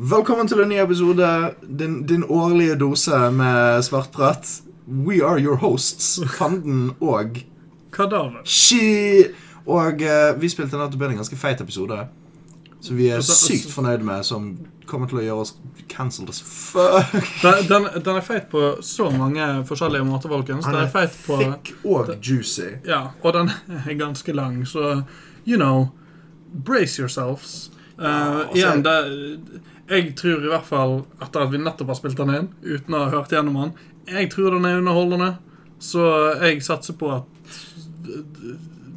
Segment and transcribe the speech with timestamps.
[0.00, 1.26] Velkommen til en ny episode.
[1.78, 4.62] Din, din årlige dose med svartprat.
[4.88, 7.36] We are your hosts, Fanden og
[7.92, 8.40] Kadaver.
[8.44, 9.24] She.
[9.66, 11.98] Og uh, vi spilte nettopp en ganske feit episode.
[12.80, 14.46] Som vi er sykt fornøyd med, som
[14.88, 15.52] kommer til å gjøre oss
[15.92, 17.12] cancelled as fuck.
[17.42, 20.64] Den, den, den er feit på så mange forskjellige måter, folkens.
[20.64, 22.70] Den er feit på thick og juicy.
[22.88, 25.02] Ja, og den er ganske lang, så
[25.44, 25.90] you know
[26.64, 27.68] Brace yourselves.
[27.98, 28.96] Uh, Ja, igjen, det,
[29.90, 33.04] jeg tror i hvert fall, etter at vi nettopp har spilt den inn, uten å
[33.04, 33.72] ha hørt gjennom den
[34.10, 35.30] Jeg tror den er underholdende,
[35.82, 36.04] så
[36.40, 37.24] jeg satser på at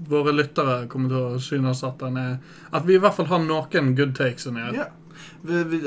[0.09, 2.33] våre lyttere kommer til å synes at den er
[2.75, 4.83] At vi i hvert fall har noen good takes inni her.
[4.83, 4.89] Ja.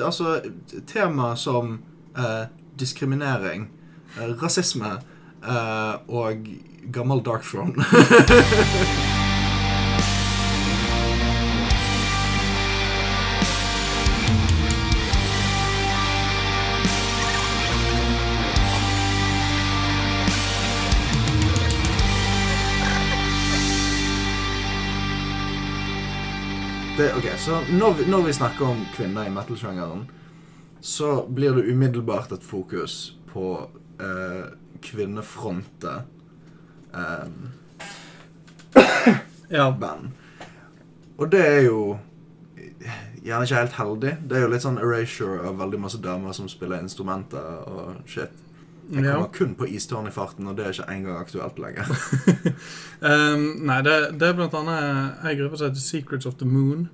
[0.04, 0.38] Altså,
[0.86, 1.78] tema som
[2.16, 2.46] eh,
[2.78, 3.68] diskriminering,
[4.16, 4.96] eh, rasisme
[5.42, 6.48] eh, og
[6.94, 7.74] gammel Dark Throne.
[27.06, 30.06] Det, ok, så når vi, når vi snakker om kvinner i metal-sjangeren,
[30.82, 32.96] så blir det umiddelbart et fokus
[33.30, 33.52] på
[34.02, 34.48] eh,
[34.82, 35.92] kvinnefronte
[36.94, 37.28] eh,
[39.50, 39.68] Ja.
[39.80, 40.10] band.
[41.18, 41.98] Og det er jo
[43.22, 44.16] gjerne ikke helt heldig.
[44.28, 48.34] Det er jo litt sånn erasure av veldig masse damer som spiller instrumenter og shit.
[48.90, 49.12] Jeg Ja.
[49.16, 51.86] kommer kun på istårn i farten, og det er ikke engang aktuelt lenger.
[52.96, 56.86] Um, nei, det, det er blant annet ei gruppe som heter Secrets of the Moon.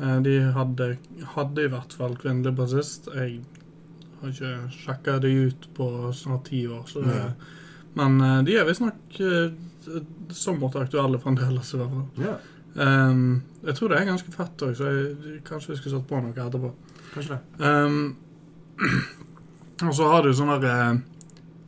[0.00, 0.90] Eh, de hadde,
[1.36, 3.08] hadde i hvert fall kvinnelig bassist.
[3.14, 3.40] Jeg
[4.20, 6.84] har ikke sjekka det ut på snart ti år.
[6.90, 7.22] Så det,
[7.96, 9.96] men eh, de er visstnok uh,
[10.34, 12.28] somewhat aktuelle fremdeles, i hvert fall.
[12.28, 12.36] ja,
[12.76, 16.18] Um, jeg tror det er ganske fett òg, så jeg, kanskje vi skulle satt på
[16.20, 16.72] noe etterpå.
[17.14, 17.70] kanskje det.
[17.70, 18.16] Um,
[19.88, 20.98] og så har du sånne eh,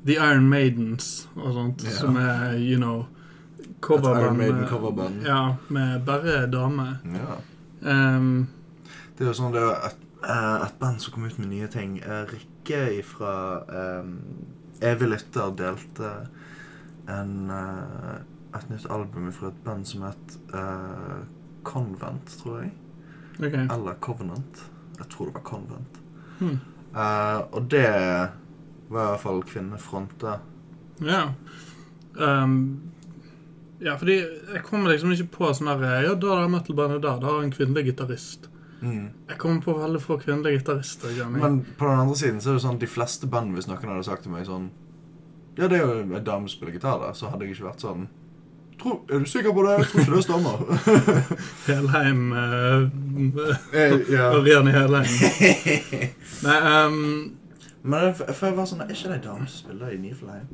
[0.04, 1.94] The Iron Maidens og sånt, yeah.
[1.96, 3.06] som er, you know
[3.80, 4.20] coverband.
[4.20, 5.22] Iron Maiden med- coverband.
[5.24, 6.98] Ja, med bare damer.
[7.14, 7.38] Ja.
[7.82, 8.48] Um,
[9.16, 11.66] Det er jo sånn det er et, eh, et band som kom ut med nye
[11.66, 11.98] ting.
[11.98, 13.32] Eh, Rikke fra
[14.00, 14.12] um,
[14.80, 16.10] Evig lytter delte
[17.10, 18.20] en, eh,
[18.54, 21.24] et nytt album fra et band som het uh,
[21.66, 22.72] Convent, tror jeg.
[23.38, 23.64] Okay.
[23.66, 24.62] Eller Covenant.
[24.98, 25.98] Jeg tror det var Convent.
[26.38, 26.60] Hmm.
[26.94, 30.38] Uh, og det var i hvert fall kvinnefronte.
[31.04, 31.24] Ja.
[32.14, 32.87] Um,
[33.78, 37.20] ja, fordi jeg kommer liksom ikke på sånn her Ja, da er det metal-bandet der.
[37.22, 38.48] Da har en kvinnelig gitarist.
[38.80, 41.26] Jeg kommer på veldig få kvinnelige gitarister.
[41.30, 44.06] Men på den andre siden så er det sånn de fleste band hvis noen hadde
[44.06, 44.70] sagt til meg sånn
[45.58, 47.10] Ja, det er jo en dame som spiller gitar da.
[47.14, 48.06] så hadde jeg ikke vært sånn
[48.78, 49.72] Tror, Er du sikker på det?
[49.80, 50.60] Jeg tror ikke det stemmer.
[51.66, 52.86] Helheim uh,
[54.06, 54.28] ja.
[54.38, 55.16] Ørjan i Helheim.
[56.46, 57.00] Nei, um,
[57.82, 60.46] Men jeg, jeg jeg var sånn Er ikke det en dame som spiller i Niflheim?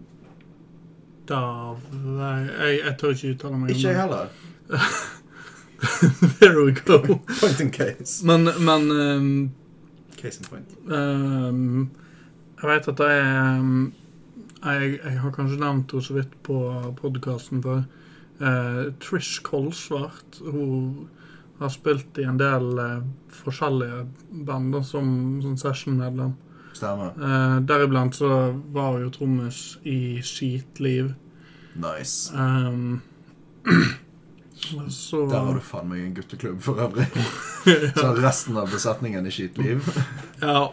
[1.29, 1.41] Da
[1.93, 4.33] nei, jeg, jeg tør ikke uttale meg Ikke jeg heller.
[6.41, 6.99] There we go.
[7.41, 8.25] Point in case.
[8.25, 9.51] Men, men um,
[10.17, 10.69] Case in point.
[10.89, 11.91] um,
[12.63, 13.93] Jeg vet at er um,
[14.65, 16.57] jeg, jeg har kanskje nevnt henne så vidt på
[17.01, 17.83] podkasten før.
[18.41, 20.41] Uh, Trish Kolsvart.
[20.41, 21.09] Hun
[21.61, 23.05] har spilt i en del uh,
[23.45, 24.07] forskjellige
[24.49, 25.11] band som,
[25.45, 26.33] som session-medlem.
[26.85, 27.15] Stemmer.
[27.17, 28.29] Uh, deriblant så
[28.77, 31.15] var jo trommis i Skitliv.
[31.81, 32.31] Nice.
[32.37, 33.01] Um,
[34.91, 37.07] så Der har du faen meg en gutteklubb for øvrig.
[37.99, 39.89] Så resten av besetningen i Skitliv.
[40.45, 40.69] Ja.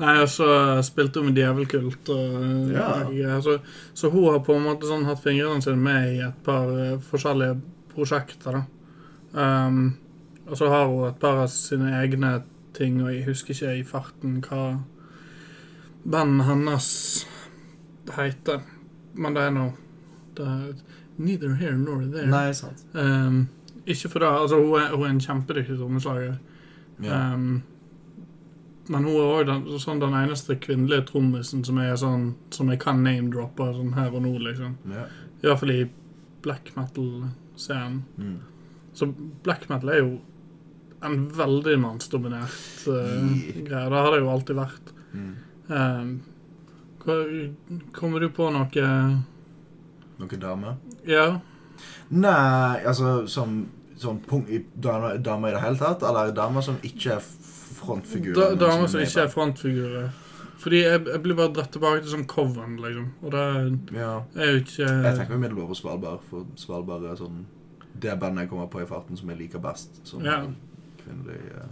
[0.00, 0.46] Nei, og så
[0.86, 2.08] spilte hun med Djevelkult.
[2.08, 2.86] Og, Ja.
[3.04, 3.40] greier.
[3.44, 3.58] så,
[3.94, 6.94] så hun har på en måte sånn hatt fingrene sine med i et par eh,
[7.10, 7.58] forskjellige
[7.92, 8.56] prosjekter.
[8.56, 8.62] da.
[9.36, 9.82] Um,
[10.48, 12.32] og så har hun et par av sine egne
[12.72, 14.62] ting, og jeg husker ikke i farten hva
[16.04, 16.90] bandet hennes
[18.16, 18.60] heter.
[19.14, 19.70] Men det er nå
[20.40, 20.74] er
[21.20, 22.26] Neither here nor there.
[22.26, 22.84] Nei, sant.
[22.94, 23.48] Um,
[23.84, 24.28] ikke for det.
[24.28, 26.38] Altså, hun er, hun er en kjempedyktig trommeslager.
[27.04, 27.18] Ja.
[27.34, 27.62] Um,
[28.88, 33.04] men hun er òg den, sånn den eneste kvinnelige trommisen som sånn Som jeg kan
[33.04, 34.78] name-droppe sånn her og nå, liksom.
[34.90, 35.04] ja.
[35.42, 35.84] I hvert fall i
[36.42, 38.00] black metal-scenen.
[38.16, 38.38] Mm.
[38.96, 39.12] Så
[39.44, 40.10] black metal er jo
[41.04, 43.62] en veldig mannsdominert uh, Yeah.
[43.64, 43.88] greie.
[43.92, 44.92] Det har det jo alltid vært.
[45.12, 45.30] Mm.
[45.70, 47.54] Hva-
[47.96, 48.86] kommer du på noe
[50.20, 50.74] Noen dame?
[51.08, 51.40] Ja?
[52.10, 53.26] Nei, altså
[54.00, 56.02] som punkt i damer dame i det hele tatt?
[56.02, 57.22] Eller damer som ikke er
[57.80, 58.36] frontfigurer?
[58.36, 60.10] Da, damer er som ikke er frontfigurer.
[60.60, 63.06] Fordi jeg, jeg blir bare dratt tilbake til sånn Coven, liksom.
[63.24, 63.44] Og det.
[63.96, 64.10] Ja.
[64.36, 67.46] er jo ikke Jeg tenker umiddelbart på Svalbard, for Svalbard er sånn
[68.00, 70.02] det bandet jeg kommer på i farten som jeg liker best.
[70.06, 70.42] Som Ja.
[71.00, 71.70] kvinnelig eh,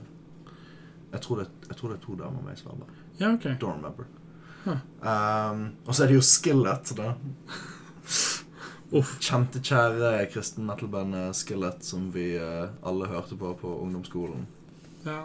[1.12, 1.20] Jeg
[1.68, 2.88] jeg tror det er to damer med i Svalbard.
[3.18, 3.44] Ja, OK.
[3.60, 4.06] Don't remember.
[4.64, 4.78] Huh.
[5.00, 7.14] Um, og så er det jo Skillet, da.
[8.98, 9.18] Uff.
[9.20, 14.46] Kjente, kjære kristen metal-bandet Skillet, som vi uh, alle hørte på på ungdomsskolen.
[15.04, 15.24] Ja.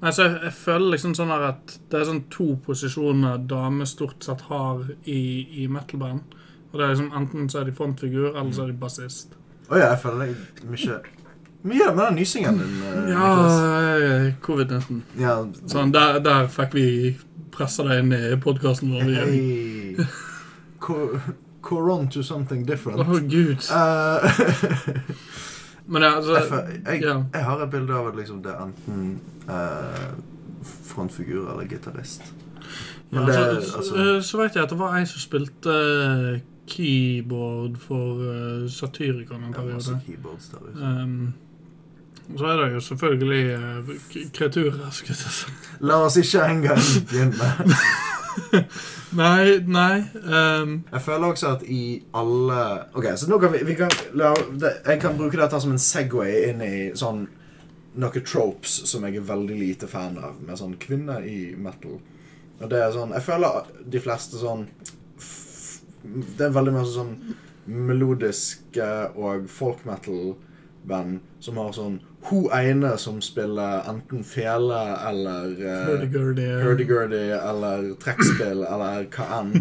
[0.00, 3.88] Nei, så jeg, jeg føler liksom sånn her at det er sånn to posisjoner damer
[3.88, 5.20] stort sett har i,
[5.62, 6.36] i metal-band.
[6.72, 9.36] Og det er liksom Enten så er de frontfigur, eller så er de bassist.
[9.70, 10.98] Å ja, jeg føler deg mye
[11.66, 12.76] Mye med den nysingen din.
[12.82, 13.56] eh, Ja, Niklas.
[13.62, 15.00] eh, covid-19.
[15.20, 15.34] ja.
[15.66, 16.86] Sånn, der, der fikk vi
[17.56, 19.02] pressa det inn i podkasten vår.
[19.10, 19.32] igjen.
[19.32, 20.06] Hey.
[20.78, 21.18] Co-
[21.66, 23.00] Coron to something different.
[23.00, 23.58] Å, gud.
[23.70, 24.40] Eh,
[25.88, 27.16] Men ja, altså jeg, jeg, ja.
[27.34, 30.08] jeg har et bilde av at liksom det er enten eh,
[30.88, 32.22] frontfigur eller gitarist.
[33.12, 35.70] Ja, Men det, så, altså, så, så vet jeg at det var ei som spilte
[35.70, 40.02] eh, keyboard for uh, Satyricon en det er masse periode.
[40.08, 40.80] keyboards der ute.
[40.82, 41.45] Um, og
[42.34, 43.94] så er det jo selvfølgelig uh,
[44.34, 45.56] kreaturer, skulle jeg si.
[45.86, 47.54] La oss ikke engang begynne.
[49.16, 52.62] Nei, nei um, Jeg føler også at i alle
[52.98, 55.80] Ok, så nå kan vi, vi kan, la, det, Jeg kan bruke dette som en
[55.80, 57.24] Segway inn i sånn
[57.96, 61.94] noen tropes som jeg er veldig lite fan av, med sånn kvinner i metal.
[62.60, 64.66] Og det er sånn Jeg føler de fleste sånn
[66.36, 67.14] Det er veldig masse sånn
[67.66, 71.96] melodiske og folk metal-band som har sånn
[72.26, 76.46] Hun ene som spiller enten fele eller eh, Hurdy-gurdy.
[76.50, 79.52] uh, hurdy-gurdy eller trekkspill eller hva enn.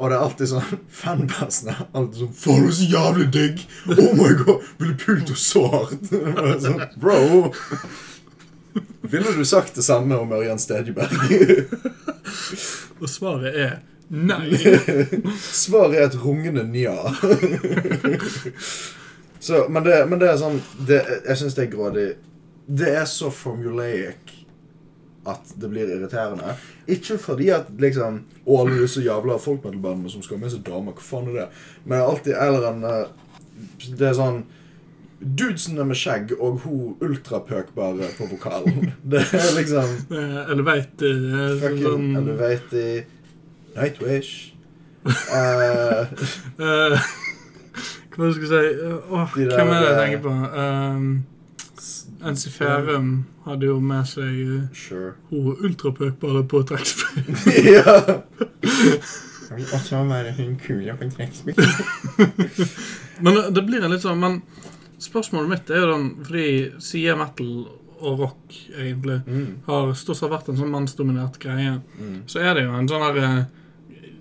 [0.00, 3.66] Og det er alltid sånn Fanbasen er alltid sånn Faen, du er så jævlig digg!
[3.92, 4.64] Oh my god!
[4.80, 6.08] Ville pult henne så hardt!
[6.64, 7.50] Sånn, Bro!
[9.10, 11.12] Ville du sagt det samme om Ørjan Stedjeberg?
[13.00, 13.76] Og svaret er
[14.08, 14.50] nei.
[15.64, 16.94] Svaret er et rungende nja.
[19.40, 22.06] Så, men, det, men det er sånn det, Jeg syns det er grådig.
[22.68, 24.36] Det er så formulaic
[25.28, 26.54] at det blir irriterende.
[26.88, 30.96] Ikke fordi at liksom Og alle disse jævla folkmetal-bandene som skal ha med seg damer,
[30.96, 31.48] hva faen er det?
[31.84, 32.86] Men det er alltid eller en
[33.98, 34.42] Det er sånn
[35.20, 38.94] Dudesene med skjegg og hun ultrapøkbare på vokalen.
[39.12, 42.86] Det er liksom Eh, Eller veit uh, Fucking sånn Elevaty
[43.76, 44.54] Nightwish
[45.06, 46.08] uh,
[46.60, 47.10] eh,
[48.20, 50.32] Hva skal jeg si eh, Åh, De der, Hvem er det jeg eh, tenker på?
[50.60, 51.26] Um,
[52.30, 53.10] NC Ferum
[53.46, 55.14] hadde jo med seg uh, Sure.
[55.30, 57.30] hun ultrapøkbare på trekkspill.
[57.74, 57.94] ja.
[59.50, 61.56] Jeg vil også være hun kula på trekkspill.
[63.24, 64.42] Men det- det blir en litt sånn Men
[65.00, 66.44] spørsmålet mitt er jo den Fordi
[66.80, 67.54] side metal
[68.00, 69.56] og rock egentlig Mm.
[69.66, 72.22] har stort sett vært en sånn mannsdominert greie, Mm.
[72.26, 73.44] så er det jo en sånn her eh,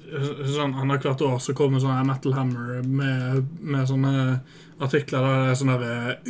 [0.10, 4.40] Sånn Annethvert år så kommer sånn Metal Hammer med, med sånne
[4.80, 5.88] artikler der det er sånn der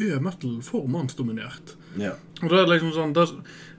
[0.09, 1.75] Er metal for mannsdominert?
[1.99, 2.15] Ja.
[2.41, 3.27] Og da er det liksom sånn det,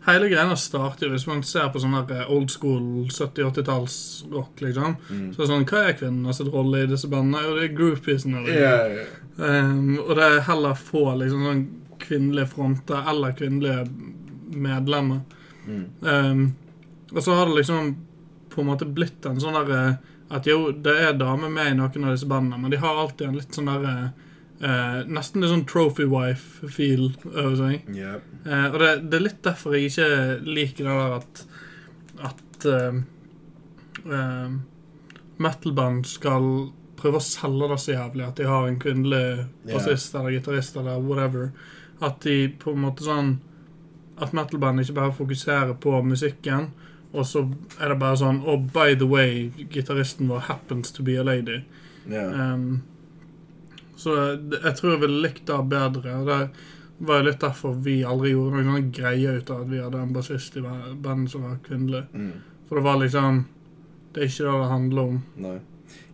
[0.07, 4.95] Hele greia starter hvis man ser på sånn old school 70-80-talls-rock, liksom.
[5.11, 5.27] Mm.
[5.35, 7.43] Så det sånn, Hva er kvinnenes rolle i disse bandene?
[7.45, 8.41] Jo, det er groupiesene.
[8.47, 8.63] Liksom.
[8.63, 9.05] Yeah, ja.
[9.41, 11.61] Um, og det er heller få liksom sånn
[12.01, 13.85] kvinnelige fronter eller kvinnelige
[14.57, 15.21] medlemmer.
[15.67, 15.85] Mm.
[16.01, 16.43] Um,
[17.13, 17.93] og så har det liksom
[18.51, 19.99] på en måte blitt en sånn derre
[20.31, 23.29] At jo, det er damer med i noen av disse bandene, men de har alltid
[23.29, 23.95] en litt sånn derre
[24.63, 27.89] eh, Nesten litt sånn trophy wife-feel over seg.
[27.97, 28.29] Yep.
[28.47, 30.11] Eh, og det, det er litt derfor jeg ikke
[30.47, 31.45] liker det der at
[32.31, 33.01] At eh,
[34.05, 34.59] eh,
[35.41, 36.51] metal-band skal
[37.01, 39.25] prøve å selge det så jævlig at de har en kvinnelig
[39.65, 41.51] bassist bassist eller gitarist eller whatever.
[42.05, 43.39] At de på en måte sånn
[44.21, 46.71] At metal-band ikke bare fokuserer på musikken,
[47.13, 47.43] og så
[47.81, 51.61] er det bare sånn Oh, by the way, gitaristen vår happens to be a lady.
[52.07, 52.55] Yeah.
[52.55, 52.83] Um,
[53.99, 56.15] så jeg tror jeg ville likt det bedre.
[56.21, 56.39] Og det
[57.09, 60.01] var jo litt derfor vi aldri gjorde noen sånn greie ut av at vi hadde
[60.05, 62.05] en bassist i ba- bandet som var kvinnelig.
[62.15, 62.31] Mm.
[62.69, 63.43] For det var liksom
[64.15, 65.19] Det er ikke det det handler om.
[65.39, 65.59] Nei.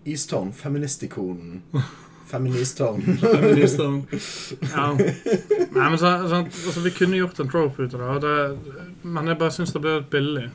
[0.06, 1.62] Eastone, feministikonen.
[2.26, 3.16] Feministtone.
[3.22, 4.02] Feministene.
[4.74, 4.88] Ja.
[4.96, 9.30] Nei, men så, så, altså, Vi kunne gjort en trope ut av det, det, men
[9.30, 10.46] jeg bare syns det ble litt billig.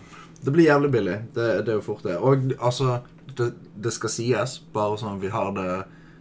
[0.41, 1.17] Det blir jævlig billig.
[1.36, 2.17] Det, det er jo fort det.
[2.17, 3.00] Og altså,
[3.38, 3.51] det,
[3.83, 5.69] det skal sies, bare sånn vi har det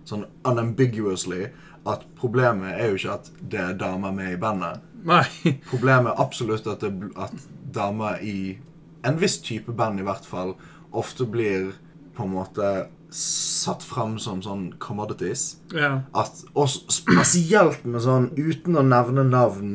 [0.09, 1.49] sånn unambiguously,
[1.89, 4.85] at problemet er jo ikke at det er damer med i bandet.
[5.07, 5.25] Nei.
[5.71, 8.59] Problemet er absolutt at, det, at damer i
[9.07, 10.55] en viss type band i hvert fall
[10.97, 11.73] ofte blir
[12.17, 12.71] på en måte
[13.15, 15.57] satt fram som sånn commodities.
[15.75, 16.03] Ja.
[16.15, 19.73] At, og spesielt med sånn uten å nevne navn,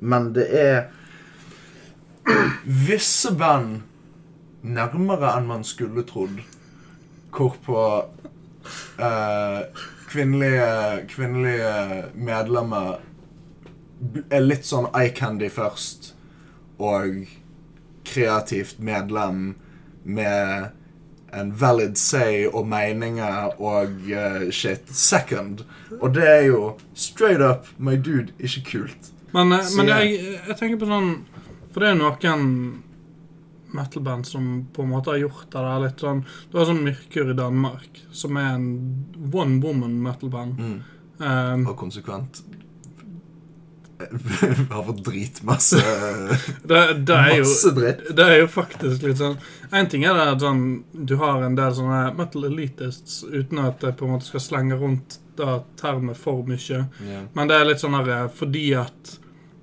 [0.00, 0.76] men det er
[2.64, 3.80] visse band
[4.62, 6.40] nærmere enn man skulle trodd,
[7.32, 7.84] hvorpå
[9.00, 9.60] eh,
[10.10, 11.70] kvinnelige, kvinnelige
[12.14, 12.98] medlemmer
[14.32, 16.12] er litt sånn eye candy først,
[16.80, 17.24] og
[18.08, 19.54] kreativt medlem
[20.04, 20.70] med
[21.36, 25.60] en valid say og meninger og uh, shit second.
[26.00, 26.62] Og det er jo
[26.98, 29.12] straight up my dude, ikke kult.
[29.32, 31.12] Men, eh, Så men jeg- jeg, jeg tenker på sånn
[31.70, 32.46] For det er noen
[33.70, 37.30] metal-band som på en måte har gjort det der litt sånn Du har sånn Myrkur
[37.30, 38.70] i Danmark, som er en
[39.30, 40.58] one woman metal-band.
[40.58, 40.80] Mm.
[41.20, 42.42] Um, Og konsekvent
[44.70, 45.76] har fått dritmasse
[46.64, 48.06] det, det er jo Masse dritt.
[48.16, 49.36] Det er jo faktisk litt sånn
[49.76, 50.62] En ting er det at sånn,
[50.92, 54.78] du har en del sånne metal elitists uten at det på en måte skal slenge
[54.80, 56.86] rundt det termet for mye.
[57.04, 57.26] yeah.
[57.36, 59.18] Men det er litt sånn her eh, fordi at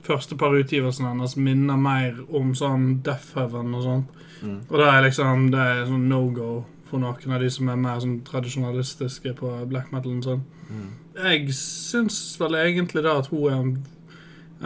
[0.07, 4.05] første par utgivelsene hennes minner mer om sånn Death Heaven og sånn.
[4.41, 4.57] Mm.
[4.69, 6.51] Og det er liksom Det er sånn no go
[6.87, 10.45] for noen av de som er mer sånn tradisjonalistiske på black metal og sånn.
[10.69, 10.87] Mm.
[11.17, 13.73] Jeg syns vel egentlig da at hun er en,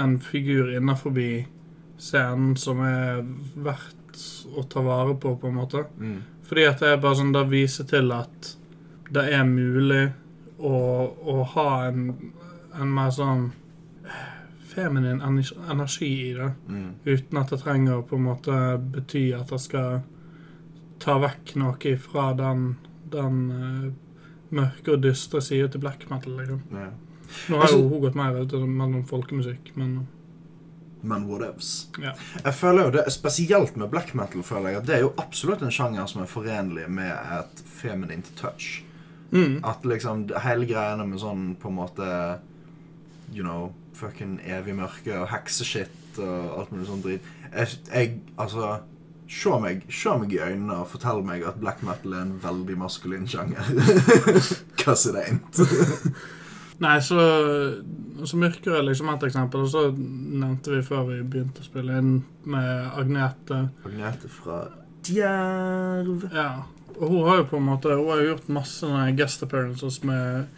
[0.04, 1.16] en figur innafor
[2.02, 3.24] scenen som er
[3.56, 4.26] verdt
[4.58, 5.86] å ta vare på, på en måte.
[5.98, 6.20] Mm.
[6.48, 8.56] Fordi at det er bare sånn Det viser til at
[9.12, 10.10] det er mulig
[10.60, 10.76] å,
[11.08, 12.34] å ha en,
[12.80, 13.50] en mer sånn
[14.72, 16.52] feminin energi i det.
[16.70, 16.90] Mm.
[17.06, 18.56] Uten at det trenger å på en måte
[18.94, 20.02] bety at det skal
[21.02, 22.76] ta vekk noe fra den,
[23.12, 23.92] den uh,
[24.54, 26.38] mørke og dystre sida til black metal.
[26.40, 26.62] Liksom.
[26.72, 26.90] Ja.
[27.50, 30.08] Nå har Altså- jo hun gått mer ut mellom folkemusikk, men
[31.04, 31.88] Men whatevs.
[31.98, 32.12] Ja.
[32.44, 35.64] Jeg føler jo det, Spesielt med black metal føler jeg at det er jo absolutt
[35.66, 37.10] en sjanger som er forenlig med
[37.40, 38.84] et feminint touch.
[39.32, 39.64] mm.
[39.66, 42.40] At liksom hele greiene med sånn på en måte
[43.34, 47.30] You know, fucking evig mørke og hekseshit og alt mulig sånn drit.
[47.52, 48.80] Jeg, jeg altså
[49.32, 52.76] Se meg, se meg i øynene og fortell meg at black metal er en veldig
[52.82, 53.64] maskulin sjanger.
[55.00, 55.62] sier det ain't.
[56.84, 57.22] Nei, så,
[58.26, 59.64] så Myrker er liksom et eksempel.
[59.64, 62.12] Og så nevnte vi før vi begynte å spille inn
[62.44, 63.62] med Agnete.
[63.88, 64.64] Agnete fra
[65.06, 66.28] Djerv.
[66.34, 66.66] Ja,
[66.98, 70.50] og hun har jo på en måte Hun har jo gjort masse guest appearances med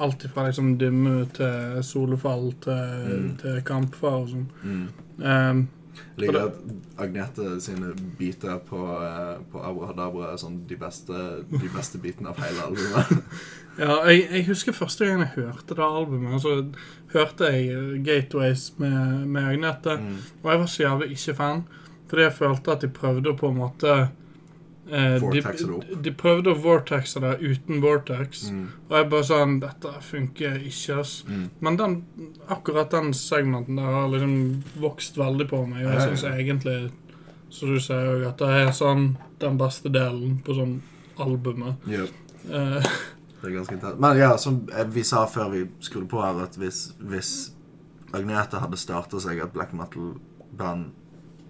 [0.00, 3.36] alt fra liksom Dimmu til Solefall til, Mm.
[3.42, 4.48] til Kampfar og sånn.
[4.62, 4.88] Mm.
[5.22, 5.68] Um,
[6.16, 6.54] Liker at
[6.98, 11.18] Agnete sine biter på, eh, på Abrahadabra er sånn de beste,
[11.50, 13.12] de beste bitene av hele albumet.
[13.82, 16.40] ja, jeg, jeg husker første gang jeg hørte det albumet.
[16.42, 16.54] Så
[17.12, 19.98] hørte jeg Gateways med, med Agnete.
[20.00, 20.16] Mm.
[20.42, 21.62] Og jeg var så jævlig ikke fan,
[22.08, 23.96] fordi jeg følte at de prøvde å på en måte
[24.92, 25.42] eh, de,
[25.74, 25.84] opp.
[26.04, 28.46] de prøvde å vortexe det uten vortex.
[28.52, 28.64] Mm.
[28.88, 31.14] Og jeg bare sånn Dette funker ikke, ass.
[31.28, 31.44] Mm.
[31.64, 31.96] Men den,
[32.52, 34.36] akkurat den segmenten der har liksom
[34.82, 35.86] vokst veldig på meg.
[35.86, 36.78] Og jeg syns egentlig,
[37.52, 40.78] som du sier òg, at det er sånn den beste delen på sånn
[41.22, 41.82] albumet.
[41.88, 42.20] Yep.
[42.50, 42.92] Eh,
[43.40, 44.00] det er ganske intenst.
[44.02, 44.62] Men ja, som
[44.94, 47.32] vi sa før vi skrudde på her, at hvis, hvis
[48.12, 50.90] Agnete hadde starta seg et black metal-band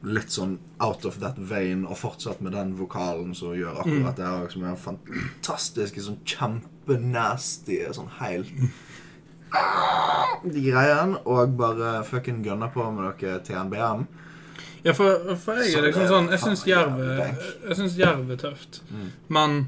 [0.03, 4.27] litt sånn out of that vein, og fortsatt med den vokalen som gjør akkurat det
[4.27, 8.51] her, som er fantastiske, sånn kjempenasty, sånn helt
[10.45, 14.07] De greiene, og bare fucking gunner på med dere TNBM.
[14.83, 18.81] ja, for, for jeg er liksom sånn Jeg syns Jerv er- Jerv er tøft.
[18.91, 19.09] Mm.
[19.29, 19.59] Men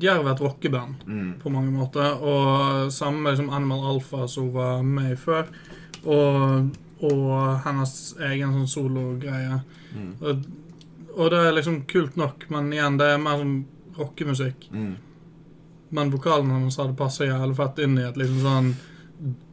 [0.00, 1.02] Jerv er et rockeband.
[1.06, 1.34] Mm.
[1.42, 2.16] på mange måter.
[2.22, 5.46] Og samme med liksom Animal Alpha, som var med før.
[6.04, 6.70] Og,
[7.06, 7.92] og hennes
[8.30, 9.60] egen sånn sologreie.
[9.94, 10.12] Mm.
[10.18, 10.46] Og,
[11.14, 13.58] og det er liksom kult nok, men igjen, det er mer sånn
[13.98, 14.68] rockemusikk.
[14.72, 14.96] Mm.
[15.94, 18.74] Men vokalen hennes hadde passa jævlig fett inn i et liksom sånn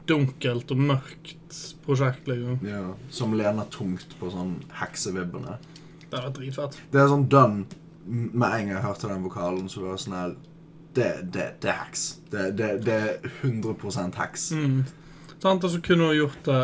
[0.05, 2.59] dunkelt og mørkt prosjekt, liksom.
[2.67, 2.83] Ja,
[3.13, 5.57] som lener tungt på sånn heksevibbene.
[6.09, 6.77] Det var dritfett.
[6.91, 7.65] Det er sånn done
[8.05, 10.35] med en gang jeg hørte den vokalen, så var det sånn her
[10.95, 12.03] Det, det, det er heks.
[12.31, 14.45] Det, det, det er 100 heks.
[14.55, 14.85] Mm.
[15.43, 16.59] Sant, og så kunne hun gjort det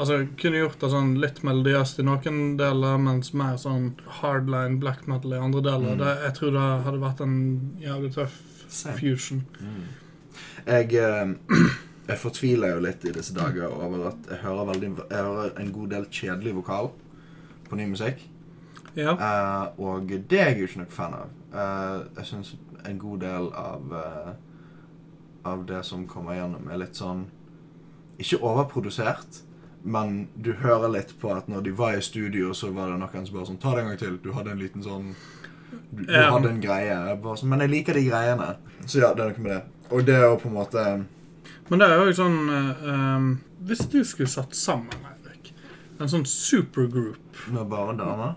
[0.00, 3.90] Altså, kunne gjort det sånn litt melodiøst i noen deler, mens mer sånn
[4.20, 5.94] hardline black metal i andre deler.
[5.94, 6.00] Mm.
[6.00, 7.36] Det, jeg tror det hadde vært en
[7.82, 8.38] jævlig tøff
[8.70, 8.96] Same.
[8.96, 9.44] fusion.
[9.60, 9.84] Mm.
[10.70, 11.60] Jeg, eh,
[12.10, 15.72] jeg fortviler jo litt i disse dager over at jeg hører, veldig, jeg hører en
[15.76, 16.92] god del kjedelig vokal
[17.68, 18.24] på ny musikk.
[18.96, 19.14] Ja.
[19.14, 21.36] Eh, og det er jeg jo ikke noe fan av.
[21.50, 22.54] Eh, jeg syns
[22.88, 24.30] en god del av eh,
[25.50, 27.22] Av det som kommer gjennom, er litt sånn
[28.20, 29.40] Ikke overprodusert,
[29.82, 33.26] men du hører litt på at når de var i studio, så var det noen
[33.26, 34.18] som bare sånn Ta det en gang til.
[34.22, 35.12] Du hadde en liten sånn
[35.90, 36.32] Du, du um.
[36.34, 36.90] hadde en greie.
[36.92, 38.50] Jeg bare sånn, men jeg liker de greiene.
[38.84, 39.62] Så ja, det er noe med det.
[39.90, 40.84] Og det er jo på en måte
[41.70, 43.30] Men det er jo sånn um,
[43.66, 45.52] Hvis du skulle satt sammen, Erik,
[45.98, 48.36] en sånn supergroup med bare damer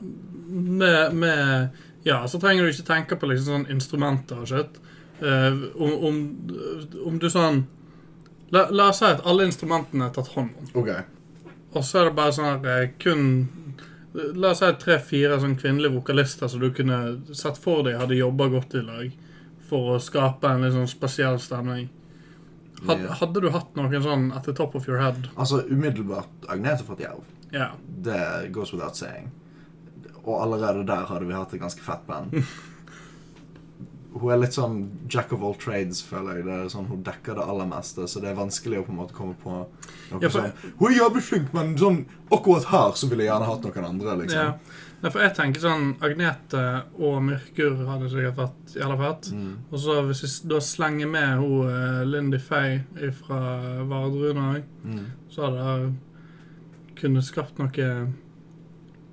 [0.53, 1.69] med, med
[2.03, 4.79] Ja, så trenger du ikke tenke på liksom sånn instrumenter og shit.
[5.23, 6.17] Eh, om, om,
[7.07, 7.61] om du sånn
[8.51, 10.71] la, la oss si at alle instrumentene er tatt hånd om.
[10.81, 10.89] OK.
[11.73, 13.25] Og så er det bare sånn her eh, kun
[14.13, 16.97] La oss si tre-fire sånn kvinnelige vokalister som du kunne
[17.33, 19.15] sett for deg hadde jobba godt i lag
[19.65, 21.87] for å skape en litt sånn spesiell stemning.
[22.83, 23.15] Had, yeah.
[23.17, 25.31] Hadde du hatt noen sånn at the top of your head?
[25.33, 27.25] Altså, umiddelbart Agnete fått jerv.
[27.49, 27.73] Yeah.
[28.05, 29.31] Det goes without saying.
[30.23, 32.37] Og allerede der hadde vi hatt et ganske fett band.
[34.13, 34.75] Hun er litt sånn
[35.09, 36.45] jack of all trades, føler jeg.
[36.45, 38.97] Det er sånn, Hun dekker det aller meste, så det er vanskelig å på en
[38.99, 39.49] måte komme på
[40.11, 43.31] noe Ja, for- sånn Hun er jævlig flink, men sånn akkurat her så ville jeg
[43.31, 44.37] gjerne hatt noen andre, liksom.
[44.39, 45.09] ja.
[45.09, 49.33] For jeg tenker sånn Agnete og Myrkur hadde sikkert vært jævla fett.
[49.33, 49.57] Mm.
[49.73, 55.05] Og så hvis vi da slenger med hun eh, Lindy Faye fra Vardruna òg, Mm.
[55.29, 58.13] så hadde det kunnet skapt noen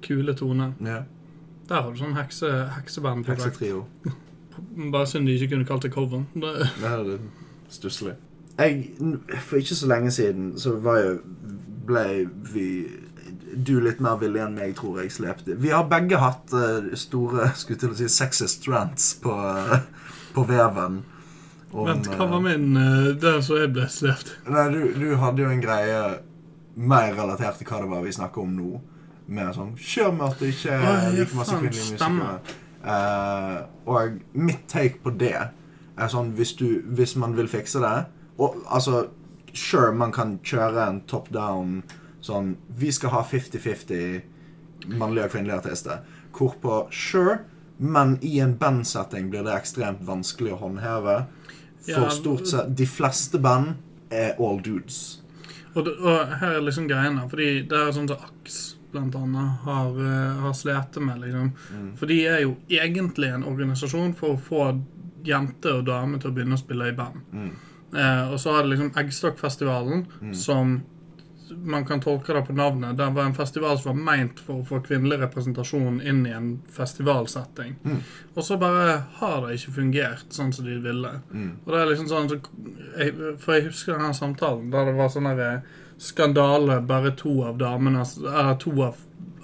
[0.03, 0.75] kule toner.
[0.81, 1.03] Ja.
[1.69, 3.27] Der har du sånn hekse, hekseband.
[3.27, 3.87] Heksetrio.
[4.93, 6.25] Bare synd de ikke kunne kalt det cover.
[6.35, 7.21] Det, Det er det
[7.71, 8.17] stusslig.
[8.59, 8.91] Jeg,
[9.41, 11.13] for ikke så lenge siden så var jo
[11.87, 12.67] ble vi
[13.67, 15.57] Du litt mer villig enn meg, tror jeg, slepte.
[15.59, 19.81] Vi har begge hatt uh, store skulle til å si, sexist rants på, uh,
[20.37, 21.01] på veven.
[21.73, 24.37] om, Vent, hva var eh, min uh, Den som jeg ble slept?
[24.47, 25.99] Nei, du, du hadde jo en greie
[26.79, 28.71] mer relatert til hva det var vi snakker om nå.
[29.31, 32.33] Med sånn Kjør med at det ikke er like masse kvinnelige musikere.
[32.81, 33.57] Eh,
[33.87, 38.07] og mitt take på det er sånn hvis, du, hvis man vil fikse det
[38.41, 39.11] Og altså
[39.53, 41.83] Sure, man kan kjøre en top down
[42.25, 44.23] sånn Vi skal ha 50-50
[44.97, 45.99] mannlige og kvinnelige artister.
[46.33, 47.41] Hvorpå Sure,
[47.77, 51.19] men i en bandsetting blir det ekstremt vanskelig å håndheve.
[51.85, 53.75] For Ja, stort sett De fleste band
[54.09, 55.21] er all dudes.
[55.75, 57.27] Og, og her er liksom greiene.
[57.29, 58.61] Fordi det er sånn som Ax
[58.99, 61.53] annet har, uh, har slitt med, liksom.
[61.75, 61.97] Mm.
[61.97, 64.83] For de er jo egentlig en organisasjon for å få
[65.25, 67.21] jenter og damer til å begynne å spille i band.
[67.33, 67.51] Mm.
[67.91, 70.35] Eh, og så har det liksom Eggstokkfestivalen, Mm.
[70.35, 70.83] som
[71.65, 72.97] man kan tolke det på navnet.
[72.97, 76.63] Det var en festival som var meint for å få kvinnelig representasjon inn i en
[76.71, 77.75] festivalsetting.
[77.85, 77.97] Mm.
[78.35, 81.11] Og så bare har det ikke fungert sånn som de ville.
[81.33, 81.51] Mm.
[81.67, 85.63] Og det er liksom sånn For jeg husker denne samtalen der det var sånn der
[86.01, 88.97] skandale bare to av damene Eller to av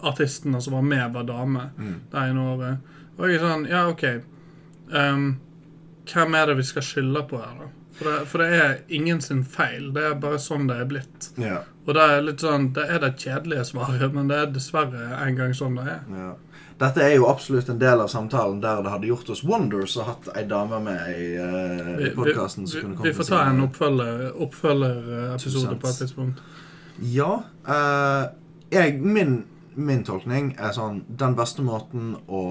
[0.06, 1.94] artistene som var med, var damer Mm.
[2.10, 2.78] det ene året.
[3.18, 4.04] Og jeg er sånn Ja, OK.
[4.92, 5.40] Um,
[6.06, 7.68] hvem er det vi skal skylde på her, da?
[7.96, 9.88] For det, for det er ingen sin feil.
[9.96, 11.30] Det er bare sånn det er blitt.
[11.40, 11.62] Ja.
[11.86, 15.34] Og det er litt sånn Det er det kjedelige svaret, men det er dessverre en
[15.38, 16.02] gang sånn det er.
[16.12, 16.34] Ja.
[16.76, 20.02] Dette er jo absolutt en del av samtalen der det hadde gjort oss wonders å
[20.04, 23.38] ha hatt ei dame med i, uh, Vi, vi, podkasten som vi, vi får ta
[23.48, 26.42] en oppfølgerepisode oppfølger- på et tidspunkt.
[27.00, 27.30] Ja.
[27.64, 28.26] Uh,
[28.72, 29.38] jeg, min,
[29.74, 32.42] min tolkning er sånn Den beste måten å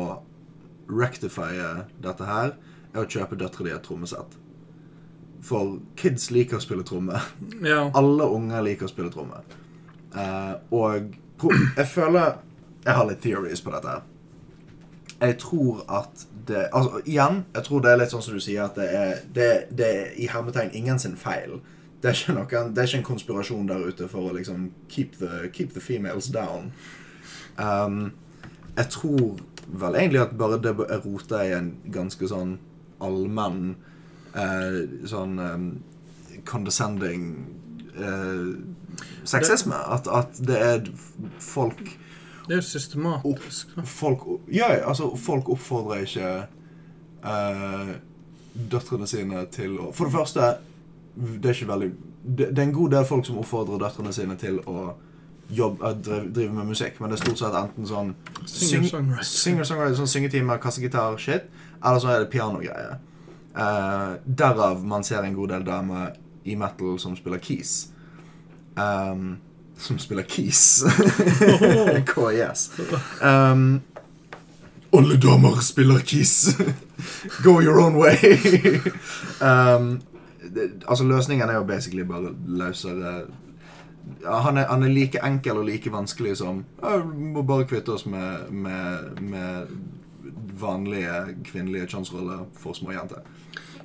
[0.89, 2.55] rectifye dette her,
[2.93, 4.35] er å kjøpe døtre di et trommesett.
[5.45, 7.21] For kids liker å spille tromme.
[7.61, 7.91] Ja.
[7.93, 9.41] Alle unger liker å spille tromme.
[10.15, 11.13] Uh, og
[11.77, 12.37] jeg føler
[12.85, 13.87] Jeg har litt theories på dette.
[13.89, 14.03] her.
[15.21, 18.67] Jeg tror at det Altså, igjen, jeg tror det er litt sånn som du sier,
[18.67, 19.47] at det er, det,
[19.77, 21.59] det er i hermetegn ingen sin feil.
[22.03, 25.17] Det er, ikke noen, det er ikke en konspirasjon der ute for å liksom keep
[25.17, 26.69] the, keep the females down.
[27.57, 28.13] Um,
[28.77, 32.57] jeg tror vel egentlig at bare det er rota i en ganske sånn
[33.01, 33.75] allmenn
[34.37, 35.67] eh, sånn um,
[36.45, 37.25] condescending
[37.97, 38.51] eh,
[39.23, 39.75] sexisme.
[39.75, 40.89] At, at det er
[41.41, 41.81] folk
[42.45, 43.77] Det er jo systematisk.
[43.77, 46.29] Opp, Folk Ja, altså, folk oppfordrer ikke
[47.25, 47.95] eh,
[48.71, 50.51] døtrene sine til å For det første,
[51.15, 51.89] det er ikke veldig
[52.25, 54.93] Det, det er en god del folk som oppfordrer døtrene sine til å
[55.53, 58.13] jobbe, eh, drive, drive med musikk, men det er stort sett enten sånn
[58.49, 59.27] Singer-songwriter.
[59.29, 61.45] Singer-songwriter, sånn syngetimer, kassegitar, shit,
[61.83, 62.97] eller så er det pianogreier.
[63.55, 67.91] Eh, derav man ser en god del damer i metal som spiller keys.
[68.75, 69.37] Um,
[69.77, 70.83] som spiller keys.
[72.11, 72.71] KIS.
[73.21, 73.81] Um,
[74.97, 76.57] alle damer spiller keys.
[77.43, 78.17] Go your own way.
[79.41, 80.01] um,
[80.55, 83.25] det, altså Løsningen er jo basically bare løsere
[84.21, 87.89] ja, han, er, han er like enkel og like vanskelig som Vi må bare kvitte
[87.91, 89.65] oss med, med, med
[90.59, 93.25] vanlige kvinnelige kjønnsroller for små jenter.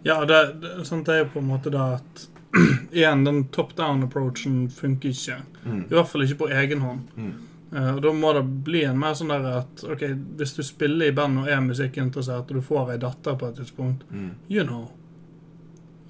[0.05, 2.27] Ja, det, det, sånt er jo på en måte da at
[2.93, 5.37] Igjen, den top down-approachen funker ikke.
[5.65, 5.85] Mm.
[5.87, 7.01] I hvert fall ikke på egen hånd.
[7.17, 7.33] Mm.
[7.73, 10.01] Uh, og Da må det bli en mer sånn der at ok,
[10.41, 13.61] hvis du spiller i band og er musikkinteressert, og du får ei datter på et
[13.61, 14.33] tidspunkt, Mm.
[14.49, 14.89] you know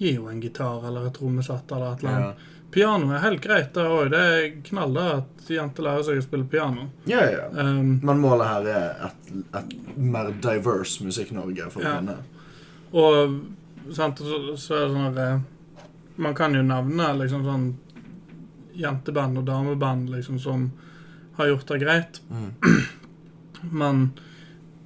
[0.00, 2.16] Gi henne en gitar eller et trommesett eller et eller Ja.
[2.31, 2.37] annet.
[2.70, 4.11] Piano er helt greit, det òg.
[4.11, 6.87] Det er knall det at jenter lærer seg å spille piano.
[7.05, 7.48] Ja, ja.
[7.53, 11.96] Um, Men målet her er et, et mer diverse Musikk-Norge for Ja.
[11.98, 12.22] kvinner.
[12.94, 13.40] Og
[13.92, 15.38] sant, så, så er det sånn at eh,
[16.21, 17.69] Man kan jo nevne liksom sånn
[18.77, 20.69] jenteband og dameband liksom som
[21.39, 22.21] har gjort det greit.
[22.31, 22.51] Mm.
[23.73, 24.03] Men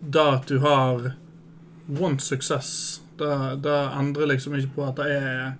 [0.01, 1.13] da at du har
[2.01, 5.55] one success, det, det endrer liksom ikke på at det er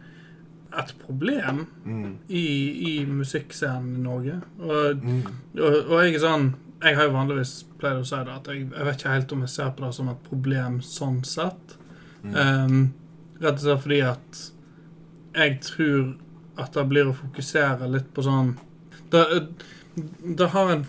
[0.75, 2.17] et problem Mm.
[2.29, 2.47] i,
[2.91, 4.41] i musikkscenen i Norge.
[4.59, 5.21] Og, Mm.
[5.61, 6.49] og, og jeg er sånn
[6.83, 9.41] Jeg har jo vanligvis pleid å si det at jeg, jeg vet ikke helt om
[9.47, 11.77] jeg ser på det som et problem sånn sett.
[12.25, 12.35] Mm.
[12.37, 12.83] Ehm,
[13.41, 14.41] rett og slett fordi at
[15.35, 16.15] jeg tror
[16.61, 18.55] at det blir å fokusere litt på sånn
[19.11, 19.25] Det,
[20.23, 20.85] det, har, en,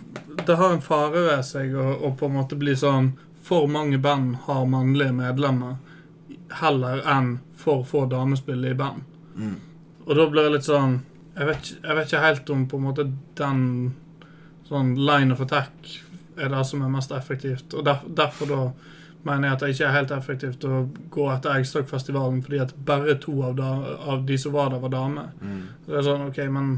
[0.45, 3.11] det har en fare ved seg å, på en måte bli sånn
[3.45, 5.77] For mange band har mannlige medlemmer
[6.61, 9.01] heller enn for få damespill i band.
[9.35, 9.55] Mm.
[10.05, 10.99] Og da blir det litt sånn
[11.35, 13.05] Jeg vet, jeg vet ikke helt om på en måte
[13.37, 13.63] den
[14.69, 15.89] sånn line of attack
[16.37, 17.73] er det som er mest effektivt.
[17.73, 18.61] Og der, derfor da
[19.25, 20.81] mener jeg at det ikke er helt effektivt å
[21.13, 23.69] gå etter Eggstokkfestivalen fordi at bare to av, da,
[24.13, 25.31] av de som var der, var damer.
[25.41, 25.61] Mm.
[25.87, 26.69] Det er sånn, OK, men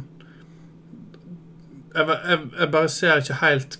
[1.95, 3.77] jeg, jeg, jeg bare ser ikke helt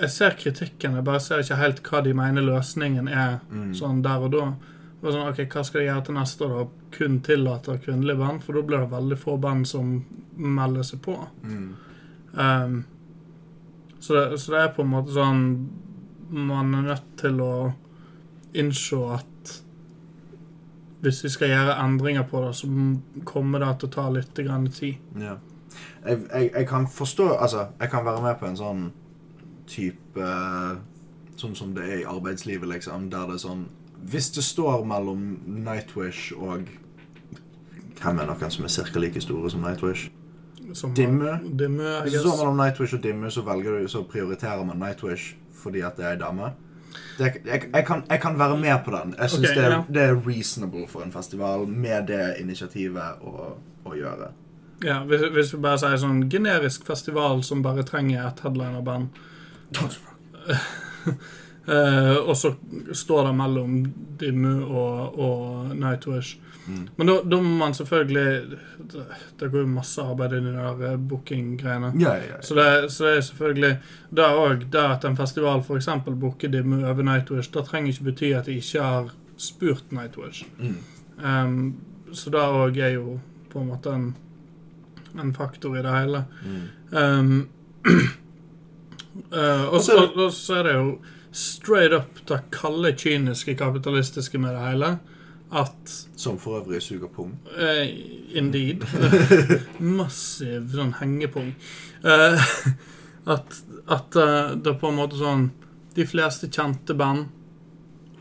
[0.00, 3.70] Jeg ser kritikken, jeg bare ser ikke helt hva de mener løsningen er Mm.
[3.74, 4.46] sånn der og da.
[5.00, 6.66] Og sånn, ok, Hva skal de gjøre til neste år?
[6.92, 8.42] Kun tillate kvinnelige band?
[8.44, 10.04] For da blir det veldig få band som
[10.36, 11.16] melder seg på.
[11.42, 11.66] Mm.
[12.36, 12.76] Um,
[14.00, 15.40] så, det, så det er på en måte sånn
[16.28, 17.72] Man er nødt til å
[18.54, 19.62] innse at
[21.00, 22.68] hvis vi skal gjøre endringer på det, så
[23.24, 24.96] kommer det til å ta litt grann tid.
[25.20, 25.36] Ja.
[26.06, 28.84] Jeg, jeg, jeg kan forstå Altså, jeg kan være med på en sånn
[29.68, 30.28] type
[31.36, 33.66] Sånn som det er i arbeidslivet, liksom, der det er sånn
[34.08, 35.26] Hvis det står mellom
[35.66, 36.70] Nightwish og
[38.00, 39.02] Hvem er noen som er ca.
[39.02, 40.08] like store som Nightwish?
[40.72, 41.34] Som, Dimmu?
[41.60, 45.80] Dimme Hvis det står mellom Nightwish og Dimmu, så du, så prioriterer man Nightwish fordi
[45.82, 46.52] at det er ei dame.
[47.18, 49.14] Det, jeg, jeg, kan, jeg kan være med på den.
[49.18, 49.82] Jeg syns okay, det, ja.
[49.88, 53.54] det er reasonable for en festival med det initiativet å,
[53.86, 54.32] å gjøre.
[54.84, 59.08] Ja, hvis, hvis vi bare sier sånn generisk festival som bare trenger et headlinerband,
[61.68, 62.54] eh, og så
[62.92, 63.76] står det mellom
[64.20, 66.38] Dimmu og, og Nightwish.
[66.66, 66.88] Mm.
[66.96, 68.56] Men da, må man selvfølgelig
[68.90, 69.04] Det,
[69.38, 71.92] det går jo masse arbeid i de der eh, booking-greiene.
[72.00, 72.40] Ja, ja, ja.
[72.42, 72.54] Så
[72.90, 73.76] så det er selvfølgelig
[74.10, 75.88] Det òg det at en festival f.eks.
[76.20, 80.44] booker Dimmu over Nightwish, det trenger ikke bety at de ikke har spurt Nightwish.
[80.58, 80.76] Mm.
[81.24, 81.74] Um,
[82.12, 83.20] så det òg er jo
[83.52, 84.14] på en måte en,
[85.20, 86.24] en faktor i det hele.
[86.44, 86.62] Mm.
[86.98, 87.48] Um,
[87.84, 90.98] det- og så er det jo
[91.36, 94.98] straight up det kalde, kyniske, kapitalistiske med det hele.
[95.50, 97.36] At Som for øvrig suger pung.
[97.58, 97.86] Uh,
[98.36, 98.82] Indeed.
[99.78, 101.52] Massiv sånn hengepung.
[102.02, 102.40] Uh,
[103.26, 105.50] at at uh, det er på en måte sånn
[105.94, 107.28] De fleste kjente band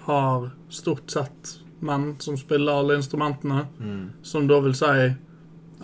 [0.05, 3.65] har stort sett menn som spiller alle instrumentene.
[3.79, 4.05] Mm.
[4.23, 4.91] Som da vil si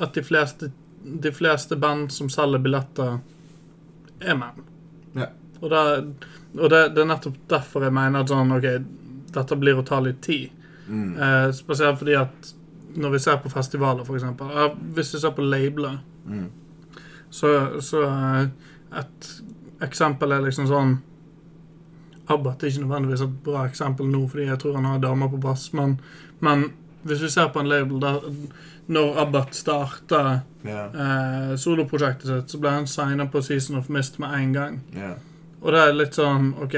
[0.01, 0.71] at de fleste,
[1.03, 3.17] de fleste band som selger billetter,
[4.21, 4.67] er menn.
[5.17, 5.31] Ja.
[5.61, 5.81] Og, det,
[6.57, 8.67] og det, det er nettopp derfor jeg mener at sånn, ok,
[9.35, 10.49] dette blir å ta litt tid.
[10.87, 11.11] Mm.
[11.15, 12.53] Eh, spesielt fordi at
[12.97, 16.49] når vi ser på festivaler, eh, Hvis vi ser på labeler, Mm.
[17.29, 18.49] så, så eh,
[18.99, 19.29] et
[19.81, 20.99] eksempel er liksom sånn
[22.29, 25.39] Abbat er ikke nødvendigvis et bra eksempel nå, fordi jeg tror han har damer på
[25.41, 25.95] bass, men,
[26.39, 26.67] men
[27.03, 28.21] hvis vi ser på en label der
[28.91, 30.93] Når Abbat starta yeah.
[30.93, 34.79] eh, soloprosjektet sitt, så ble han signa på Season of Mist med en gang.
[34.93, 35.13] Ja.
[35.61, 36.75] Og det er litt sånn OK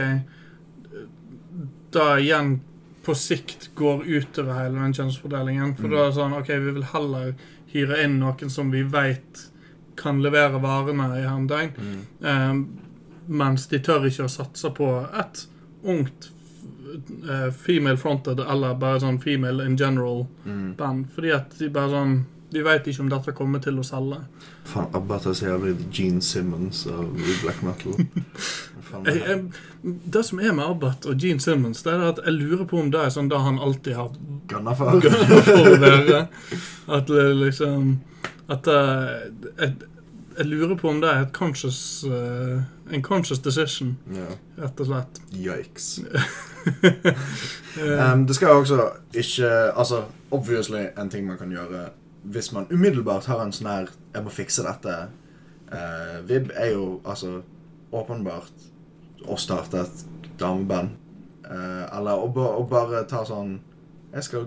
[1.93, 2.59] Da igjen
[3.05, 5.75] på sikt går utover hele den kjønnsfordelingen.
[5.75, 5.91] For Mm.
[5.91, 7.33] da er det sånn OK, vi vil heller
[7.73, 9.49] hyre inn noen som vi veit
[9.95, 12.05] kan levere varene i handling, Mm.
[12.23, 12.63] eh,
[13.27, 14.87] mens de tør ikke å satse på
[15.19, 15.45] et
[15.85, 16.29] ungt
[17.29, 20.75] eh, female fronted eller bare sånn female in general Mm.
[21.13, 24.19] Fordi at de bare sånn De veit ikke om dette kommer til å selge.
[24.63, 27.93] Faen, ABBA tar seg av Gene Simmons av black metal.
[29.05, 32.65] Jeg, jeg, det som er med Abbat og Gene Simmons, det er at jeg lurer
[32.69, 34.11] på om det er sånn det han alltid har
[34.51, 34.99] Gunna for.
[35.03, 36.21] Gunna for å være.
[36.99, 37.97] At liksom
[38.51, 39.17] At eh,
[39.61, 39.73] jeg,
[40.37, 44.33] jeg lurer på om det er et conscious uh, en conscious decision, yeah.
[44.59, 45.21] rett og slett.
[45.31, 45.99] Yikes.
[47.73, 51.87] Eh, Um, det skal jo også ikke Altså, obviously en ting man kan gjøre
[52.23, 55.07] hvis man umiddelbart har en sånn her 'Jeg må fikse dette'.
[55.73, 57.41] Uh, Vib er jo altså
[57.91, 58.53] åpenbart
[59.27, 60.05] å starte et
[60.39, 60.95] dameband.
[61.43, 63.57] Eh, eller å, ba, å bare ta sånn
[64.13, 64.45] Jeg skal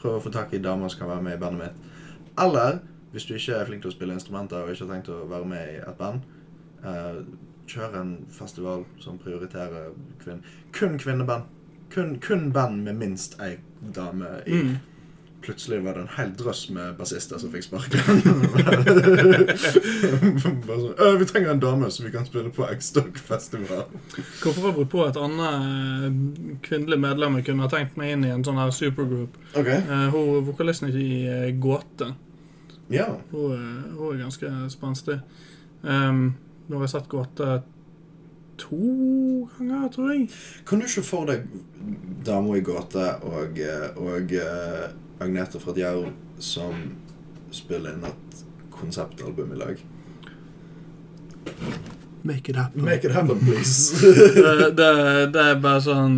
[0.00, 2.26] prøve å få tak i damer som kan være med i bandet mitt.
[2.40, 2.80] Eller
[3.12, 5.48] hvis du ikke er flink til å spille instrumenter og ikke har tenkt å være
[5.50, 6.22] med i et band,
[6.86, 7.18] eh,
[7.70, 9.90] kjør en festival som prioriterer
[10.22, 11.50] kvinn kun kvinneband.
[11.90, 13.58] Kun, kun band med minst ei
[13.94, 14.62] dame i.
[14.62, 14.76] mm.
[15.44, 18.00] Plutselig var det en hel drøss med bassister som fikk sparken.
[20.66, 23.84] Bare sånn, «Øh, vi trenger en dame som vi kan spille på X-Dog-festival.
[24.42, 25.50] Kom for øvrig på et annet
[26.66, 29.32] kvinnelige kvinnelig medlem jeg kunne ha tenkt meg inn i en sånn her supergroup.
[29.54, 29.78] Okay.
[29.80, 32.08] Eh, hun vokalisten i eh, Gåte.
[32.90, 33.08] ja.
[33.30, 33.50] Hun,
[33.96, 35.20] hun er ganske spenstig.
[35.82, 36.34] Um,
[36.68, 37.62] nå har jeg sett Gåte
[38.60, 40.28] to ganger, tror jeg.
[40.68, 41.46] Kan du ikke for deg
[42.26, 46.74] Dama i gåte og, eh, og eh, Agnete fra Djerv som
[47.52, 49.80] spiller inn et konseptalbum i lag?
[52.22, 52.84] Make it happen.
[52.84, 53.96] Make it happen, please.
[54.34, 54.88] det, det,
[55.32, 56.16] det er bare sånn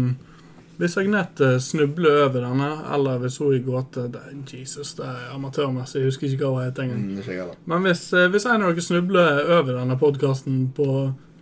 [0.80, 6.00] Hvis Agnete snubler over denne, eller hvis hun i gåte det, Jesus, det er amatørmessig.
[6.00, 7.04] Jeg husker ikke hva hun heter engang.
[7.20, 7.52] Mm.
[7.70, 10.88] Men hvis, eh, hvis en av dere snubler over denne podkasten på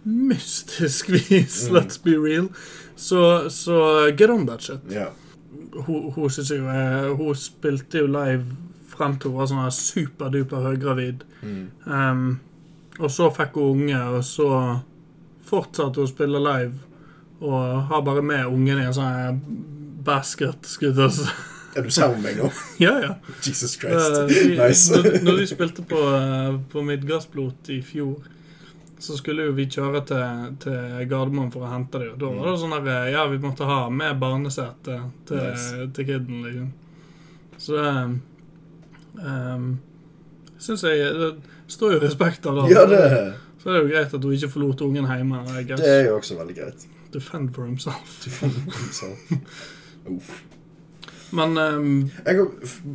[0.05, 1.77] mystisk vis, Mm.
[1.79, 2.51] let's be real,
[2.97, 3.81] så, så
[4.19, 4.85] get on that shit.
[4.93, 5.09] Ja.
[5.71, 8.57] Hun, hun jo eh, Hun spilte jo live
[8.91, 11.25] frem til hun var sånn superduper høygravid.
[11.47, 11.67] Mm.
[11.87, 12.25] Um,
[12.99, 14.49] og så fikk hun unge, og så
[15.49, 16.75] fortsatte hun å spille live.
[17.41, 19.41] Og har bare med ungen i en sånn
[20.05, 21.31] basket, skulle jeg til å si.
[21.79, 22.51] Er du sammen med meg nå?
[22.85, 23.13] Ja, ja.
[23.47, 24.17] Jesus Christ.
[24.17, 24.91] Uh, de, Nice.
[24.91, 28.19] når, når de spilte på, eh, på Midgardsblot i fjor,
[29.01, 32.11] så skulle jo vi kjøre til, til Gardermoen for å hente dem.
[32.15, 35.87] Og da var det sånn der, eh, Ja, vi måtte ha med barnesete til, Nice.
[35.97, 36.73] til kiden, liksom.
[37.61, 39.67] Så det um,
[40.61, 41.31] syns jeg Det
[41.69, 42.69] står jo respekt av det.
[42.73, 43.01] Ja, det,
[43.61, 45.43] Så det er jo greit at hun ikke forlot ungen hjemme.
[45.69, 46.87] Det er jo også veldig greit.
[47.13, 48.21] Defend for himself.
[48.25, 49.59] Defend for himself.
[50.17, 50.31] Uff.
[51.33, 52.47] Men um, Jeg,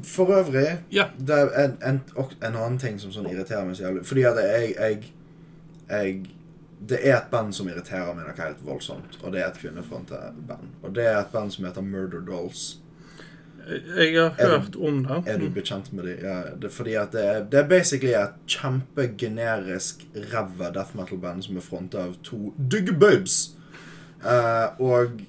[0.04, 1.06] for øvrig Ja.
[1.18, 2.02] Det er en, en,
[2.41, 4.06] en annen ting som sånn irriterer meg så jævlig.
[4.06, 5.13] Fordi at jeg, jeg,
[5.89, 6.26] jeg
[6.88, 9.15] Det er et band som irriterer meg noe helt voldsomt.
[9.24, 10.67] Og det er et kvinnefrontet band.
[10.84, 12.78] Og det er et band som heter Murder Dolls.
[13.98, 15.24] jeg har hørt du- om det.
[15.26, 16.17] Er du bekjent med dem?
[16.21, 21.58] Ja, det, fordi at det er, det er basically et kjempegenerisk ræva death metal-band som
[21.58, 23.00] er fronta av to duggbubs.
[23.00, 23.56] babes.
[24.26, 25.21] Eh, og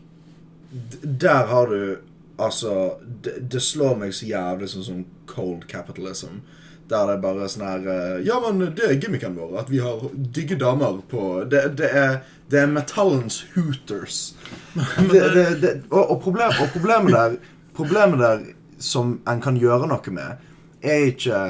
[1.21, 1.97] der har du
[2.39, 6.43] Altså, det, det slår meg så jævlig sånn som cold capitalism.
[6.87, 9.57] Der det er bare sånn her eh, Ja, men det er gimmicken vår.
[9.63, 12.21] At vi har digge damer på Det, det, er,
[12.51, 14.35] det er metallens hooters.
[15.13, 17.39] Det, og, og, problem, og problemet der
[17.77, 18.45] Problemet der
[18.81, 20.45] som en kan gjøre noe med,
[20.81, 21.41] er ikke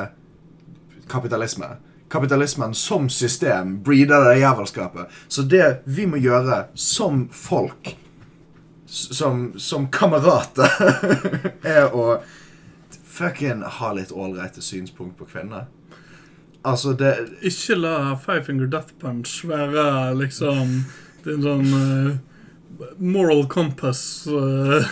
[1.10, 1.68] kapitalisme.
[2.10, 5.12] Kapitalismen som system breeder det jævelskapet.
[5.28, 7.92] Så det vi må gjøre som folk,
[8.86, 10.70] som, som kamerater,
[11.76, 12.18] er å
[13.16, 15.66] fucking ha litt ålreite synspunkt på kvinner.
[16.66, 17.14] Altså, det
[17.46, 20.80] Ikke la Five Finger Death Punch være liksom
[21.26, 24.26] din sånn uh, moral compass.
[24.26, 24.86] Uh,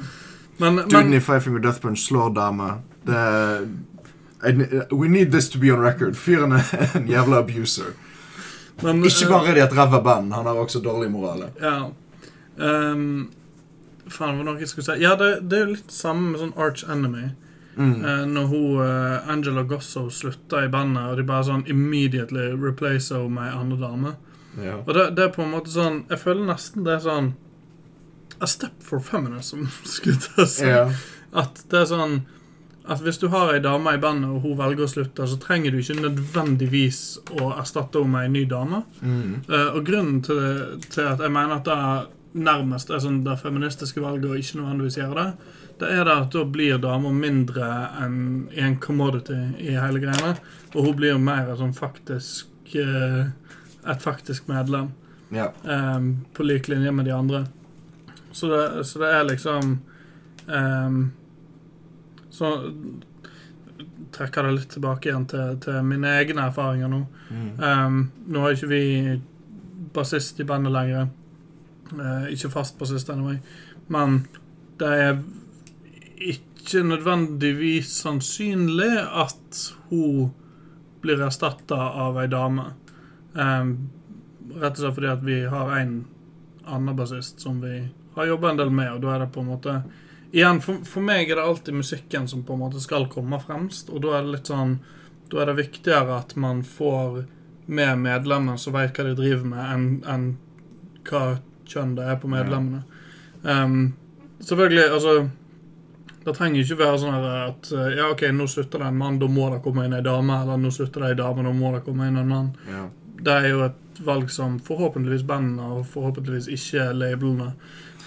[0.62, 2.80] men, Duden i Five Finger Death Punch slår damer.
[3.06, 3.22] Det
[4.38, 4.52] I,
[4.94, 6.16] We need this to be on record.
[6.16, 6.64] Fyren er
[6.96, 7.92] en jævla abuser.
[8.82, 11.48] men, Ikke eh, bare er de et ræva band, han har også dårlig moral.
[11.60, 11.90] Ja.
[12.56, 13.30] Um,
[14.06, 15.02] faen, hva var det jeg skulle si?
[15.02, 17.26] Ja, det, det er jo litt samme med sånn Arch Enemy.
[17.78, 18.04] Mm.
[18.04, 23.14] Eh, når hun eh, Angela Gosso slutta i bandet, og de bare sånn immediately replace
[23.14, 24.14] henne med ei anna dame.
[24.58, 24.80] Ja.
[24.82, 27.28] Og det, det er på en måte sånn Jeg føler nesten det er sånn
[28.42, 30.66] A step for feminism, skulle jeg si.
[30.66, 30.88] Ja.
[31.30, 32.16] At det er sånn
[32.88, 35.74] At hvis du har ei dame i bandet, og hun velger å slutte, så trenger
[35.74, 37.02] du ikke nødvendigvis
[37.38, 38.80] å erstatte henne med ei ny dame.
[39.04, 39.34] Mm.
[39.44, 42.06] Uh, og grunnen til, det, til at jeg mener at det er
[42.38, 46.32] nærmest er sånn det feministiske valget, og ikke nødvendigvis gjøre det, det er det at
[46.34, 47.66] da blir damer mindre
[48.02, 50.34] enn i en commodity i hele greiene.
[50.74, 53.28] Og hun blir mer sånn faktisk eh,
[53.88, 54.90] Et faktisk medlem.
[55.30, 55.52] ja.
[55.64, 57.46] Um, på lik linje med de andre.
[58.32, 59.78] Så det, så det er liksom
[60.46, 61.12] um,
[62.30, 62.50] Så
[64.12, 67.00] trekker det litt tilbake igjen til, til mine egne erfaringer nå.
[67.30, 67.48] Mm.
[67.62, 68.82] Um, nå har ikke vi
[69.94, 71.08] bassist i bandet lenger.
[71.92, 73.38] Uh, ikke fast bassist anyway.
[73.88, 74.24] Men
[74.80, 75.20] det er
[76.20, 80.32] ikke nødvendigvis sannsynlig at hun
[81.02, 82.64] blir erstatta av ei dame.
[83.32, 83.72] Um,
[84.58, 85.94] rett og slett fordi at vi har en
[86.68, 89.52] annen bassist som vi har jobba en del med, og da er det på en
[89.54, 89.80] måte
[90.28, 93.88] Igjen, for, for meg er det alltid musikken som på en måte skal komme fremst,
[93.88, 94.74] og da er det litt sånn
[95.32, 97.22] Da er det viktigere at man får
[97.68, 100.28] med medlemmer som vet hva de driver med, enn en
[101.08, 102.80] hva kjønn det er på medlemmene.
[103.42, 103.94] Um,
[104.40, 105.12] selvfølgelig, altså
[106.24, 109.28] Det trenger ikke være sånn at uh, Ja, OK, nå slutter det en mann, da
[109.30, 110.42] må det komme inn ei dame.
[110.42, 112.56] Eller nå slutter det ei dame, da må det komme inn en mann.
[112.70, 112.86] ja.
[113.18, 117.48] Det er jo et valg som forhåpentligvis bandene, og forhåpentligvis ikke labelene,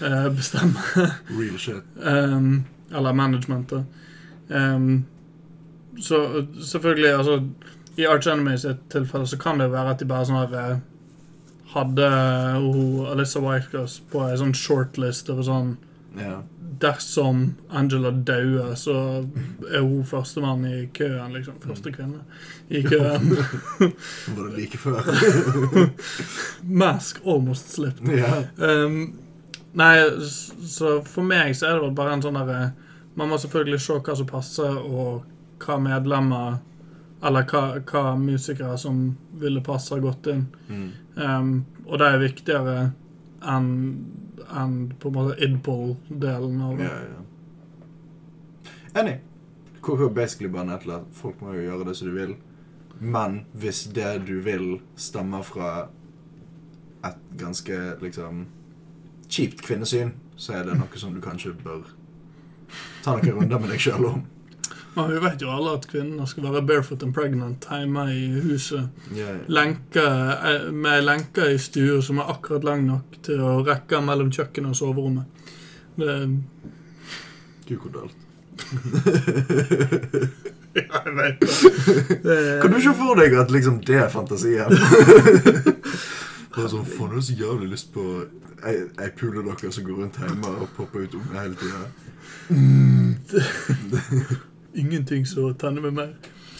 [0.00, 1.10] eh, bestemmer.
[1.38, 1.82] Real shit.
[2.00, 3.84] Um, eller managementet.
[4.48, 5.04] Um,
[6.00, 7.42] så selvfølgelig, altså
[7.96, 10.80] I Arch Enemy sitt tilfelle så kan det være at de bare sånn her eh,
[11.72, 12.08] Hadde
[12.60, 15.74] hun Alissa Whitecross på ei sånn shortlist over sånn
[16.16, 16.42] Ja.
[16.82, 18.94] Dersom Angela dauer, så
[19.70, 21.60] er hun førstemann i køen, liksom.
[21.62, 22.24] Første kvinne
[22.68, 23.36] i køen.
[24.34, 25.06] Var det like før?
[26.82, 28.08] Mask almost slipped.
[28.08, 28.48] Yeah.
[28.58, 29.14] Um,
[29.78, 29.94] nei,
[30.66, 32.72] så for meg så er det vel bare en sånn derre
[33.16, 35.22] Man må selvfølgelig se hva som passer, og
[35.62, 36.58] hva medlemmer
[37.22, 39.04] Eller hva, hva musikere som
[39.38, 40.46] ville passe godt inn.
[40.66, 40.88] Mm.
[41.14, 41.54] Um,
[41.86, 42.76] og det er viktigere
[43.46, 43.70] enn
[44.48, 46.88] enn på en måte Idpol-delen av det.
[46.88, 47.20] Ja, ja.
[49.02, 49.20] Enig.
[49.82, 52.34] KK basically bare at folk må jo gjøre det som du vil.
[53.00, 55.88] Men hvis det du vil, stammer fra
[57.04, 58.46] et ganske liksom
[59.28, 61.82] kjipt kvinnesyn, så er det noe som du kanskje bør
[63.02, 64.22] ta noen runder med deg sjøl om.
[64.94, 68.90] Men vi vet jo alle at kvinner skal være barefoot and pregnant hjemme i huset.
[69.48, 74.28] Lenke, eh, med lenker i stua som er akkurat lang nok til å rekke mellom
[74.34, 75.24] kjøkkenet og soverommet.
[75.96, 76.18] Det,
[77.68, 78.16] Gud, hvor dølt.
[80.76, 81.48] ja, jeg vet det.
[82.24, 82.60] det.
[82.60, 84.76] Kan du ikke for deg at liksom det er fantasien?
[86.52, 88.04] Bare sånn, Faen, jeg har så jævlig lyst på
[88.68, 91.80] ei, pule dere som går rundt hjemme og popper ut unger hele tida.
[94.74, 96.14] Ingenting som tenner meg mer.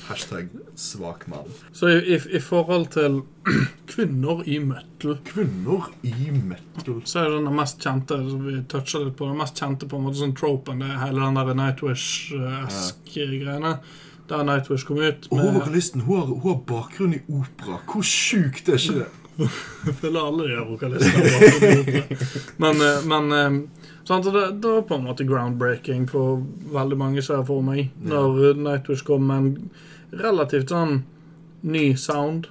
[0.09, 1.48] Hashtag svak mann.
[1.72, 3.20] Så i, i, i forhold til
[3.92, 7.03] kvinner i metal Kvinner i metal.
[7.05, 10.01] så er det den mest kjente som vi toucher litt på, den mest kjente på
[10.01, 13.77] en måte sånn tropen, det er hele den der Nightwish-esk greiene.
[14.31, 17.79] Der Nightwish kom ut Og hun vokalisten hun har, hun har bakgrunn i opera.
[17.87, 19.11] Hvor sjukt er ikke det?
[19.87, 22.20] Jeg føler alle de vokalistene har opera.
[22.62, 23.38] Men, eh, men
[24.05, 26.43] sant, det, det var på en måte groundbreaking for
[26.75, 27.91] veldig mange ser jeg for meg.
[28.03, 31.03] Når Nightwish kom med en relativt sånn
[31.62, 32.49] ny sound.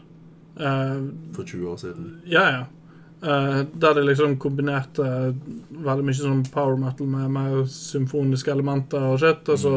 [0.60, 1.02] Eh,
[1.36, 2.14] For 20 år siden.
[2.26, 2.62] ja, ja.
[3.24, 5.04] Eh, der de liksom kombinerte
[5.70, 9.46] veldig mye sånn power metal med mer symfoniske elementer og shit.
[9.54, 9.74] Og så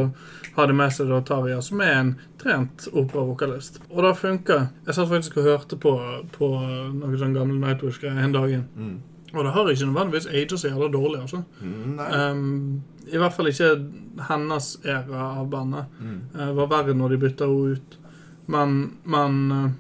[0.56, 3.82] har de med seg da Tarja, som er en trent operavokalist.
[3.90, 4.56] Og det funka.
[4.86, 5.92] Jeg satt faktisk og hørte på,
[6.38, 8.54] på noen sånne gamle Nightwish-greier en dag.
[8.80, 8.96] Mm.
[9.34, 11.42] Og det har ikke nødvendigvis aget så jævla dårlig, altså.
[11.60, 13.70] Um, I hvert fall ikke
[14.28, 15.96] hennes era av bandet.
[16.00, 16.18] Mm.
[16.34, 17.96] Det var verre når de bytta henne ut.
[18.46, 19.70] Men, men uh,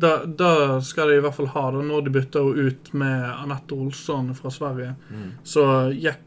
[0.00, 3.26] da, da skal de i hvert fall ha det når de bytta henne ut med
[3.34, 4.94] Anette Olsson fra Sverige.
[5.10, 5.26] Mm.
[5.44, 6.22] Så gikk,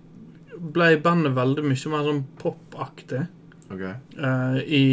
[0.57, 3.23] ble bandet veldig mye mer sånn popaktig
[3.73, 3.97] okay.
[4.21, 4.85] uh, i,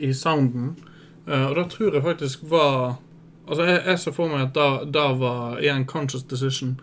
[0.00, 0.76] i sounden.
[1.28, 2.94] Og da tror jeg faktisk var
[3.48, 6.76] Altså, jeg, jeg så for meg at da, da var igjen conscious decision.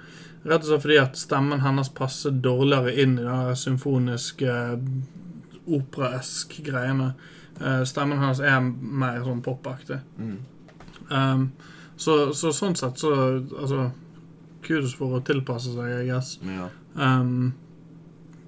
[0.46, 4.58] Rett og slett fordi at stemmen hennes passer dårligere inn i den symfoniske,
[5.66, 7.14] operaesk greiene.
[7.62, 10.02] Eh, stemmen hennes er mer sånn popaktig.
[10.22, 10.38] Mm.
[11.10, 11.46] Um,
[11.98, 13.92] så, så sånn sett så Altså,
[14.66, 16.36] kudos for å tilpasse seg, I guess.
[16.46, 16.70] Ja.
[16.94, 17.54] Um,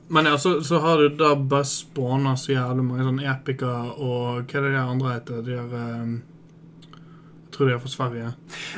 [0.07, 4.47] men ja, så, så har du da bare spåna så jævlig mange sånne epiker og
[4.47, 5.41] hva er det de andre heter?
[5.43, 6.13] De er um,
[7.57, 8.31] tror de er fra Sverige.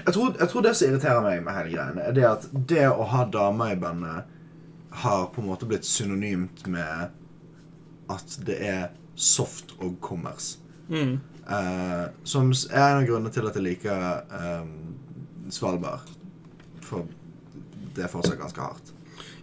[0.06, 2.86] Jeg, tror, jeg tror det som irriterer meg med hele greiene, er det at det
[2.90, 4.36] å ha damer i bandet
[5.04, 7.12] har på en måte blitt synonymt med
[8.10, 8.86] at det er
[9.20, 10.58] soft og commerce.
[10.90, 11.20] Mm.
[11.50, 14.72] Uh, som er en av grunnene til at jeg liker um,
[15.54, 16.10] Svalbard.
[16.86, 17.06] For
[17.96, 18.94] det er fortsatt ganske hardt.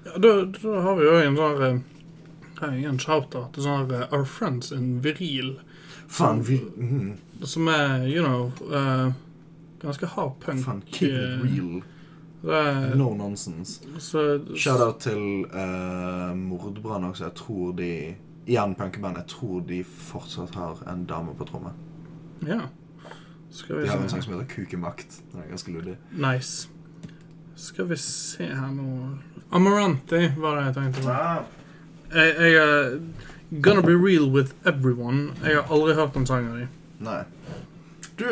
[0.06, 1.84] Ja, da, da har vi jo en sånn
[2.62, 5.56] en shout-out til sånn her, eh, Our Friends in Viril.
[6.08, 9.10] Fan, vi mm, Som er, you know eh,
[9.82, 10.64] Ganske hard punk.
[10.64, 11.82] Fan, keep it eh, real.
[12.44, 13.82] Er, No nonsense.
[13.98, 17.24] så, Shout-out til uh, Mordbrann også.
[17.24, 18.14] Jeg tror de
[18.46, 19.16] Igjen punkeband.
[19.16, 21.72] Jeg tror de fortsatt har en dame på tromme.
[22.46, 22.60] Ja.
[23.50, 25.22] Skal vi De har en sang som heter Kukemakt.
[25.32, 25.96] Den er ganske luddig.
[26.12, 26.68] Nice.
[27.56, 29.16] Skal vi se her nå
[29.50, 31.14] Amaranti var det jeg tenkte på.
[32.14, 32.98] Jeg, jeg er
[33.62, 35.30] Gonna Be Real With Everyone.
[35.44, 36.68] Jeg har aldri hørt om sangen din.
[37.00, 37.22] Nei.
[38.16, 38.24] Du,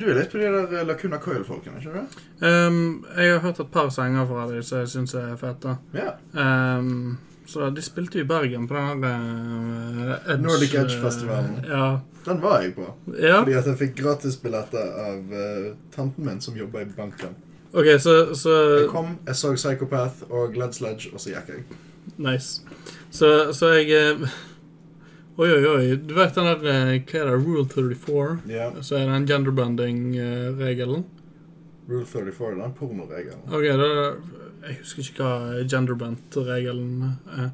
[0.00, 2.20] du er litt på de der Lacuna Coil-folkene, ikke du?
[2.42, 5.76] Um, jeg har hørt et par sanger fra dem som jeg syns er fete.
[5.94, 6.16] Yeah.
[6.34, 11.60] Um, så de spilte jo i Bergen på den uh, Edge, Nordic Edge-festivalen.
[11.68, 11.98] Ja.
[12.26, 12.88] Den var jeg på.
[13.14, 13.38] ja.
[13.38, 17.38] Fordi at jeg fikk gratisbilletter av uh, tanten min som jobba i banken.
[17.72, 21.64] OK, så, så Jeg kom, jeg så Psychopath og Glad Sledge, og så gikk jeg.
[22.16, 22.62] Nice.
[23.10, 24.16] Så, så jeg
[25.38, 25.96] Oi, oi, oi.
[26.02, 27.34] Du vet den der eh, Hva er det?
[27.44, 28.38] Rule 34?
[28.50, 28.64] Ja.
[28.82, 31.04] Så er det en genderbending-regelen.
[31.86, 33.44] Rule 34, er den pornoregelen.
[33.46, 33.90] OK, da
[34.64, 36.90] Jeg husker ikke hva genderbend-regelen
[37.36, 37.52] er.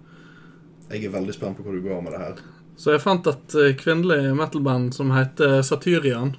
[0.95, 2.41] Jeg er veldig spent på hvor du går med det her.
[2.80, 6.32] Så jeg fant et eh, kvinnelig metal-band som heter Satyrian.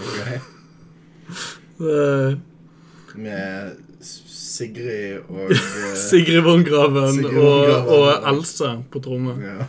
[0.00, 0.18] Ok.
[3.20, 9.36] Med Sigrid og eh, Sigrid Von Graven og, og Else på tromme.
[9.44, 9.68] ja.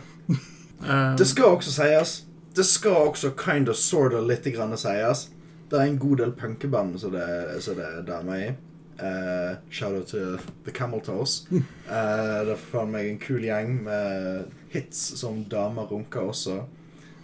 [0.86, 2.24] Eh, Det skal også sies.
[2.56, 5.28] Det skal også kind of sort of litt grann sies.
[5.70, 7.26] Det er en god del punkeband som det,
[7.60, 8.48] så det er damer i.
[8.96, 11.48] Uh, Shout-out til The Camel Toes.
[11.50, 11.60] Uh,
[12.46, 16.62] det er faen meg en kul gjeng med hits som damer runker også.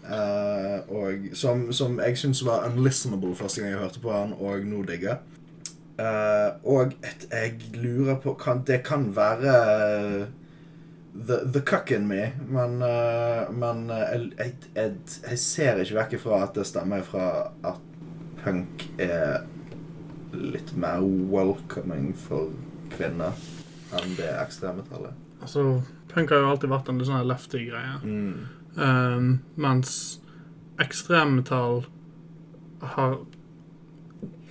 [0.03, 4.67] Uh, og som, som jeg syns var unlistenable første gang jeg hørte på han, og
[4.67, 5.23] nå digger.
[5.97, 10.23] Uh, og et, jeg lurer på kan, Det kan være eh,
[11.15, 14.95] the, the cuck in me, men, eh, men eh, jeg, jeg, jeg,
[15.29, 17.27] jeg ser ikke vekk ifra at det stemmer fra
[17.69, 17.81] at
[18.43, 19.45] punk er
[20.33, 22.53] litt mer welcoming for
[22.95, 23.37] kvinner
[23.93, 25.13] enn det ekstremmetallet.
[25.45, 25.83] altså,
[26.13, 27.99] punk har jo alltid vært en litt sånn lefty greie.
[28.03, 28.49] Mm.
[28.77, 29.27] Um,
[29.61, 30.21] mens
[30.81, 31.85] ekstremmetall
[32.97, 33.19] har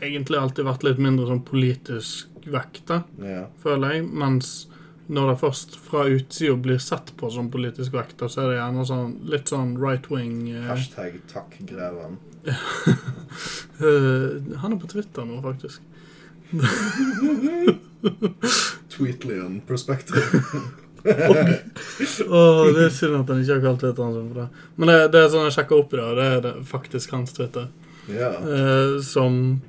[0.02, 3.50] egentlig alltid vært litt mindre sånn politisk vekta, yeah.
[3.62, 4.06] føler jeg.
[4.14, 4.54] Mens
[5.12, 8.86] når det først fra utsida blir sett på som politisk vekta, så er det gjerne
[8.88, 12.14] sånn litt sånn right wing eh, Hashtag takk, Greven.
[12.48, 12.54] eh,
[14.64, 15.80] Han er på Twitter nå, faktisk.
[18.96, 20.24] Tweetlian perspective.
[22.28, 24.50] oh, det er synd at han ikke har kalt Twitteren sin for det.
[24.78, 27.36] Men det, det er sånn jeg sjekka opp i dag, det er det faktisk hans
[27.36, 27.66] Twitter.
[28.08, 28.36] Yeah.
[28.48, 29.60] eh, som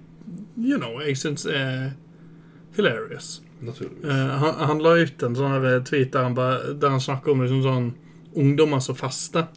[0.57, 1.97] you know, jeg syns er
[2.76, 3.41] hilarious.
[3.63, 4.05] Naturligvis.
[4.05, 7.45] Eh, han, han la ut en sånn tweet der han, bare, der han snakker om
[7.45, 7.91] liksom sånn
[8.39, 9.49] ungdommer som fester.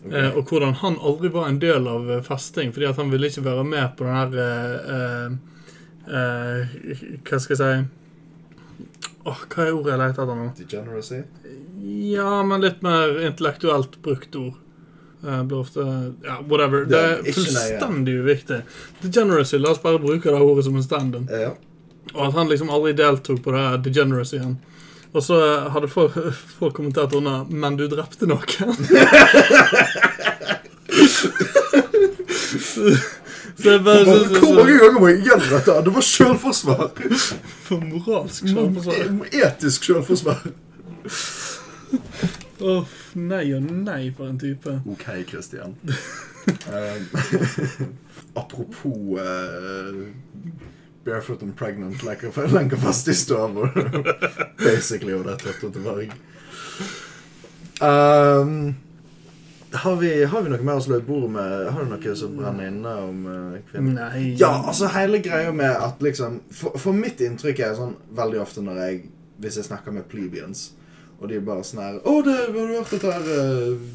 [0.00, 0.16] Okay.
[0.16, 3.44] Uh, og hvordan han aldri var en del av eh, festing, fordi han ville ikke
[3.44, 4.38] være med på den her
[4.86, 5.34] eh,
[6.08, 6.70] eh,
[7.20, 7.72] Hva skal jeg si
[9.28, 10.46] Åh, Hva er ordet jeg leter etter nå?
[10.56, 11.20] Degeneracy?
[12.14, 14.56] Ja, men litt mer intellektuelt brukt ord.
[15.20, 15.84] Uh, blir ofte
[16.24, 16.86] Ja, whatever.
[16.88, 18.62] Det Det er fullstendig uviktig.
[19.02, 21.28] Degeneracy, la oss bare bruke det ordet som en stand-in.
[21.28, 21.52] Ja.
[22.14, 24.58] Og at han liksom aldri deltok på det her degeneracyen.
[25.12, 25.36] Og så
[25.74, 26.12] hadde folk,
[26.58, 28.46] folk kommentert under 'Men du drepte noen'.
[33.60, 35.72] så jeg bare synes det er Hvor så mange ganger må jeg gjøre dette?
[35.84, 36.90] Det var selvforsvar.
[37.62, 38.94] for moralsk selvforsvar.
[39.32, 40.40] Etisk selvforsvar.
[42.60, 42.84] Åh,
[43.14, 44.80] nei og nei for en type.
[44.86, 45.76] Ok, Christian.
[46.46, 47.02] Um,
[48.42, 50.06] apropos uh,
[51.04, 53.48] barefoot and pregnant leker, lenker fast i stua.
[54.58, 56.14] Basically og det tøtt og til varg.
[57.80, 58.74] Um,
[59.72, 61.54] har, vi, har vi noe mer å slå i bordet med?
[61.72, 64.10] Har du noe som brenner inne om uh, kvinner?
[64.10, 64.24] Nei.
[64.40, 68.64] Ja, altså hele greia med at liksom For, for mitt inntrykk er sånn veldig ofte
[68.66, 68.98] når jeg
[69.40, 70.72] Hvis jeg snakker med plebeians,
[71.20, 73.86] og de bare sånn her Å, det, har du hørt dette her uh,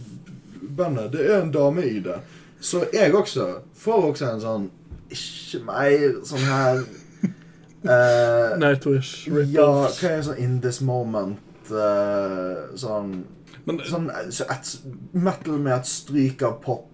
[0.80, 1.12] bandet?
[1.14, 2.18] Det er en dame i det.
[2.64, 4.70] Så jeg også får også en sånn
[5.14, 6.82] Ikke mer sånn her
[7.90, 9.28] uh, Nightwish.
[9.54, 13.24] Ja, hva er sånn in this moment uh, Sånn
[13.66, 14.72] Men Sånn eh, så et
[15.14, 16.90] metal med et stryk av pop.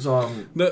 [0.00, 0.70] Sånn det,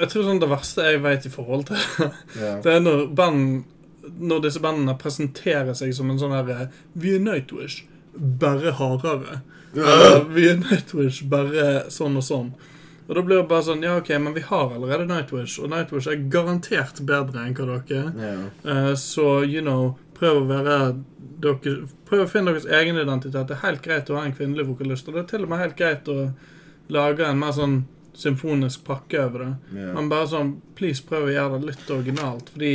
[0.00, 1.78] jeg tror sånn det verste jeg vet i forhold til
[2.40, 2.58] yeah.
[2.64, 6.66] Det er når band Når disse bandene presenterer seg som en sånn her
[6.98, 9.40] Vi er Nightwish, bare hardere.
[9.76, 12.48] Uh, vi er Nightwish, bare sånn og sånn.
[13.10, 16.06] Og da blir det bare sånn Ja, OK, men vi har allerede Nightwish, og Nightwish
[16.06, 18.12] er garantert bedre enn hva dere er.
[18.22, 18.34] Ja.
[18.62, 20.76] Uh, så, you know, prøv å være
[21.42, 21.74] dere,
[22.06, 23.48] Prøv å finne deres egen identitet.
[23.48, 25.62] Det er helt greit å ha en kvinnelig vokalist, og det er til og med
[25.62, 26.30] helt greit å
[26.90, 27.76] lage en mer sånn
[28.18, 29.52] symfonisk pakke over det.
[29.80, 29.92] Ja.
[29.96, 32.74] Men bare sånn, please prøv å gjøre det litt originalt, fordi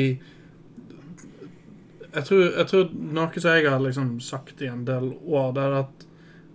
[2.15, 5.63] jeg tror, jeg tror noe som jeg har liksom sagt i en del år, det
[5.65, 6.05] er at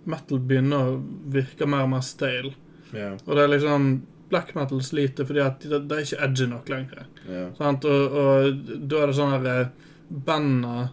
[0.09, 0.99] metal begynner å
[1.33, 2.55] virke mer og mer stale.
[2.95, 3.11] Ja.
[3.25, 3.91] Og det er liksom
[4.31, 7.05] Black metal sliter fordi at det, det er ikke edgy nok lenger.
[7.27, 7.49] Yeah.
[7.57, 7.85] Sant?
[7.85, 10.89] Og, og da er det sånn her eh, Bandene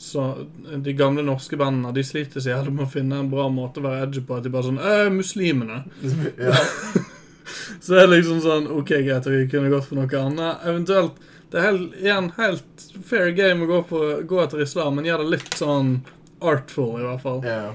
[0.00, 0.22] så,
[0.84, 3.86] De gamle norske bandene De sliter så jævlig med å finne en bra måte å
[3.86, 4.36] være edgy på.
[4.36, 5.82] At de bare sånn øh, Muslimene.
[6.48, 6.56] ja.
[7.84, 10.62] Så er liksom sånn OK, greit, vi kunne gått for noe annet.
[10.64, 11.18] Eventuelt
[11.52, 15.20] Det er helt, igjen helt fair game å gå, på, gå etter islam, men gjør
[15.22, 15.90] det litt sånn
[16.40, 17.44] artful, i hvert fall.
[17.46, 17.74] ja.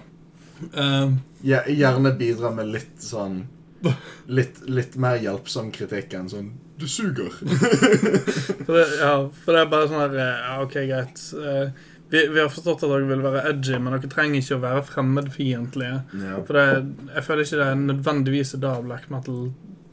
[0.74, 3.45] Um, ja, Gjerne bidra med litt sånn
[4.39, 6.49] Litt, litt mer hjelpsom kritikk enn sånn
[6.80, 7.32] Du suger.
[8.65, 11.23] for, det, ja, for det er bare sånn her eh, Ja, OK, greit.
[11.34, 14.63] Eh, vi, vi har forstått at dere vil være edgy, men dere trenger ikke å
[14.63, 15.97] være fremmedfiendtlige.
[16.23, 16.39] Ja.
[16.47, 16.65] For det,
[17.13, 19.43] jeg føler ikke det er nødvendigvis det black metal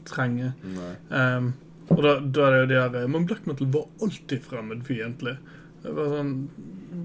[0.07, 0.55] trenger.
[1.11, 1.51] Um,
[1.93, 5.37] og da, da er det jo de der Men black metal var alltid fremmedfiendtlig.
[5.85, 6.33] sånn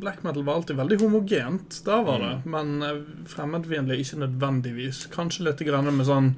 [0.03, 1.83] Black metal var alltid veldig homogent.
[1.85, 2.33] da var det.
[2.43, 2.55] Mm.
[2.55, 5.05] Men eh, fremmedfiendtlig ikke nødvendigvis.
[5.12, 6.33] Kanskje litt grann med sånn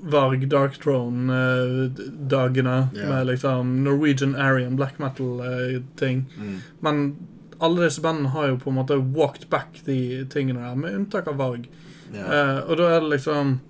[0.00, 2.88] Varg Dark Throne-dagene.
[2.94, 3.08] yeah.
[3.08, 6.24] Med liksom Norwegian Aryan black metal-ting.
[6.38, 6.58] Mm.
[6.80, 7.16] Men
[7.58, 11.28] alle disse bandene har jo på en måte walked back de tingene der, med unntak
[11.28, 11.68] av Varg.
[12.14, 12.30] Yeah.
[12.30, 13.60] Uh, og da er det liksom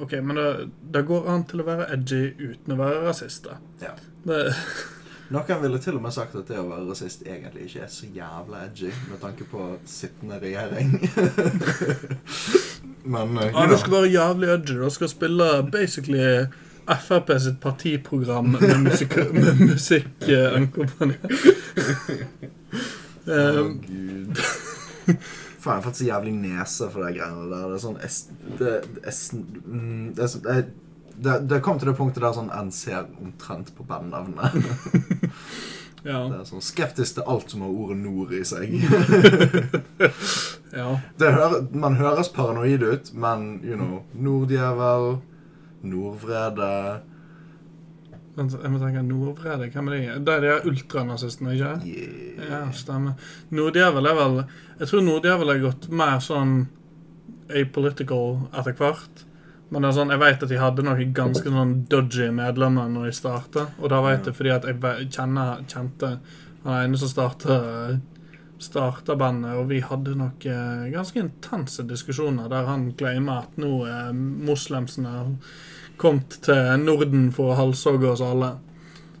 [0.00, 3.46] OK, men det, det går an til å være edgy uten å være rasist.
[3.82, 3.92] Ja.
[5.30, 8.06] Noen ville til og med sagt at det å være rasist egentlig ikke er så
[8.14, 10.96] jævla edgy, med tanke på sittende regjering.
[13.04, 14.76] Men uh, Ja, det skal være jævlig edgy.
[14.80, 16.46] Du skal spille basically
[16.90, 20.56] Frp sitt partiprogram med musikk, med musikk eh.
[20.66, 21.10] Å,
[23.30, 24.38] Eh, gud.
[25.60, 27.66] Faen, jeg har fått så jævlig nese for de greiene der.
[27.68, 28.20] Det er sånn es,
[28.58, 28.76] det,
[29.06, 30.56] es, mm, det, det,
[31.20, 34.56] det, det kom til det punktet der sånn en ser omtrent på bandnavnet.
[36.04, 36.20] ja.
[36.30, 38.72] Det er sånn skeptisk til alt som har ordet nord i seg.
[40.80, 40.88] ja.
[41.20, 45.20] Det hører, man høres paranoid ut, men you know Norddjevel,
[45.80, 46.72] Nordvrede
[48.36, 50.18] Jeg må tenke Nordvrede, hvem er det?
[50.26, 52.50] Det er de ultranazistene, ikke yeah.
[52.50, 53.32] Ja, stemmer.
[53.52, 56.62] Norddjevel er vel Jeg tror Norddjevel er gått mer sånn
[57.50, 59.24] apolitical etter hvert.
[59.70, 63.10] Men det er sånn, jeg vet at de hadde noen ganske sånn dodgy medlemmer når
[63.10, 63.66] de starta.
[63.78, 66.16] Og da vet jeg fordi at jeg kjenner, kjente
[66.64, 67.60] han ene som starta
[68.60, 73.70] starta bandet, og vi hadde nok eh, ganske intense diskusjoner der han claima at nå
[73.88, 75.14] er muslimsene
[76.00, 78.54] kommet til Norden for å halshogge oss alle.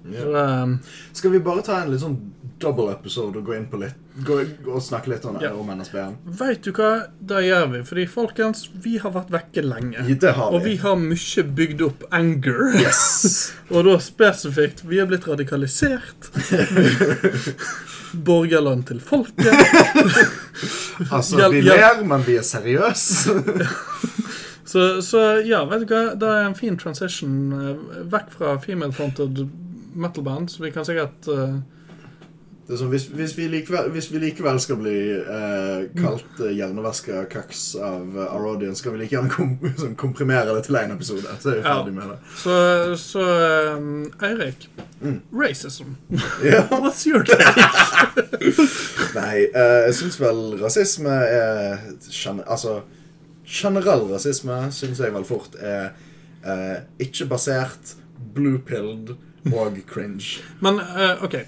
[0.00, 0.78] Så um,
[1.12, 2.16] Skal vi bare ta en litt sånn
[2.60, 3.96] double episode og gå inn på litt
[4.26, 5.50] gå, gå og snakke litt om, Ja.
[5.56, 6.16] om NSB-en?
[6.40, 6.90] Vet du hva?
[7.20, 7.80] Det gjør vi.
[7.88, 10.04] Fordi, folkens, vi har vært vekke lenge.
[10.20, 12.74] Det har Og vi har mye bygd opp anger.
[12.82, 13.52] Yes!
[13.72, 16.30] Og da spesifikt Vi er blitt radikalisert.
[18.26, 19.54] Borgerland til folket.
[21.10, 23.32] Altså, Hjel- vi ler, men vi er seriøse.
[24.68, 26.02] Så, så ja, vet du hva?
[26.20, 29.40] Det er en fin transition eh, vekk fra female-fronted
[29.96, 30.50] metal-band.
[30.52, 31.56] Så vi kan sikkert eh,
[32.70, 36.52] Det er sånn, hvis, hvis, vi likevel, hvis vi likevel skal bli eh, kalt uh,
[36.54, 40.78] hjernevaska kaks av uh, our audience, skal vi like gjerne kom, sånn, komprimere det til
[40.78, 41.32] én episode.
[41.42, 41.72] Så er vi Ja.
[41.80, 42.18] ferdig med det.
[42.38, 42.54] Så,
[43.02, 43.24] så
[43.74, 44.68] um, Eirik.
[45.02, 45.18] Mm.
[45.34, 45.96] Racism.
[46.46, 46.70] Yeah.
[46.84, 47.66] What's your take?
[49.16, 51.82] Nei, eh, jeg syns vel rasisme er
[52.46, 52.76] Altså,
[53.50, 55.90] generell rasisme syns jeg vel fort er
[56.46, 57.96] eh, ikke basert,
[58.34, 59.16] blue-pilled
[59.50, 60.44] og cringe.
[60.62, 61.40] Men eh, OK.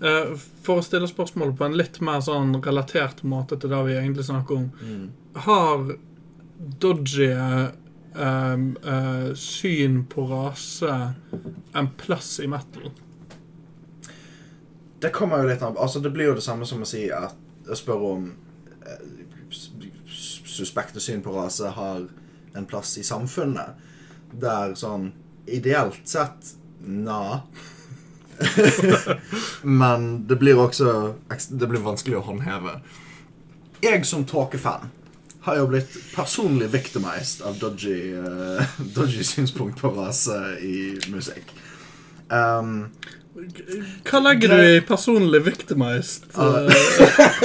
[0.00, 0.32] Eh,
[0.62, 4.24] for å stille spørsmålet på en litt mer sånn relatert måte til det vi egentlig
[4.30, 5.02] snakker om.
[5.44, 5.90] Har
[6.80, 7.66] dodgy eh,
[8.16, 10.96] eh, syn på rase
[11.76, 12.88] en plass i metal?
[15.00, 17.36] Det kommer jo litt an Altså, det blir jo det samme som å si at
[17.70, 18.26] Å spørre om
[20.10, 22.02] suspekte syn på rase har
[22.56, 23.78] en plass i samfunnet.
[24.32, 25.12] Der sånn
[25.50, 27.42] Ideelt sett na.
[29.80, 31.14] Men det blir også
[31.50, 32.78] Det blir vanskelig å håndheve.
[33.84, 34.90] Jeg som tåkefan
[35.42, 38.60] har jo blitt personlig victimized av dodgy, uh,
[38.96, 41.48] dodgy synspunkt på rase i musikk.
[42.28, 42.90] Um,
[44.04, 46.28] Hva legger du i personlig victimized?
[46.34, 46.84] Eh,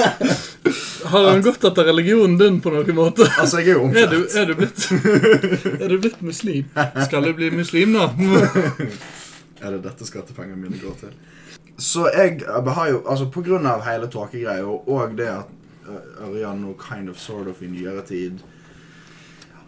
[1.14, 3.30] har han gått etter religionen din på noen måte?
[3.40, 4.88] altså, jeg er jo Er du, er, du blitt,
[5.78, 6.68] er du blitt muslim?
[7.06, 8.10] Skal du bli muslim, da?
[9.66, 11.14] Er det dette skattepengene mine går til?
[11.82, 15.54] Så jeg eh, har jo, altså på grunn av hele tåkegreia, og, det at
[16.26, 18.40] Ørjan nå kind of sort of i nyere tid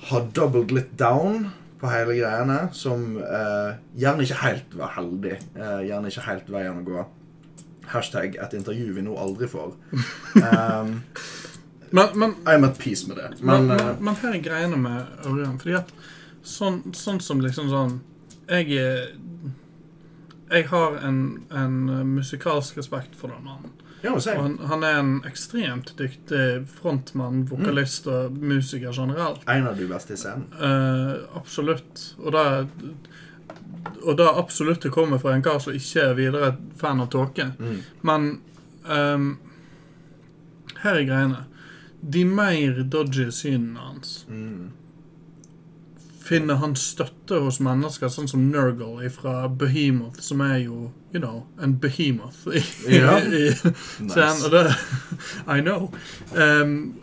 [0.07, 5.35] har doubled litt down på hele greiene, som eh, gjerne ikke helt var heldig.
[5.57, 7.03] Eh, gjerne ikke helt veien å gå.
[7.91, 9.75] Hashtag et intervju vi nå aldri får.
[10.37, 11.01] Um,
[11.89, 13.29] Men, men I'm at peace med det.
[13.39, 15.57] Men, Men, men, eh, men her er greiene med Ørjan.
[15.61, 15.93] Fordi at
[16.43, 17.99] sånn, sånn som liksom sånn
[18.47, 19.07] Jeg er
[20.49, 21.19] Jeg har en,
[21.51, 21.77] en
[22.13, 23.73] musikalsk respekt for den mannen.
[24.01, 29.43] ja, han, han er en ekstremt dyktig frontmann, vokalist og musiker generelt.
[29.49, 30.47] En av de beste i scenen.
[30.55, 32.13] Uh, absolutt.
[32.21, 32.47] Og det
[34.03, 37.49] og det absolutt det kommer fra en kar som ikke er videre fan av tåke.
[37.59, 37.77] Mm.
[38.07, 38.27] Men
[38.87, 39.29] um,
[40.83, 41.43] her er greiene.
[42.01, 44.71] De mer dodgy synene hans Mm.
[46.27, 51.45] Finner han støtte hos mennesker sånn som Nurgle fra Behemoth, som er jo, you know,
[51.63, 53.17] en behemoth i, Ja.
[53.41, 54.43] i scenen.
[54.43, 54.63] Og det
[55.55, 55.89] I know.
[56.35, 56.97] Um,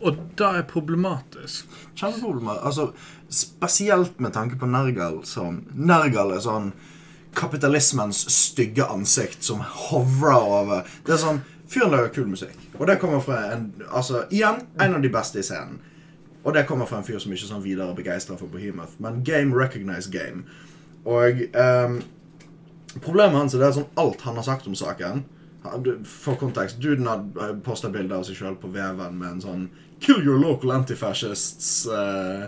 [0.00, 1.68] og det er problematisk.
[1.94, 2.64] Kjempeproblematisk.
[2.66, 2.88] Altså,
[3.28, 6.72] spesielt med tanke på Nergal som Nergal er sånn
[7.36, 10.88] kapitalismens stygge ansikt som hovrer over.
[11.06, 12.56] Det er sånn Fyren lager kul musikk.
[12.80, 15.78] Og det kommer fra en Altså, igjen, en av de beste i scenen.
[16.44, 18.96] Og det kommer fra en fyr som ikke er sånn videre begeistra for Behemoth.
[19.02, 20.46] Men game recognize game.
[21.04, 22.00] Og um,
[23.00, 25.22] problemet hans er det er sånn alt han har sagt om saken
[26.08, 29.64] For kontekst, duden har posta bilde av seg sjøl på veven med en sånn
[30.00, 32.46] Kill your local antifascists eh,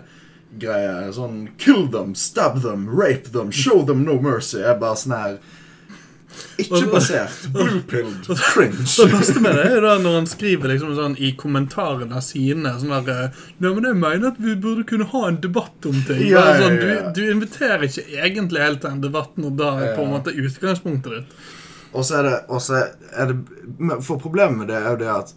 [0.57, 1.11] greie.
[1.13, 4.57] Sånn kill them, stab them, rape them, show them no mercy.
[4.61, 5.35] Er bare sånn her
[6.61, 7.39] Ikke basert.
[7.55, 8.27] Blue-pilled.
[8.53, 8.85] Cringe.
[8.85, 12.93] Det beste med det er da når han skriver liksom sånn i kommentarene sine sånn
[13.07, 16.23] der eh, Nei, men jeg mener at vi burde kunne ha en debatt om ting.
[16.27, 19.73] Ja, ja, ja, sånn, du, du inviterer ikke egentlig helt til en debatt når da
[19.81, 21.37] er på en måte utgangspunktet ditt.
[21.93, 22.79] Og så er det, og så
[23.13, 25.33] er det For problemet med det er jo det at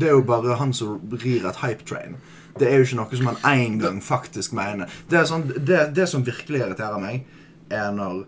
[0.00, 2.16] Det er jo bare han som rir et hype train.
[2.58, 4.90] Det er jo ikke noe som han en gang faktisk mener.
[5.08, 7.22] Det, er sånn, det, det som virkelig irriterer meg,
[7.70, 8.24] er når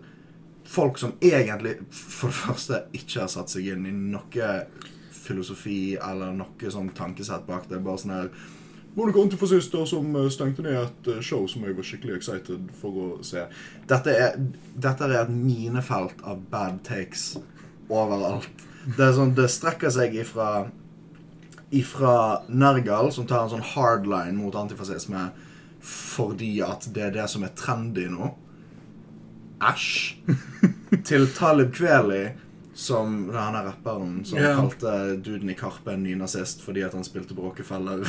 [0.71, 4.49] folk som egentlig for det første ikke har satt seg inn i noe
[5.21, 8.33] filosofi eller noe sånn tankesett bak det, bare sånn her
[8.91, 12.17] var det noen antifascister som eh, stengte ned et eh, show som jeg var skikkelig
[12.17, 13.45] excited for å se.
[13.87, 14.35] Dette er,
[14.75, 17.37] dette er et minefelt av bad takes
[17.87, 18.49] overalt.
[18.97, 20.67] Det, sånn, det strekker seg ifra
[21.71, 25.29] ifra Nergal, som tar en sånn hardline mot antifascisme
[25.81, 28.33] fordi at det er det som er trendy nå.
[29.61, 30.15] Æsj.
[31.05, 32.23] Til Talib Kveli,
[32.73, 34.55] som han er rapperen som yeah.
[34.57, 38.01] kalte duden i Karpe en nynazist fordi at han spilte på Rockefeller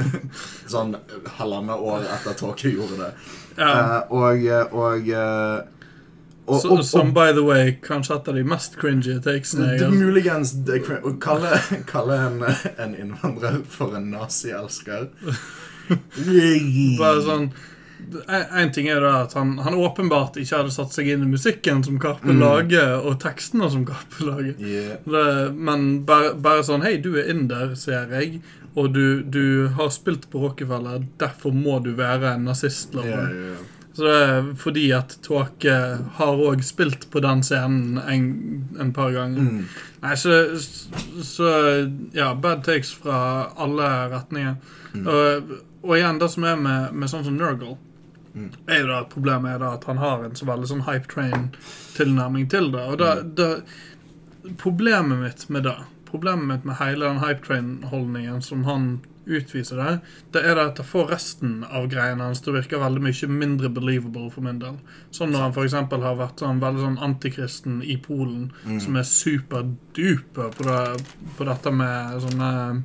[0.74, 0.94] sånn
[1.38, 3.10] halvannet år etter Tåke gjorde det.
[3.58, 3.80] Yeah.
[3.80, 4.44] Eh, og
[4.84, 5.58] og, eh,
[6.44, 9.86] og, so, og, som by the way kanskje et av de mest cringy takesene jeg
[9.86, 11.56] har muligens Å kalle,
[11.92, 12.42] kalle en,
[12.76, 15.08] en innvandrer for en nazielsker
[17.00, 17.48] Bare sånn
[18.28, 21.82] en, en ting er at han, han åpenbart ikke hadde satt seg inn i musikken
[21.86, 22.40] som Karpe Mm.
[22.42, 24.54] lager, og tekstene som Karpe lager.
[24.58, 24.96] Yeah.
[25.04, 28.40] Det, men bare, bare sånn Hei, du er inder, ser jeg.
[28.74, 32.94] Og du, du har spilt på Rockefeller, derfor må du være en nazist.
[32.98, 33.70] Yeah, ja.
[33.94, 35.74] Så det er fordi at Tåke
[36.16, 38.24] har òg spilt på den scenen en,
[38.82, 39.38] en par ganger.
[39.46, 39.68] Mm.
[40.02, 40.40] Nei, så,
[41.22, 41.52] så
[42.12, 44.56] Ja, bad takes fra alle retninger.
[44.94, 45.06] Mm.
[45.06, 47.76] Og, og igjen, det som er med, med sånn som Nurgle,
[48.34, 48.50] Mm.
[48.68, 52.48] er jo da problemet er da at han har en så veldig sånn hype train-tilnærming
[52.50, 52.80] til det.
[52.90, 53.34] Og da, Mm.
[53.34, 53.54] da
[54.58, 60.00] Problemet mitt med det, problemet mitt med hele den hype train-holdningen som han utviser der,
[60.32, 63.28] det er det at det får resten av greiene hans til å virke veldig mye
[63.32, 64.76] mindre believable for min del.
[65.10, 65.72] Som når han f.eks.
[65.72, 68.80] har vært sånn veldig sånn antikristen i Polen, Mm.
[68.80, 71.04] som er superduper på, det,
[71.38, 72.82] på dette med sånne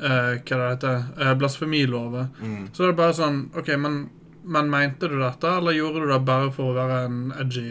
[0.00, 2.28] uh, Hva det heter uh, Blasfemilover.
[2.40, 2.68] Mm.
[2.72, 4.08] Så det er bare sånn OK, men,
[4.48, 7.66] men mente du dette, eller gjorde du det bare for å være en edgy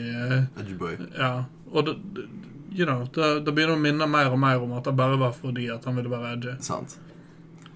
[0.62, 0.94] Edgy boy.
[1.18, 1.32] Ja.
[1.74, 1.98] Og det,
[2.72, 5.34] you know, det, det begynner å minne mer og mer om at det bare var
[5.36, 6.56] fordi at han ville være edgy.
[6.64, 7.00] Sant.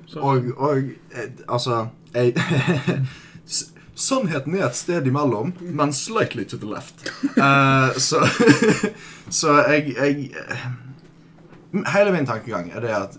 [0.06, 2.36] Så, Og, og eh, altså jeg,
[4.02, 7.06] Sannheten er et sted imellom, men slightly to the left.
[7.38, 8.22] Uh, så
[9.42, 10.32] så jeg, jeg
[11.94, 13.14] Hele min tankegang er det at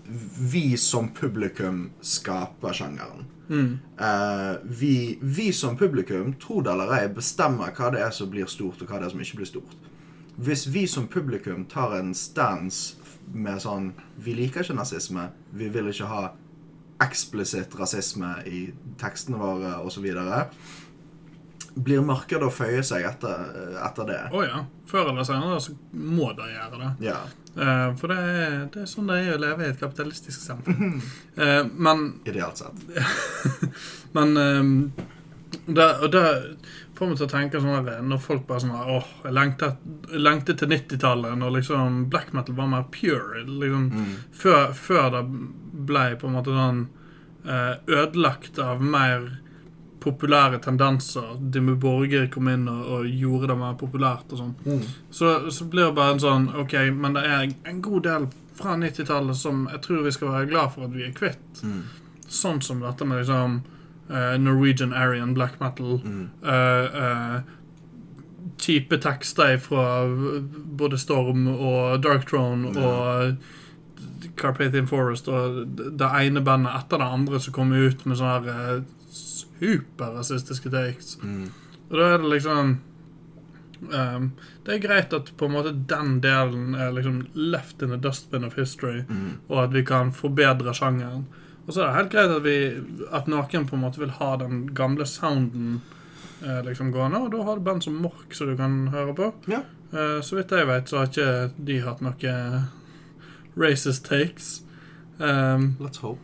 [0.53, 3.25] vi som publikum skaper sjangeren.
[3.49, 8.29] Mm, Eh, vi, vi som publikum, tro det eller ei, bestemmer hva det er som
[8.29, 9.75] blir stort, og hva det er som ikke blir stort.
[10.35, 12.95] Hvis vi som publikum tar en stance
[13.33, 15.27] med sånn Vi liker ikke nazisme.
[15.53, 16.23] Vi vil ikke ha
[17.03, 18.65] eksplisitt rasisme i
[18.99, 20.05] tekstene våre osv.
[21.73, 24.19] Blir markedet å føye seg etter, etter det?
[24.33, 24.59] Å ja.
[24.89, 26.91] Før eller senere så må det gjøre det.
[27.07, 27.19] Ja.
[27.53, 30.95] Eh, for det er, det er sånn det er å leve i et kapitalistisk samfunn.
[31.37, 32.79] Uh, men Idealt sett.
[34.17, 34.71] Men um,
[35.65, 36.23] det, og det
[36.97, 39.33] får meg til å tenke sånn at Når folk bare sånn Åh, jeg
[40.21, 43.45] lengter til 90-tallet, når liksom black metal var mer pure.
[43.45, 44.11] Liksom, Mm.
[44.33, 45.23] før, før det
[45.89, 46.83] ble på en måte sånn
[47.45, 49.29] uh, ødelagt av mer
[50.03, 51.35] populære tendenser.
[51.39, 54.53] Dimmu Borger kom inn og, og gjorde det mer populært og sånn.
[54.65, 54.85] Mm.
[55.09, 58.77] Så, så blir det bare en sånn OK, men det er en god del fra
[58.79, 61.63] 90-tallet som jeg tror vi skal være glad for at vi er kvitt.
[61.63, 61.81] Mm.
[62.27, 63.59] Sånn som dette med liksom
[64.11, 65.99] uh, Norwegian Aryan black metal.
[66.03, 66.29] Mm.
[66.45, 67.37] Uh, uh,
[68.63, 70.05] kjipe tekster fra
[70.77, 73.35] både Storm og Dark Throne og
[74.39, 78.83] Carpathian Forest og det ene bandet etter det andre som kom ut med sånne her,
[79.59, 81.17] superrasistiske takes.
[81.23, 81.49] Mm.
[81.89, 82.73] Og da er det liksom
[83.93, 84.31] um,
[84.65, 88.43] Det er greit at på en måte den delen er liksom left in the dustbin
[88.47, 89.37] of history, Mm.
[89.49, 91.25] og at vi kan forbedre sjangeren.
[91.67, 94.35] Og så er det helt greit at, vi, at noen på en måte vil ha
[94.37, 95.81] den gamle sounden
[96.43, 99.33] eh, liksom gående, og da har du band som Mork som du kan høre på.
[99.47, 99.61] Ja.
[99.93, 102.63] Eh, så vidt jeg vet, så har ikke de hatt noe
[103.55, 104.63] racist takes.
[105.19, 106.19] Um, Let's hope.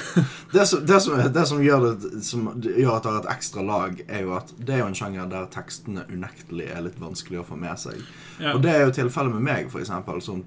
[0.52, 3.62] Det som, det som, det som, gjør, det, som gjør at det er et ekstra
[3.64, 7.40] lag, er jo at det er jo en sjanger der tekstene unektelig er litt vanskelig
[7.40, 8.02] å få med seg.
[8.40, 8.52] ja.
[8.52, 10.44] Og det er jo tilfellet med meg, eksempel, som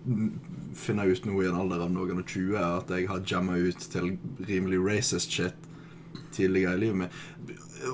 [0.78, 3.90] finner ut nå i en alder av noen og 20 at jeg har jamma ut
[3.92, 4.14] til
[4.48, 5.68] rimelig racist shit
[6.36, 7.20] tidligere i livet mitt.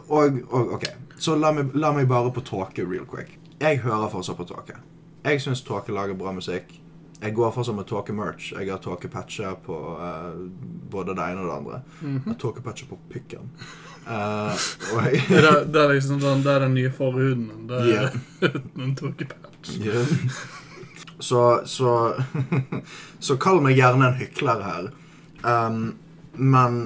[0.09, 3.37] Og, og ok, så la meg, la meg bare på Tåke real quick.
[3.61, 4.75] Jeg hører fortsatt på Tåke.
[5.25, 6.73] Jeg syns Tåke lager bra musikk.
[7.21, 8.51] Jeg går for som å Tåke-merch.
[8.57, 10.35] Jeg har Tåke-patcher på uh,
[10.91, 11.81] både det ene og det andre.
[12.01, 12.21] Mhm.
[12.27, 13.51] Jeg tåkepatcher på pikken.
[14.05, 14.51] Uh,
[15.09, 17.47] jeg det, er, det er liksom sånn, det er den nye forhuden.
[17.65, 18.17] Det er Yeah.
[18.83, 19.71] en tåkepatch.
[19.81, 20.11] Yeah.
[21.17, 22.13] Så, så
[23.25, 24.91] Så kall meg gjerne en hykler her.
[25.41, 25.95] Um,
[26.37, 26.77] men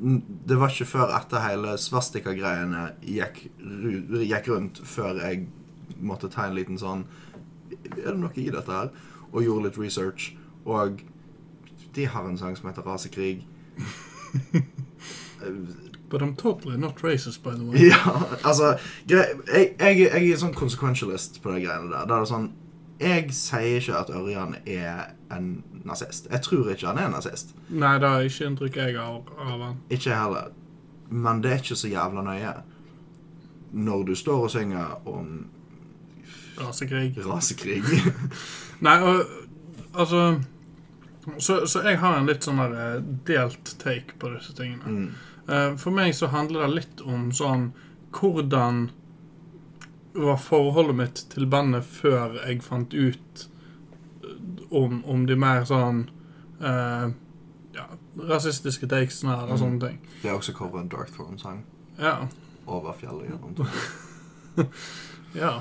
[0.00, 3.44] det var ikke før etter hele svastika-greiene gikk,
[4.24, 5.44] gikk rundt, før jeg
[6.00, 7.04] måtte ta en liten sånn
[7.72, 8.92] Er det noe i dette her?
[9.30, 10.32] Og gjorde litt research.
[10.64, 11.00] Og
[11.94, 13.46] de har en sang som heter Rasekrig.
[16.10, 17.88] But I'm totally not racist, by the way.
[17.88, 19.26] Ja, altså jeg,
[19.78, 22.08] jeg, jeg er sånn consequentialist på de greiene der.
[22.10, 22.48] Det er sånn
[23.00, 26.26] Jeg sier ikke at Ørjan er en nazist.
[26.28, 27.54] Jeg tror ikke han er en nazist.
[27.70, 29.78] Nei, det er ikke inntrykk jeg har av han.
[29.88, 30.50] Ikke heller.
[31.08, 32.52] Men det er ikke så jævla nøye.
[33.72, 35.30] Når du står og synger om
[36.60, 37.16] Rasekrig.
[37.26, 37.82] rasekrig.
[38.86, 39.24] Nei, og
[39.92, 40.40] altså
[41.38, 44.84] så, så jeg har en litt sånn der eh, delt take på disse tingene.
[44.88, 45.10] Mm.
[45.48, 47.70] Eh, For meg så handler det litt om sånn
[48.10, 48.88] Hvordan
[50.14, 53.44] var forholdet mitt til bandet før jeg fant ut
[54.24, 56.00] eh, om, om de mer sånn
[56.58, 57.12] eh,
[57.76, 57.84] ja,
[58.32, 59.60] rasistiske takesene eller Mm.
[59.62, 60.00] sånne ting.
[60.22, 61.60] Det er også coveret en Dark Throne-sang.
[62.00, 62.16] Ja.
[62.66, 63.54] Over fjellet gjennom
[65.44, 65.52] ja.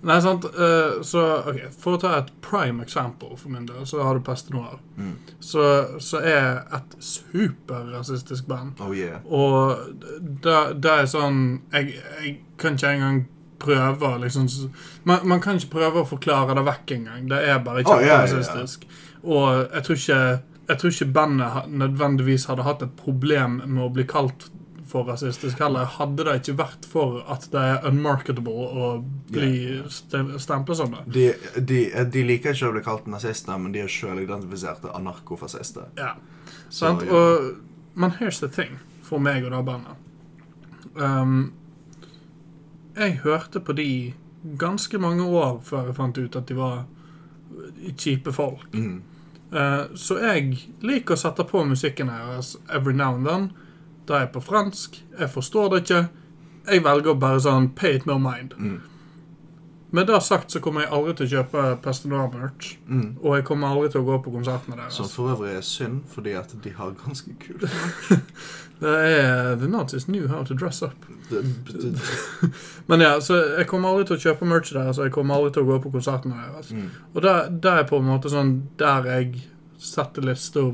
[0.00, 0.44] Nei, sant.
[0.44, 4.22] Uh, så OK, for å ta et prime example for min del, så har du
[4.24, 4.78] Peste Noir.
[4.96, 5.16] mm.
[5.40, 5.62] Så,
[6.02, 9.22] så er et superrasistisk band Oh yeah.
[9.24, 9.94] Og
[10.42, 13.20] det, er sånn jeg, jeg kan ikke engang
[13.62, 14.48] prøve liksom
[15.06, 17.26] man, man kan ikke prøve å forklare det vekk engang.
[17.30, 18.42] Det er bare ikke ja, ja, ja.
[18.42, 19.00] Yeah.
[19.22, 20.20] Og jeg tror ikke
[20.68, 24.50] Jeg tror ikke bandet nødvendigvis hadde hatt et problem med å bli kalt
[24.88, 25.84] for rasistisk heller.
[25.98, 28.90] Hadde det ikke vært for at det er unmarketable å
[29.30, 31.04] bli stem- stemplet som det.
[31.14, 31.26] De,
[31.60, 35.90] de, de liker ikke å bli kalt nazister, men de er sjøl identifiserte anarkofascister.
[36.00, 36.14] Ja.
[36.68, 37.04] Så, Sant?
[37.04, 37.12] ja.
[37.12, 37.50] Og,
[37.98, 40.04] men here's the thing for meg og det bandet.
[40.98, 41.52] Um,
[42.98, 43.90] jeg hørte på de
[44.58, 46.84] ganske mange år før jeg fant ut at de var
[47.98, 48.66] kjipe folk.
[48.72, 48.98] Mm.
[49.52, 53.50] Uh, så jeg liker å sette på musikken deres every now and then.
[54.08, 55.02] Da er på fransk.
[55.18, 56.02] Jeg forstår det ikke.
[56.68, 58.54] Jeg velger bare sånn pay it no mind.
[58.58, 58.78] Mm.
[59.90, 62.74] Med det sagt så kommer jeg aldri til å kjøpe Pestinor-merch.
[62.92, 63.14] Mm.
[63.22, 64.98] Og jeg kommer aldri til å gå på konsertene deres.
[64.98, 67.64] Som for øvrig er synd, fordi at de har ganske kult
[68.80, 71.06] Det er The Nazis knew how to dress up.
[71.30, 72.02] Det- det-
[72.86, 75.52] Men ja, så jeg kommer aldri til å kjøpe merch deres, og jeg kommer aldri
[75.56, 76.70] til å gå på konsertene deres.
[76.70, 76.90] mm.
[77.14, 77.34] Og det,
[77.64, 79.42] det er på en måte sånn der jeg
[79.78, 80.68] setter lista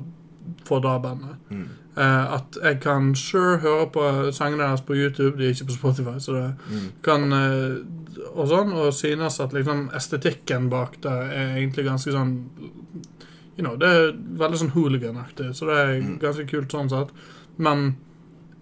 [0.68, 1.38] for det bandet.
[1.50, 1.68] Mm.
[1.96, 5.76] Eh, at jeg kan sure høre på sangene deres på YouTube, de er ikke på
[5.76, 6.88] Spotify, så det Mm.
[7.02, 7.76] kan uh,
[8.36, 12.48] Og sånn, og synes at liksom estetikken bak det er egentlig ganske sånn
[13.56, 16.18] You know, det er veldig sånn hooliganaktig, så det er Mm.
[16.18, 17.08] ganske kult sånn sett.
[17.58, 17.96] Men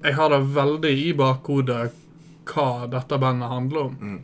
[0.05, 1.93] jeg har det veldig i bakhodet
[2.45, 3.97] hva dette bandet handler om.
[4.01, 4.21] Mm.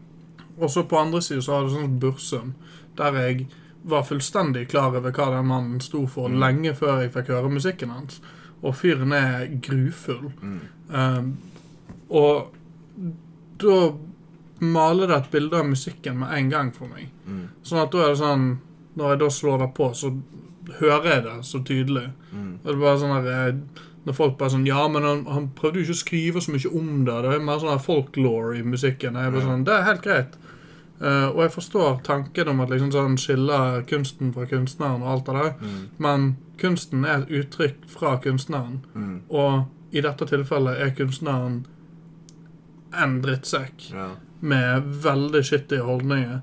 [0.60, 2.54] Og så på andre siden så har du sånn Bursum,
[2.96, 3.46] der jeg
[3.84, 6.38] var fullstendig klar over hva den mannen sto for Mm.
[6.38, 8.20] lenge før jeg fikk høre musikken hans.
[8.62, 10.30] Og fyren er grufull.
[10.42, 10.60] Mm.
[10.90, 11.28] Um,
[12.08, 12.54] og
[13.62, 13.76] da
[14.60, 17.10] maler det et bilde av musikken med en gang for meg.
[17.28, 17.44] Mm.
[17.62, 18.46] Sånn at da er det sånn
[18.98, 20.08] Når jeg da slår det på, så
[20.80, 22.08] hører jeg det så tydelig.
[22.32, 22.48] Mm.
[22.56, 25.78] Og det er bare sånn eh, Når folk bare sånn Ja, men han, han prøvde
[25.78, 27.14] jo ikke å skrive så mye om det.
[27.28, 29.14] Det er mer sånn folklore i musikken.
[29.20, 30.34] Jeg bare sånn, Det er helt greit.
[30.98, 35.28] Uh, og jeg forstår tanken om at liksom sånn skille kunsten fra kunstneren og alt
[35.28, 35.82] det der, Mm.
[36.02, 36.24] men
[36.60, 38.80] kunsten er et uttrykk fra kunstneren.
[38.94, 39.20] Mm.
[39.28, 41.62] Og i dette tilfellet er kunstneren
[43.02, 44.08] en drittsekk Ja.
[44.40, 46.40] med veldig skittige holdninger.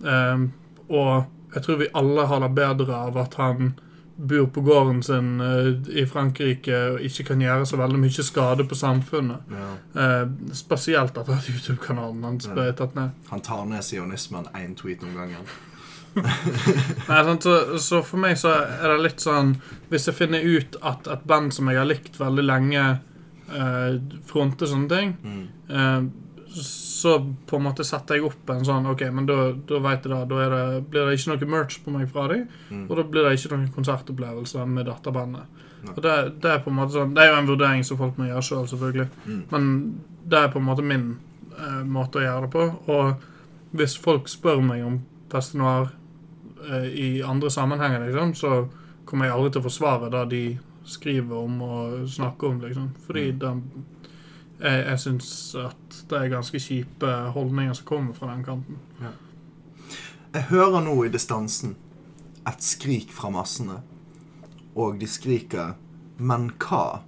[0.00, 0.52] Um,
[0.88, 3.74] og jeg tror vi alle har det bedre av at han
[4.18, 8.64] bor på gården sin eh, i Frankrike og ikke kan gjøre så veldig mye skade
[8.66, 9.36] på samfunnet.
[9.50, 9.68] ja.
[9.94, 13.10] Uh, spesielt etter at YouTube-kanalen hans ble tatt ned.
[13.30, 15.46] Han tar ned sionismen én tweet om gangen.
[17.08, 17.42] Nei, sant?
[17.46, 19.54] Så, så for meg så er det litt sånn
[19.90, 22.86] Hvis jeg finner ut at et band som jeg har likt veldig lenge,
[23.52, 23.98] eh,
[24.28, 25.44] fronter sånne ting, Mm.
[25.68, 26.08] eh,
[26.58, 27.12] så
[27.46, 30.22] på en måte setter jeg opp en sånn OK, men da, da vet jeg da,
[30.26, 30.60] da det,
[30.90, 32.46] blir det ikke noe merch på meg fra dem.
[32.72, 32.86] Mm.
[32.88, 35.44] Og da blir det ikke noen konsertopplevelse med datterbandet.
[35.92, 38.16] Og det, det er på en måte sånn Det er jo en vurdering som folk
[38.18, 39.08] må gjøre sjøl, selv, selvfølgelig.
[39.28, 39.42] Mm.
[39.52, 39.68] Men
[40.32, 41.04] det er på en måte min
[41.54, 42.64] eh, måte å gjøre det på.
[42.96, 44.98] Og hvis folk spør meg om
[45.30, 45.92] Peste Noir
[46.92, 48.68] i andre sammenhenger, liksom, så
[49.04, 50.58] kommer jeg aldri til å forsvare det de
[50.88, 52.90] skriver om og snakker om, liksom.
[53.06, 53.38] Fordi Mm.
[53.38, 53.62] den,
[54.60, 58.76] jeg, jeg syns at det er ganske kjipe holdninger som kommer fra den kanten.
[60.34, 61.76] Jeg hører nå i distansen
[62.46, 63.80] et skrik fra massene.
[64.76, 65.74] Og de skriker
[66.18, 67.00] 'Men hva?'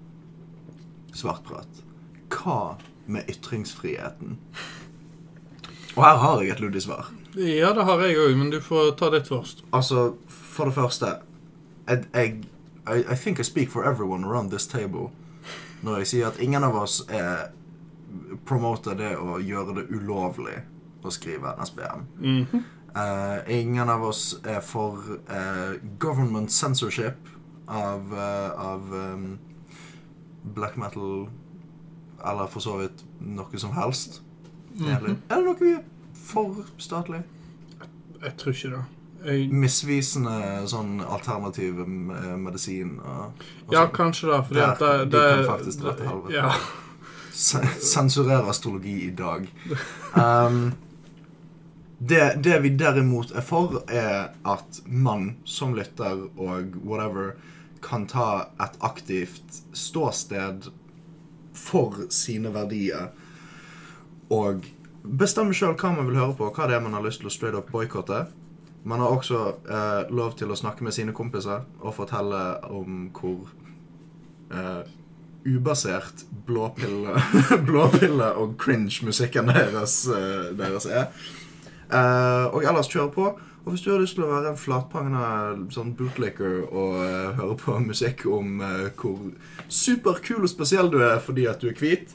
[1.12, 1.82] Svartprat.
[2.30, 4.38] Hva med ytringsfriheten?
[5.96, 7.10] Og her har jeg et luddig svar.
[7.34, 9.64] Ja, det har jeg òg, men du får ta ditt først.
[9.72, 11.06] Altså, for det første
[11.88, 12.44] jeg, jeg,
[12.86, 15.10] I, I think I speak for everyone around this table
[15.82, 17.50] når jeg sier at ingen av oss er
[18.44, 20.58] promoter det å gjøre det ulovlig
[21.02, 22.02] å skrive NSBM.
[22.18, 22.62] Mm -hmm.
[22.96, 24.98] uh, ingen av oss er for
[25.30, 27.16] uh, government censorship
[27.66, 29.38] av, uh, av um,
[30.42, 31.28] black metal
[32.24, 34.22] Eller for så vidt noe som helst.
[34.74, 35.16] Mm -hmm.
[35.28, 35.78] Er det noe vi
[36.30, 37.22] for statlig?
[38.22, 38.82] Jeg tror ikke det.
[39.24, 40.36] Jeg, Misvisende
[40.70, 43.90] sånn alternativ eh, medisin og, og ja, sånn.
[43.96, 46.36] kanskje det, fordi Der, at det, de det kan faktisk dra til helvete.
[46.38, 46.54] Ja.
[47.40, 49.44] Se- Sensurere astrologi i dag.
[50.16, 50.72] Um,
[52.00, 57.34] det, det vi derimot er for, er at man som lytter og whatever
[57.84, 58.26] kan ta
[58.60, 60.70] et aktivt ståsted
[61.56, 63.10] for sine verdier
[64.32, 64.64] og
[65.18, 67.34] bestemme sjøl hva man vil høre på, hva det er man har lyst til å
[67.34, 68.24] straight up boikotte.
[68.88, 72.40] Man har også eh, lov til å snakke med sine kompiser og fortelle
[72.72, 73.50] om hvor
[74.54, 74.88] eh,
[75.44, 77.18] ubasert blåpille,
[77.68, 81.10] blåpille og cringe-musikken deres, eh, deres er.
[81.90, 83.28] Eh, og ellers kjøre på.
[83.60, 87.56] Og hvis du har lyst til å være en flatpangende sånn bootlicker og eh, høre
[87.60, 89.34] på musikk om eh, hvor
[89.68, 92.14] superkul og spesiell du er fordi at du er hvit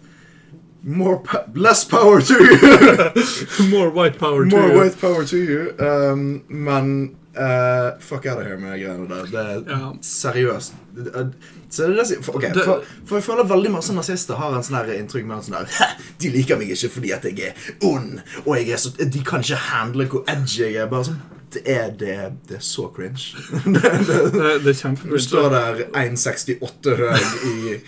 [0.87, 3.69] More pa less power to you!
[3.71, 4.77] More white power to More you.
[4.79, 5.73] white power to you.
[5.79, 9.25] Um, men uh, fuck out of here med greiene der.
[9.25, 9.91] Det er Ja.
[10.01, 10.73] seriøst.
[10.95, 11.33] Det-
[11.69, 14.63] Så det er som- for, Det- for, for jeg føler veldig masse nazister har en
[14.63, 18.21] sånn inntrykk med en sånn der De liker meg ikke fordi at jeg er ond,
[18.45, 20.87] og jeg er så, de kan ikke handle hvor edgy jeg er.
[20.87, 21.19] Bare sånn
[21.51, 23.35] Det er, det, det er så cringe.
[23.65, 25.11] det, det, Det, er kjempecringe.
[25.11, 27.17] du står der 1,68 høy
[27.49, 27.79] i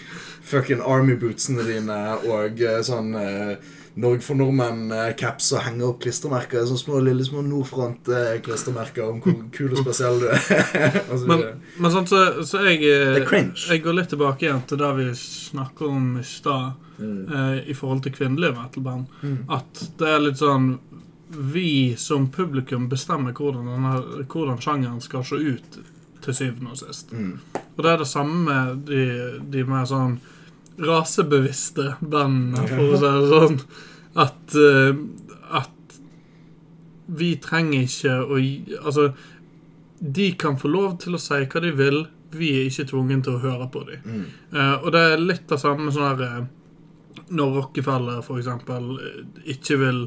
[0.48, 6.68] fucking army-bootsene dine og eh, sånn eh, Norge for nordmenn-caps og henger opp klistremerker.
[6.70, 10.44] Sånne små, lille små Nordfront-klistremerker om hvor kul og spesiell du er.
[11.12, 11.42] altså, Men,
[11.82, 13.18] men sånn, så, så jeg eh.
[13.26, 17.28] Jeg går litt tilbake igjen til det vi snakker om i stad, Mm.
[17.30, 19.06] eh, i forhold til kvinnelige metalband.
[19.22, 19.36] Mm.
[19.54, 20.80] At det er litt sånn
[21.30, 25.78] Vi som publikum bestemmer hvordan, denne, hvordan sjangeren skal se ut
[26.24, 27.12] til syvende og sist.
[27.14, 27.36] Mm.
[27.76, 29.04] Og det er det samme med de,
[29.52, 30.16] de mer sånn
[30.78, 33.58] rasebevisste bandene, for å si det sånn.
[34.18, 35.00] At, eh,
[35.62, 35.98] at
[37.08, 38.40] vi trenger ikke å
[38.84, 39.12] Altså,
[40.00, 42.06] de kan få lov til å si hva de vil.
[42.38, 44.02] Vi er ikke tvungen til å høre på dem.
[44.06, 44.26] Mm.
[44.54, 48.98] Uh, og det er litt det samme sånn her eh, Når Rockefeller for eksempel
[49.48, 50.02] ikke vil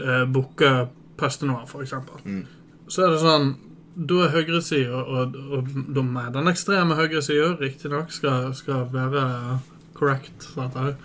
[0.00, 0.72] uh, booke
[1.16, 2.18] Peste Noir, for eksempel.
[2.26, 2.42] Mm.
[2.90, 3.52] Så er det sånn
[3.94, 9.22] Da er høyresida, og, og de med den ekstreme høyresida, riktignok, skal, skal være
[10.02, 10.48] correct.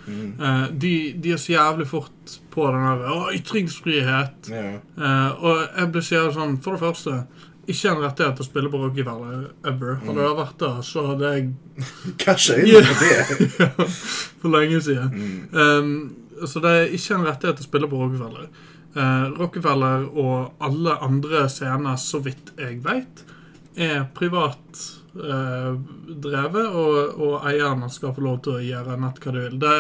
[0.08, 0.34] Mm.
[0.42, 0.94] Uh, de,
[1.24, 4.50] de er så jævlig fort på den der Å, ytringsfrihet.
[4.52, 4.80] Yeah.
[4.98, 7.20] Uh, og jeg blir så jævlig sånn For det første
[7.68, 9.98] ikke en rettighet til å spille på Rockefeller ever.
[10.06, 11.48] Hadde det vært det, så hadde jeg
[12.22, 13.88] Casha inn på det.
[14.40, 15.12] for lenge siden.
[15.12, 15.42] Mm.
[15.52, 18.48] Um, så det er ikke en rettighet til å spille på Rockefeller.
[18.96, 23.26] Uh, Rockefeller og alle andre scener, så vidt jeg vet,
[23.78, 29.34] er privat eh, drevet, og, og eierne skal få lov til å gjøre nett hva
[29.36, 29.60] de vil.
[29.62, 29.76] Det,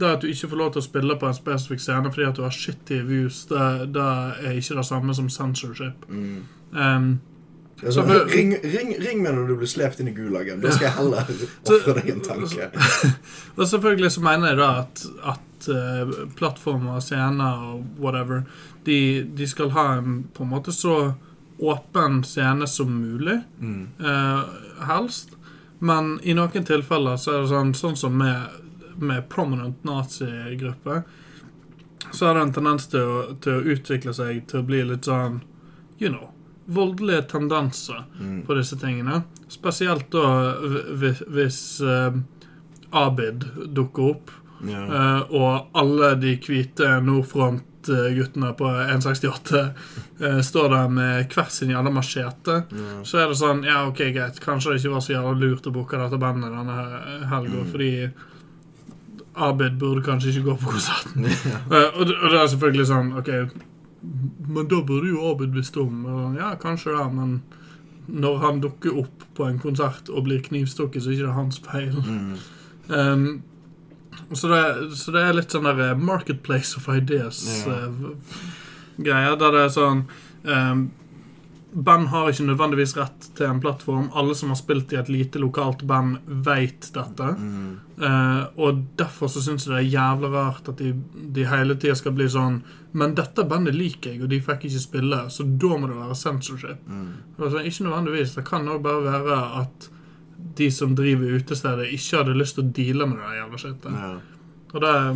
[0.00, 2.38] det at du ikke får lov til å spille på en spesifikk scene fordi at
[2.38, 4.08] du har shitty views, det, det
[4.46, 6.08] er ikke det samme som censorship.
[6.08, 6.40] Mm.
[6.72, 7.12] Um,
[7.82, 10.14] Det er sånn, Så for- ring, ring, ring meg når du blir slept inn i
[10.14, 10.60] gulagen.
[10.62, 11.32] Da skal jeg heller
[11.74, 12.68] ofre deg en tanke.
[13.58, 15.02] Og selvfølgelig så mener jeg da at,
[15.32, 18.44] at eh, plattformer, scener og whatever,
[18.86, 19.00] de,
[19.34, 20.94] de skal ha en på en måte så
[21.62, 23.88] åpen scene som mulig, Mm.
[24.00, 24.40] eh,
[24.88, 25.36] helst.
[25.78, 28.48] Men i noen tilfeller så er det sånn, sånn som med,
[28.98, 31.02] med prominent nazigrupper,
[32.12, 35.06] så er det en tendens til å, til å utvikle seg til å bli litt
[35.08, 35.40] sånn,
[35.98, 36.28] you know,
[36.68, 38.42] voldelige tendenser Mm.
[38.46, 39.22] på disse tingene.
[39.48, 40.54] Spesielt da
[40.98, 42.12] hvis, hvis eh,
[42.92, 43.44] Abid
[43.74, 44.30] dukker opp
[44.64, 44.84] yeah.
[44.84, 47.00] Eh, og alle de hvite
[47.88, 49.70] Nordfront-guttene på 168
[50.20, 52.64] eh, står der med hver sin jævla machete.
[52.70, 53.02] Ja.
[53.04, 54.40] Så er det sånn Ja, OK, greit.
[54.40, 57.70] Kanskje det ikke var så jævla lurt å booke dette bandet denne helga, Mm.
[57.72, 58.10] fordi
[59.34, 61.24] Abid burde kanskje ikke gå på konserten.
[61.72, 63.30] Eh, og, det- og det er selvfølgelig sånn OK,
[64.48, 66.02] men da burde jo Abid bli stum.
[66.04, 67.42] Sånn, ja, kanskje det, men
[68.08, 71.58] når han dukker opp på en konsert og blir knivstukket, så er det ikke hans
[71.62, 71.94] feil.
[72.02, 72.36] Mm.
[72.90, 73.42] Um,
[74.36, 74.62] så, det,
[74.96, 76.94] så det er litt sånn der eh, Marketplace of Ja.
[77.02, 77.88] Ideas-greier.
[79.40, 80.00] der det er sånn
[80.44, 80.90] um,
[81.72, 84.10] Band har ikke nødvendigvis rett til en plattform.
[84.12, 87.28] Alle som har spilt i et lite lokalt band, veit dette.
[87.32, 87.80] Mm.
[87.96, 90.92] Uh, og derfor så syns jeg det er jævla rart at de,
[91.32, 92.62] de hele tida skal bli sånn
[92.98, 96.18] Men dette bandet liker jeg, og de fikk ikke spille, så da må det være
[96.20, 96.84] censorship.
[96.84, 97.08] Mm.
[97.38, 98.36] Altså, ikke nødvendigvis.
[98.36, 99.88] Det kan òg bare være at
[100.56, 103.94] de som driver utestedet, ikke hadde lyst til å deale med det jævla shitet.
[104.02, 104.10] Ja.
[104.72, 105.08] Og det er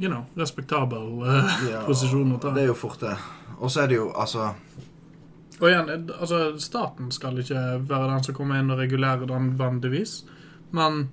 [0.00, 2.52] you know, respektabel eh, Ja, posisjon å ta.
[2.54, 3.16] Det er jo fort det.
[3.58, 4.52] Og så er det jo altså
[5.60, 10.24] Og igjen, altså, staten skal ikke være den som kommer inn og regulerer den vanligvis,
[10.74, 11.06] men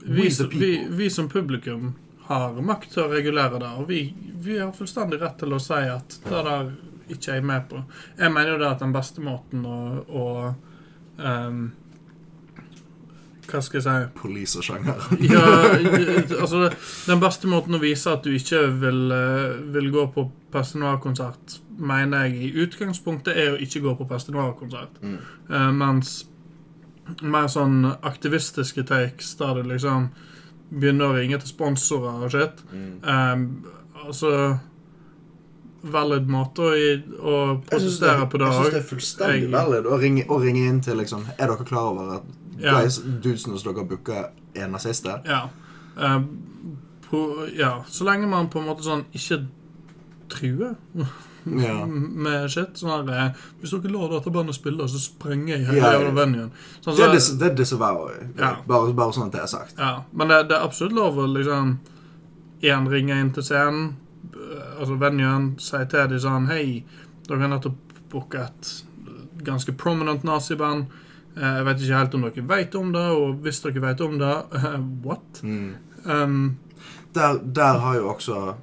[0.00, 1.90] vi, vi, vi som publikum
[2.28, 4.00] har makt til å regulere det, og vi,
[4.40, 6.70] vi har fullstendig rett til å si at det der
[7.12, 7.82] ikke er jeg med på.
[8.16, 9.78] Jeg mener jo det at den beste måten å,
[10.08, 10.24] å
[11.24, 11.62] ehm,
[13.48, 15.06] Hva skal jeg si police og sjanger.
[15.24, 15.44] ja,
[16.42, 16.68] altså
[17.06, 22.26] Den beste måten å vise at du ikke vil, eh, vil gå på Pestinoir-konsert, mener
[22.28, 25.00] jeg i utgangspunktet er å ikke gå på Pestinoir-konsert.
[25.02, 25.18] Mm.
[25.50, 26.14] Uh, mens
[27.22, 30.10] mer sånn aktivistiske takes der det liksom
[30.68, 32.98] begynner å ringe til sponsorer og shit Mm.
[33.04, 33.74] uh,
[34.08, 34.58] Altså
[35.88, 39.86] Valid måte å, å syns protestere på det jeg synes det er fullstendig Jeg- valid
[39.86, 42.24] å ringe, å ringe inn til liksom Er dere klar over at
[42.58, 42.80] Ja.
[42.80, 43.86] guys, dudesene som dere
[44.56, 45.20] en er nazister?
[45.26, 45.48] Ja.
[45.96, 46.22] Uh,
[47.10, 47.22] på,
[47.56, 47.84] ja.
[47.88, 49.46] Så lenge man på en måte sånn ikke
[50.28, 50.74] truer
[51.48, 51.86] Ja.
[51.88, 52.74] med shit.
[52.76, 56.50] Sånn her eh, Hvis dere lar dette bandet spille, så sprenger jeg hele Ja, venuen.
[56.84, 58.28] Sånn, så- det disavower jeg.
[58.36, 58.50] Ja.
[58.68, 59.78] Bare, bare sånn at det er sagt.
[59.78, 60.02] ja.
[60.12, 61.78] Men det, det er absolutt lov å liksom
[62.60, 63.92] Én ringe inn til scenen,
[64.34, 66.82] eh, altså venuen, si til dem sånn Hei,
[67.28, 67.76] dere har nettopp
[68.10, 68.72] booka et
[69.46, 70.86] ganske prominent naziband.
[71.38, 74.18] Eh, Jeg vet ikke helt om dere vet om det, og hvis dere vet om
[74.18, 74.32] det
[75.04, 75.42] What?
[75.42, 75.74] Mm.
[76.04, 76.56] Um,
[77.14, 78.54] Der, der har jo også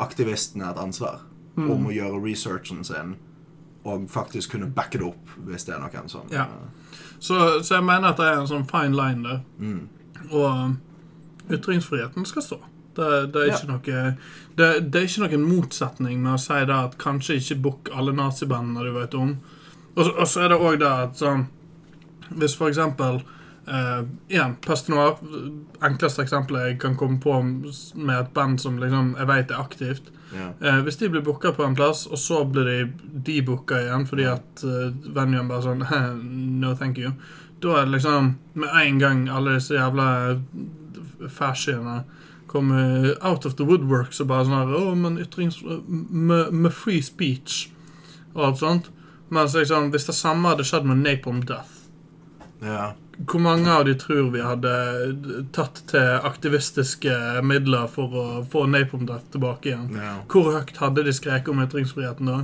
[0.00, 1.20] aktivistene et ansvar
[1.58, 1.70] Mm.
[1.70, 3.16] om å gjøre researchen sin
[3.84, 6.44] og faktisk kunne backe det opp hvis det er noen som Ja.
[7.20, 9.40] Så, så jeg mener at det er en sånn fine line der.
[9.58, 9.88] Mm.
[10.30, 10.76] Og um,
[11.50, 12.58] ytringsfriheten skal stå.
[12.94, 13.58] Det, det, er Ja.
[13.66, 14.16] noe,
[14.56, 18.12] det, det er ikke noen motsetning med å si det at kanskje ikke book alle
[18.12, 19.36] nazibandene du vet om.
[19.96, 21.46] Og så, og så er det òg det at sånn
[22.30, 23.22] Hvis for eksempel
[23.68, 25.18] eh, Igjen, Peste Noir.
[25.84, 30.12] Enkleste eksempelet jeg kan komme på med et band som liksom jeg vet er aktivt.
[30.28, 30.52] Yeah.
[30.60, 34.26] Uh, hvis de blir booka på en plass, og så blir de debooka igjen fordi
[34.28, 35.86] at uh, venuen bare sånn
[36.60, 37.14] No, thank you.
[37.64, 40.36] Da er det liksom med en gang alle disse jævla
[41.32, 42.02] fasciene
[42.48, 45.58] kommer out of the woodworks og bare sånn her Å, men ytrings...
[45.64, 47.66] Med, med free speech
[48.34, 48.92] og alt sånt.
[49.34, 51.77] Mens liksom, hvis det samme hadde skjedd med Napalm Death
[52.62, 52.92] ja.
[53.26, 54.72] hvor mange av de tror vi hadde
[55.52, 57.14] tatt til aktivistiske
[57.46, 59.90] midler for å få Napalm Death tilbake igjen?
[59.98, 60.14] ja.
[60.30, 62.38] Hvor høyt hadde de skreket om ytringsfriheten da?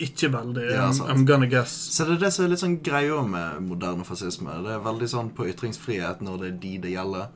[0.00, 0.62] Ikke veldig.
[0.72, 1.00] Ja, I'm.
[1.12, 1.74] I'm gonna guess.
[1.92, 4.54] Så det er det som er litt sånn greia med moderne fascisme.
[4.64, 7.26] Det er veldig sånn på ytringsfrihet når det er de det gjelder.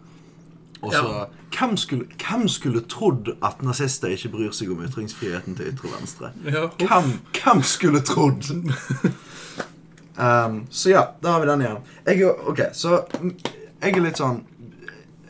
[0.85, 1.26] Og så Ja.
[1.59, 6.32] hvem, skulle, hvem skulle trodd at nazister ikke bryr seg om ytringsfriheten til ytre venstre?
[6.45, 8.49] Ja, Hvem, hvem skulle trodd?
[10.17, 11.79] um, så ja, da har vi den igjen.
[12.07, 13.33] Jeg, ok, så mm,
[13.81, 14.43] jeg er litt sånn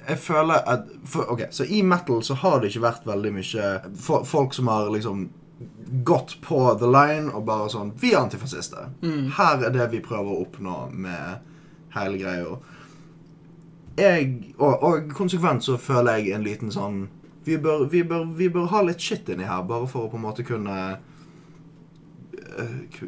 [0.05, 3.68] Jeg føler at for, Ok, så i metal så har det ikke vært veldig mye
[3.97, 5.22] for, folk som har liksom
[6.05, 8.91] gått på the line og bare sånn Vi er antifascister.
[9.39, 11.41] Her er det vi prøver å oppnå med
[11.95, 12.57] hele greia.
[13.97, 17.05] Jeg, og, og konsekvent så føler jeg en liten sånn
[17.45, 20.16] vi bør, vi, bør, vi bør ha litt shit inni her, bare for å på
[20.16, 21.03] en måte kunne ku-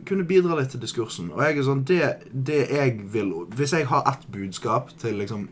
[0.09, 1.30] kunne bidra litt til diskursen.
[1.34, 2.01] Og jeg er sånn, det,
[2.32, 5.49] det jeg vil Hvis jeg har ett budskap til liksom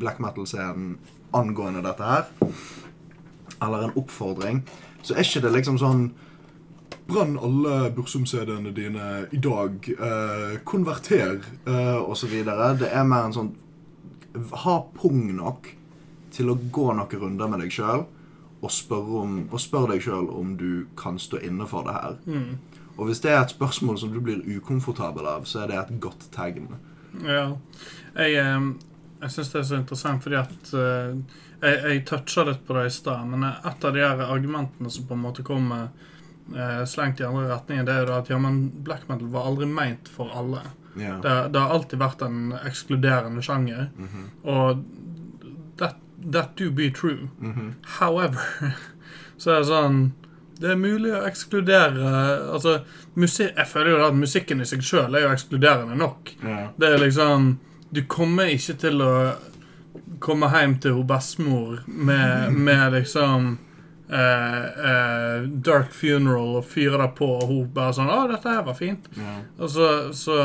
[0.00, 0.96] black metal-scenen
[1.34, 2.28] angående dette her,
[3.62, 4.62] eller en oppfordring,
[5.02, 6.06] så er ikke det liksom sånn
[7.04, 9.88] Brann alle Bursum-CD-ene dine i dag.
[9.92, 12.32] Eh, konverter, eh, osv.
[12.78, 13.52] Det er mer en sånn
[14.64, 15.68] Ha pung nok
[16.32, 18.06] til å gå noen runder med deg sjøl
[18.64, 18.70] og
[19.60, 22.16] spør deg sjøl om du kan stå inne for det her.
[22.26, 22.56] Mm.
[22.98, 25.94] Og hvis det er et spørsmål som du blir ukomfortabel av, så er det et
[26.00, 26.68] godt tegn.
[27.24, 27.56] Ja.
[28.14, 28.68] Jeg, eh,
[29.24, 31.14] Jeg syns det er så interessant fordi at eh,
[31.62, 35.06] Jeg, jeg toucha litt på det i stad, men et av de her argumentene som
[35.08, 35.88] på en måte kommer
[36.54, 39.66] eh, slengt i andre retninger, det er jo at ja, men black metal var aldri
[39.70, 40.60] meint for alle.
[41.00, 41.16] Ja.
[41.24, 44.26] Det, det har alltid vært en ekskluderende sjanger, Mhm.
[44.44, 44.84] og
[45.78, 45.96] that,
[46.32, 47.30] that do be true.
[47.40, 47.74] Mhm.
[47.98, 48.44] However,
[49.38, 50.12] så er det sånn
[50.60, 52.10] Det er mulig å ekskludere
[52.54, 52.80] Altså,
[53.16, 56.30] Jeg føler jo at musikken i seg sjøl er jo ekskluderende nok.
[56.42, 56.68] Ja.
[56.78, 57.58] Det er liksom
[57.92, 59.12] Du kommer ikke til å
[60.20, 63.58] komme hjem til hun bestemor med, med liksom
[64.04, 68.62] Uh, uh, Dark Funeral og fyre det på, og hun bare sånn 'Å, dette her
[68.62, 69.06] var fint'.
[69.16, 69.38] Ja.
[69.58, 70.36] Og så, så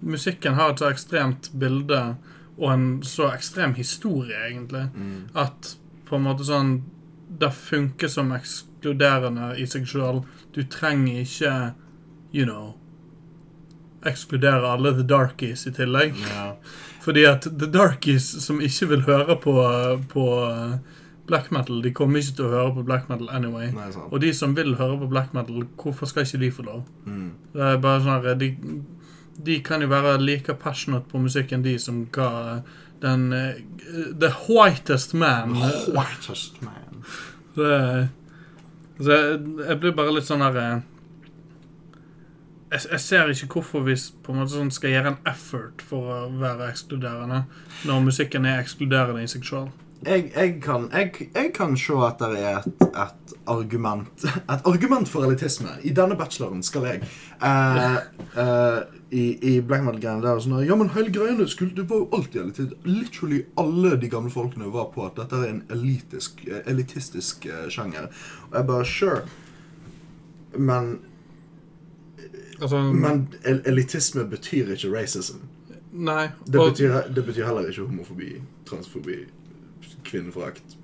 [0.00, 2.16] musikken har et så ekstremt bilde
[2.56, 5.26] og en så ekstrem historie, egentlig, Mm.
[5.34, 5.74] at
[6.06, 6.82] på en måte sånn
[7.40, 8.30] Det funker som
[8.80, 10.22] ekskluderende i seg sjøl.
[10.54, 11.74] Du trenger ikke,
[12.32, 12.76] you know
[14.00, 16.14] Ekskludere alle the darkies i tillegg.
[16.16, 16.54] Yeah.
[17.04, 19.52] Fordi at the darkies som ikke vil høre på,
[20.08, 20.24] på
[21.26, 23.68] black metal, de kommer ikke til å høre på black metal anyway.
[23.74, 23.90] Nei.
[24.08, 26.86] Og de som vil høre på black metal, hvorfor skal ikke de få lov?
[27.04, 27.28] Mm.
[27.52, 28.48] Det er bare sånn her, de,
[29.36, 32.62] de kan jo være like passionate på musikk enn de som ga
[33.04, 33.60] den eh,
[34.16, 35.52] The whitest man.
[35.60, 37.04] The Whitest man.
[37.54, 38.08] Det,
[39.00, 40.80] så jeg, jeg blir bare litt sånn her eh,
[42.70, 46.10] jeg, jeg ser ikke hvorfor vi på en måte sånn skal gjøre en effort for
[46.14, 47.44] å være ekskluderende,
[47.88, 49.70] når musikken er ekskluderende i seg sjøl.
[50.00, 54.22] Jeg, jeg, kan, jeg, jeg kan se at det er et, et argument
[54.54, 55.74] Et argument for elitisme.
[55.84, 57.98] I denne bacheloren skal jeg eh,
[58.40, 58.78] eh,
[59.10, 62.42] I, i black metal-greiene der sånn Ja, men hele greiene skulle, Det var jo alltid
[62.44, 62.84] elitistisk.
[62.86, 67.66] Literally alle de gamle folkene var på at dette er en elitisk, eh, elitistisk eh,
[67.68, 68.06] sjanger.
[68.50, 69.22] Og jeg bare Sure.
[70.58, 70.98] Men,
[72.60, 75.38] Altså, men el elitisme betyr ikke racism.
[75.92, 76.28] nei.
[76.46, 78.34] Det betyr, det betyr heller ikke homofobi,
[78.68, 79.24] transfobi,
[80.04, 80.76] kvinneforakt.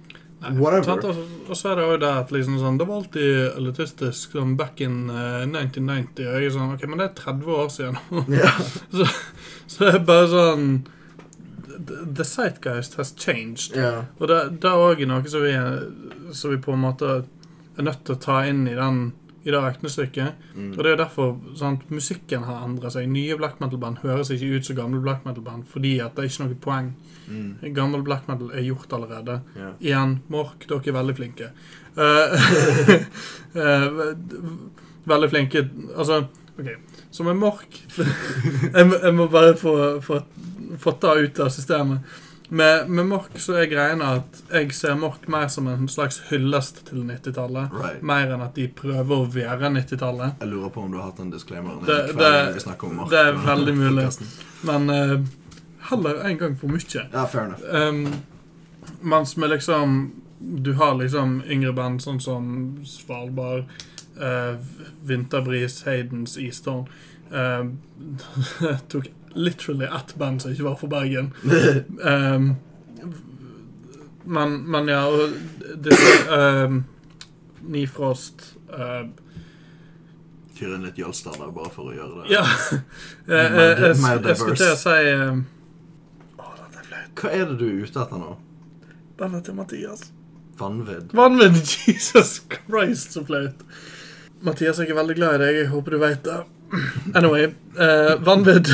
[0.42, 1.00] Whatever.
[1.48, 4.80] og, så- er det jo det at liksom sånn, det var alltid elitistisk sånn back
[4.84, 6.26] in uh, 1990.
[6.28, 7.96] Og jeg er sånn, ok, Men det er 30 år siden.
[8.42, 8.52] Ja.
[8.92, 9.06] så,
[9.66, 10.68] så det er bare sånn
[12.16, 13.76] The zeitgeist has changed.
[13.76, 14.04] Yeah.
[14.20, 15.52] Og det, det er òg noe som vi,
[16.32, 17.10] som vi på en måte
[17.76, 19.12] er nødt til å ta inn i, den,
[19.46, 20.46] i det regnestykket.
[20.56, 20.70] Mm.
[20.72, 23.06] Og det er jo derfor sant, musikken har endret seg.
[23.10, 26.46] Nye black metal-band høres ikke ut som gamle black metal-band fordi at det er ikke
[26.48, 26.88] noe poeng.
[27.30, 27.52] Mm.
[27.76, 29.38] Gammel black metal er gjort allerede.
[29.54, 29.76] Yeah.
[29.86, 31.52] Igjen, Mork, dere er veldig flinke.
[31.96, 32.34] Eh,
[33.56, 33.94] eh,
[35.08, 35.62] veldig flinke
[35.96, 36.18] Altså,
[36.60, 36.66] OK.
[37.08, 37.78] Som en Mork
[38.76, 39.72] jeg, jeg må bare få,
[40.04, 40.18] få,
[40.76, 42.04] få ta ut av systemet.
[42.48, 46.84] Med, med Mork så er greia at jeg ser Mork mer som en slags hyllest
[46.86, 47.72] til 90-tallet.
[47.74, 48.04] Right.
[48.06, 50.36] Mer enn at de prøver å være 90-tallet.
[50.44, 53.74] Jeg lurer på om du har hatt en disclaimer Det- det- vi det er veldig
[53.74, 54.06] mulig.
[54.62, 55.26] Men uh,
[55.90, 57.08] heller en gang for mye.
[57.12, 57.62] Ja, fair enough.
[57.74, 58.22] Um,
[59.00, 63.64] mens med liksom Du har liksom yngre band sånn som Svalbard,
[64.20, 64.56] uh,
[65.02, 66.86] Vinterbris, Heidens, Eastone.
[67.32, 67.64] Uh,
[68.88, 71.30] tok literally ett band som ikke var fra Bergen.
[72.00, 72.56] Um,
[74.24, 75.36] men, men ja, og
[75.84, 76.84] disse um,
[77.66, 79.06] Nifrost uh,
[80.56, 82.32] Fyre inn litt Jølstad der bare for å gjøre det.
[82.32, 82.46] Ja.
[83.26, 85.40] Eh, eh, jeg, jeg skulle til å si um,
[86.38, 87.08] Å, dette er flaut.
[87.18, 88.36] Hva er det du er ute etter nå?
[89.18, 90.04] Bandet til Mathias.
[90.60, 91.10] Vanvidd?
[91.16, 91.58] Vanvidd!
[91.88, 93.64] Jesus Christ, så flaut.
[94.46, 95.58] Mathias er ikke veldig glad i deg.
[95.58, 96.38] Jeg håper du vet det.
[97.14, 97.44] Anyway.
[97.78, 98.68] eh, vanvidd.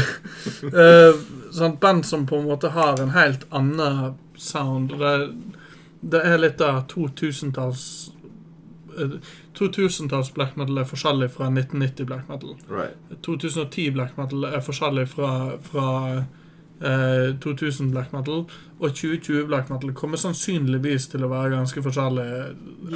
[0.62, 1.20] Eh,
[1.52, 4.94] sånn band som på en måte har en helt annen sound.
[4.98, 5.14] Det,
[6.00, 7.84] det er litt av 2000-talls
[8.98, 9.18] eh,
[9.58, 12.56] 2000-talls black metal er forskjellig fra 1990 black metal.
[12.68, 12.96] Right.
[13.26, 15.88] 2010 black metal er forskjellig fra, fra
[16.82, 18.44] eh, 2000 black metal.
[18.78, 22.28] Og 2020 black metal kommer sannsynligvis til å være ganske forskjellig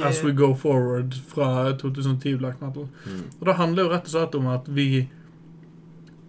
[0.05, 2.89] as we go forward fra 2010 black metal.
[3.05, 3.23] Mm.
[3.39, 4.89] Og det handler jo rett og slett om at vi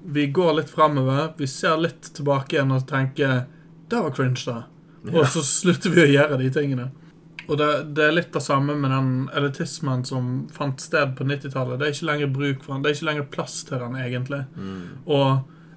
[0.09, 3.43] vi går litt framover, vi ser litt tilbake igjen og tenker
[3.91, 4.63] Det var cringe, da.
[5.13, 6.89] Og så slutter vi å gjøre de tingene.
[7.49, 11.79] Og det, det er litt det samme med den elitismen som fant sted på 90-tallet.
[11.81, 14.43] Det er ikke lenger bruk for den, det er ikke lenger plass til den, egentlig.
[14.57, 14.83] Mm.
[15.09, 15.29] Og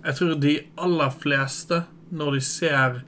[0.05, 3.01] jeg tror de aller fleste, når de ser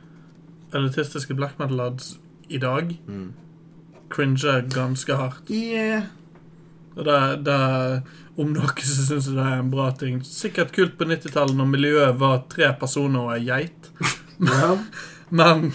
[0.74, 2.18] elitistiske black metal-lads
[2.50, 3.34] i dag, Mm.
[4.10, 5.50] cringer ganske hardt.
[5.50, 6.04] Yeah.
[6.96, 8.04] Og det, det
[8.38, 10.22] Om noe så syns jeg det er en bra ting.
[10.26, 13.90] Sikkert kult på 90-tallet når miljøet var tre personer og ei geit.
[14.44, 14.76] Ja.
[15.30, 15.72] Men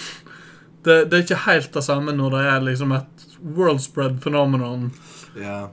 [0.85, 4.91] det, det er ikke helt det samme når det er liksom et world spread phenomenon.
[5.39, 5.69] Ja.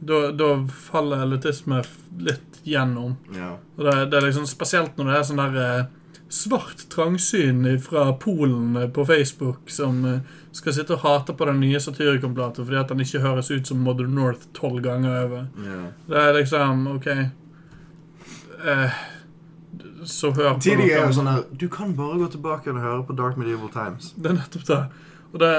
[0.00, 1.80] Da, da faller elitisme
[2.20, 3.16] litt gjennom.
[3.34, 3.54] Ja.
[3.76, 5.86] Det, det er liksom spesielt når det er sånn der eh,
[6.28, 10.20] svart trangsyn fra Polen eh, på Facebook som eh,
[10.52, 13.80] skal sitte og hate på den nye Satyricon-plata fordi at den ikke høres ut som
[13.84, 15.46] Modern North tolv ganger over.
[15.64, 15.84] Ja.
[16.08, 18.98] Det er liksom OK eh,
[20.04, 23.02] Så hør på Tidligere er jo sånn der Du kan bare gå tilbake og høre
[23.08, 24.12] på Dark Medieval Times.
[24.16, 24.82] Det er nettopp det.
[25.32, 25.52] Og det,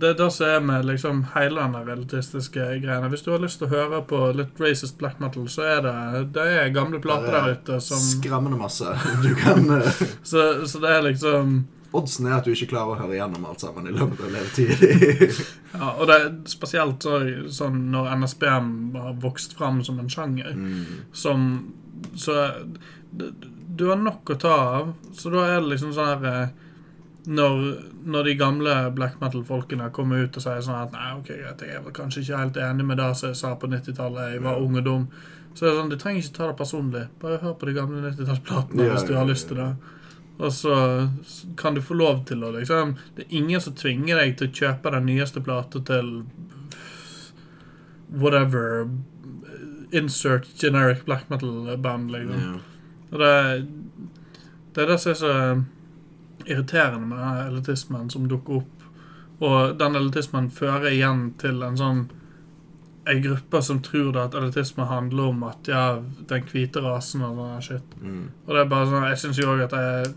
[0.00, 3.08] det er det som er med liksom hele den relativistiske greiene.
[3.12, 5.96] Hvis du har lyst til å høre på litt racist black metal, så er det,
[6.36, 8.94] det er gamle plater Der er ute som Skremmende masse.
[9.24, 11.60] Du kan eh, så, så det er liksom
[11.96, 15.40] Oddsen er at du ikke klarer å høre gjennom alt sammen i løpet av levetid.
[15.80, 17.18] Ja, og det er spesielt så,
[17.50, 21.10] sånn når NSBM har vokst fram som en sjanger, mm.
[21.14, 21.44] som
[22.18, 22.34] Så
[23.10, 24.92] du har nok å ta av.
[25.14, 26.69] Så da er det liksom sånn her eh,
[27.30, 27.60] når,
[28.10, 31.78] når de gamle black metal-folkene kommer ut og sier sånn at Nei, ok, greit, jeg
[31.78, 34.78] er kanskje ikke helt enig med det som jeg sa på 90-tallet, jeg var ung
[34.80, 35.06] og dum.
[35.54, 37.04] Så det er sånn, Du trenger ikke ta det personlig.
[37.22, 39.70] Bare hør på de gamle 90-tallsplatene Ja, hvis du har lyst til det.
[40.40, 40.74] Og så
[41.60, 44.54] kan du få lov til å liksom Det er ingen som tvinger deg til å
[44.62, 46.12] kjøpe den nyeste plata til
[48.10, 48.88] whatever
[49.94, 52.40] Insert generic black metal-band, liksom.
[52.40, 52.58] Ja.
[53.10, 53.34] Og det,
[54.74, 55.32] det er det som er så
[56.46, 58.86] irriterende med denne elitismen som dukker opp.
[59.40, 62.02] Og den elitismen fører igjen til en sånn
[63.10, 65.84] en gruppe som tror at elitisme handler om at ja,
[66.28, 67.94] den hvite rasen og sånn shit.
[68.02, 68.26] Mm.
[68.46, 70.12] Og det er bare sånn, jeg syns jo òg at det er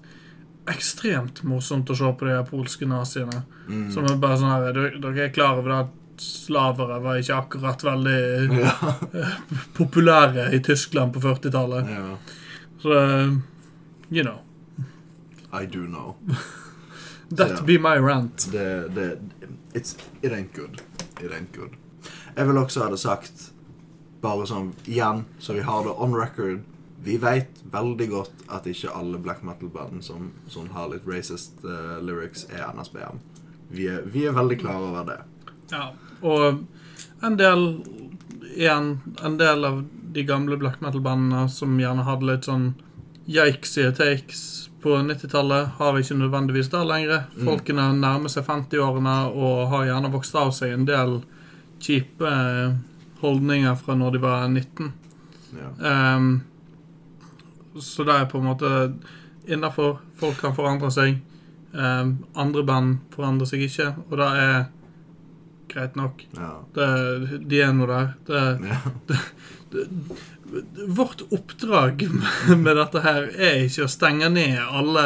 [0.74, 3.41] ekstremt morsomt å se på de her polske naziene.
[3.68, 3.88] Mm.
[3.95, 7.84] Som er bare sånn her Dere er klar over det at slavere var ikke akkurat
[7.88, 8.76] veldig Ja.
[9.80, 11.90] populære i Tyskland på 40-tallet.
[11.90, 12.18] ja.
[12.84, 13.41] Så det
[14.12, 14.40] You know.
[15.54, 16.16] I do know.
[17.30, 17.62] That yeah.
[17.62, 18.48] be my rant.
[18.52, 19.20] Det, det
[19.74, 20.82] it's, It ain't good.
[21.22, 21.70] It ain't good.
[22.36, 23.52] Jeg vil også ha det sagt,
[24.22, 26.62] bare sånn igjen, så vi har det on record
[27.04, 31.98] Vi vet veldig godt at ikke alle black metal-band som, som har litt racist uh,
[32.00, 33.20] lyrics, er NSBM.
[33.74, 35.18] Vi er, vi er veldig klar over det.
[35.74, 35.90] Ja.
[36.22, 36.64] Og
[37.24, 37.68] en del
[38.54, 39.80] Igjen, en del av
[40.14, 42.68] de gamle black metal-bandene som gjerne hadde litt sånn
[43.26, 44.44] yikesy takes
[44.84, 47.24] på 90-tallet, har ikke nødvendigvis det lenger.
[47.36, 47.46] Mm.
[47.48, 51.22] Folkene nærmer seg 50-årene og har gjerne vokst av seg en del
[51.84, 52.76] kjipe eh,
[53.24, 54.92] holdninger fra når de var 19.
[55.54, 55.70] Ja.
[56.16, 56.42] Um,
[57.80, 58.72] så det er på en måte
[59.48, 60.00] innafor.
[60.20, 61.20] Folk kan forandre seg.
[61.74, 64.58] Um, andre band forandrer seg ikke, og det er
[65.74, 66.22] greit nok.
[66.38, 66.52] Ja.
[66.76, 66.88] Det,
[67.50, 68.14] de er nå der.
[68.28, 68.78] Det, ja.
[70.88, 72.10] Vårt oppdrag
[72.58, 75.06] med, dette her er ikke å stenge ned alle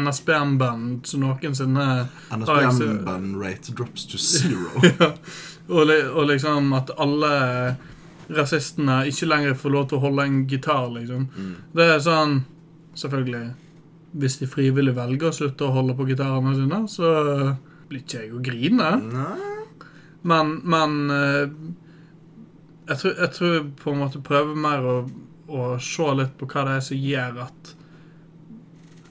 [0.00, 1.86] NSBM-band som noensinne
[2.34, 4.72] NSBM-band rate drops to zero.
[4.88, 5.12] ja,
[5.68, 7.32] og, og liksom at alle
[8.28, 11.28] rasistene ikke lenger får lov til å holde en gitar, liksom.
[11.34, 11.56] Mm.
[11.76, 12.40] Det er sånn
[12.98, 13.52] Selvfølgelig,
[14.18, 17.10] hvis de frivillig velger å slutte å holde på gitarene sine, så
[17.86, 18.88] blir ikke jeg å grine.
[19.04, 19.58] Nei.
[20.26, 21.44] Men, men eh,
[22.88, 24.96] jeg, tror, jeg tror på en måte prøver mer å,
[25.48, 27.74] å se litt på hva det er som gjør at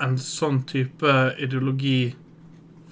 [0.04, 2.16] en sånn type ideologi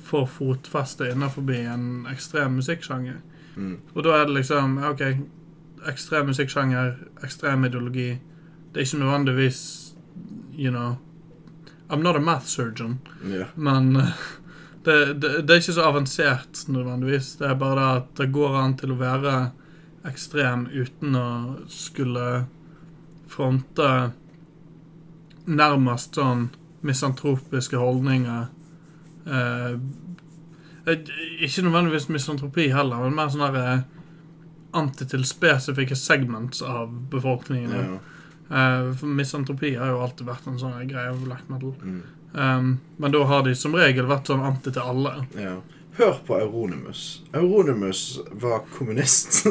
[0.06, 3.22] får fotfeste innenfor en ekstrem musikksjanger.
[3.56, 3.80] Mm.
[3.94, 5.04] Og da er det liksom OK,
[5.90, 8.18] ekstrem musikksjanger, ekstrem ideologi
[8.74, 9.62] Det er ikke nødvendigvis
[10.58, 10.98] You know
[11.90, 13.00] I'm not a math surgeon.
[13.24, 13.48] yeah.
[13.56, 14.04] Men eh,
[14.84, 17.36] det, det, det er ikke så avansert nødvendigvis.
[17.38, 19.34] Det er bare det at det går an til å være
[20.06, 21.30] ekstrem uten å
[21.72, 22.46] skulle
[23.32, 23.90] fronte
[25.46, 26.50] nærmest sånn
[26.86, 28.48] misantropiske holdninger.
[29.26, 29.72] Eh,
[30.86, 33.84] eh, ikke nødvendigvis misantropi heller, men mer sånn herre
[34.76, 37.74] antitilspesifikke spesifikke segments av befolkningen.
[37.76, 38.00] Ja.
[38.50, 41.74] Eh, for misantropi har jo alltid vært en sånn greie over black metal.
[41.82, 42.04] Mm.
[42.36, 45.14] Um, men da har de som regel vært sånn anti til alle.
[45.40, 45.56] Ja.
[45.98, 47.22] Hør på Euronimus.
[47.34, 49.46] Euronimus var kommunist.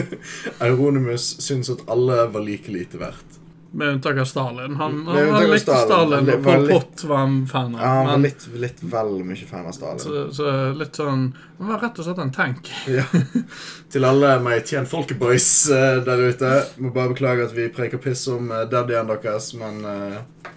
[0.60, 3.38] Euronimus syntes at alle var like lite verdt.
[3.72, 4.76] Med unntak av Stalin.
[4.76, 6.28] Han, han, han likte Stalin.
[6.32, 7.80] Og Pol Pot var han fan av.
[7.80, 10.00] Ja, han var litt, litt vel mye fan av Stalin.
[10.00, 11.26] så, så litt sånn
[11.58, 12.70] Han var rett og slett en tank.
[12.98, 13.04] Ja.
[13.92, 16.52] Til alle Maitien Folkeboys uh, der ute.
[16.76, 20.52] Må bare beklage at vi preker piss om uh, daddyen deres, men uh...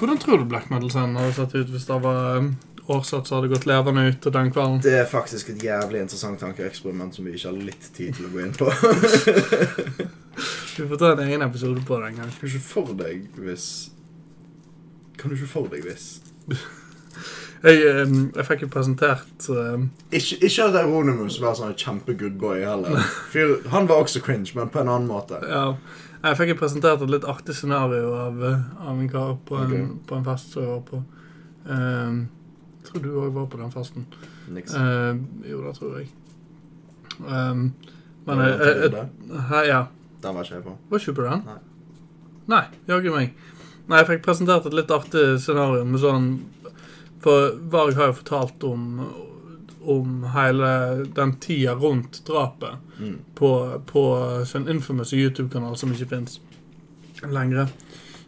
[0.00, 2.54] Hvordan tror du black metal-scenen hadde sett ut hvis det var um,
[2.86, 4.80] årsatt som hadde gått levende ute den kvelden?
[4.84, 8.32] det er faktisk et jævlig interessant tankeeksperiment som vi ikke har litt tid til å
[8.34, 8.70] gå inn på.
[10.80, 12.28] Vi får ta en egen episode på det en gang.
[12.32, 13.66] Kan du ikke for deg hvis
[15.18, 16.06] Kan du ikke for deg hvis
[17.60, 22.62] Jeg, um, jeg fikk jo presentert um, Ikke, ikke at Eronimus var sånn kjempe-good boy
[22.64, 23.02] heller.
[23.34, 25.42] Fyr, han var også cringe, men på en annen måte.
[25.44, 25.74] Ja.
[26.22, 29.92] Jeg fikk jo presentert et litt artig scenario av, eh, av en kar på en,
[30.08, 31.02] på en fest som jeg var på.
[31.68, 32.16] Jeg
[32.90, 34.06] tror du òg var på den festen.
[34.50, 36.08] Ehm, jo, det tror jeg.
[37.20, 37.72] Um,
[38.26, 39.80] men jeg, jeg, jeg, her, Ja.
[40.22, 40.76] Den var ikke jeg på.
[40.90, 41.42] Var ikke på den?
[41.48, 41.58] Nei.
[42.50, 43.34] Nei, jaggu meg.
[43.88, 46.26] Nei, jeg fikk presentert et litt artig scenario med sånn
[47.24, 48.86] For Varg har jo fortalt om
[49.90, 53.14] om hele den tida rundt drapet Mm.
[53.34, 53.48] på,
[53.88, 54.02] på
[54.44, 56.34] sin infamous YouTube-kanal som ikke fins
[57.24, 57.70] lenger.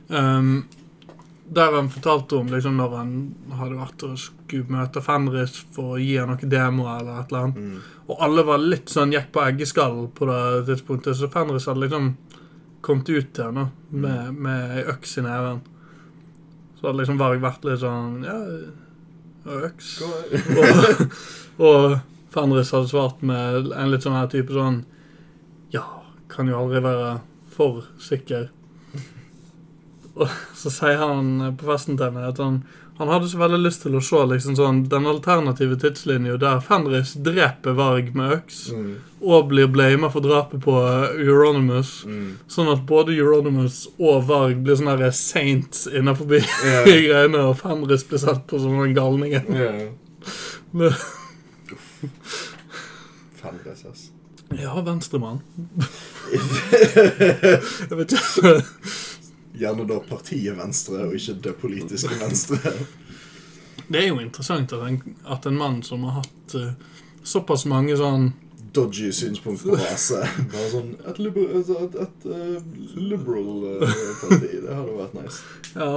[0.09, 0.63] Um,
[1.45, 3.15] der han fortalte om liksom når han
[3.59, 7.49] hadde vært og skulle møte Fenris for å gi han noen demoer eller et eller
[7.49, 7.59] annet.
[7.59, 8.05] Mm.
[8.07, 12.13] Og alle var litt sånn gikk på eggeskallen på det tidspunktet, så Fenris hadde liksom
[12.83, 15.61] kommet ut til henne med, med ei øks i neven.
[16.79, 18.39] Så hadde liksom Varg vært litt sånn Ja,
[19.67, 19.93] øks.
[20.03, 21.05] og,
[21.59, 21.99] og
[22.35, 24.83] Fenris hadde svart med en litt sånn her type sånn
[25.75, 25.85] Ja,
[26.33, 27.17] kan jo aldri være
[27.53, 28.49] for sikker.
[30.15, 32.59] Og så sier han på festen til meg at han,
[32.99, 37.15] han hadde så veldig lyst til å se liksom sånn den alternative tidslinja der Fenris
[37.17, 38.91] dreper Varg med øks Mm.
[39.25, 40.75] og blir blama for drapet på
[41.17, 42.05] Euronymous.
[42.05, 42.37] Mm.
[42.49, 46.85] Sånn at både Euronymous og Varg blir sånne her saints innenfor de Ja.
[47.09, 49.33] greiene, og Fenris blir sett på som en galning.
[49.33, 49.89] Yeah.
[53.41, 54.11] Fenris, ass.
[54.61, 55.41] Ja, venstremann.
[56.33, 58.53] Jeg vet ikke.
[59.63, 62.73] Gjerne da partiet Venstre, og ikke det politiske Venstre.
[63.89, 66.73] Det er jo interessant at en, at en mann som har hatt uh,
[67.23, 68.33] såpass mange sånn
[68.73, 70.23] Dodgy synspunkt på rase.
[70.49, 72.57] Bare sånn Et, liber, et, et, et uh,
[72.97, 74.49] liberal uh, parti.
[74.63, 75.43] Det hadde vært nice.
[75.77, 75.91] Ja.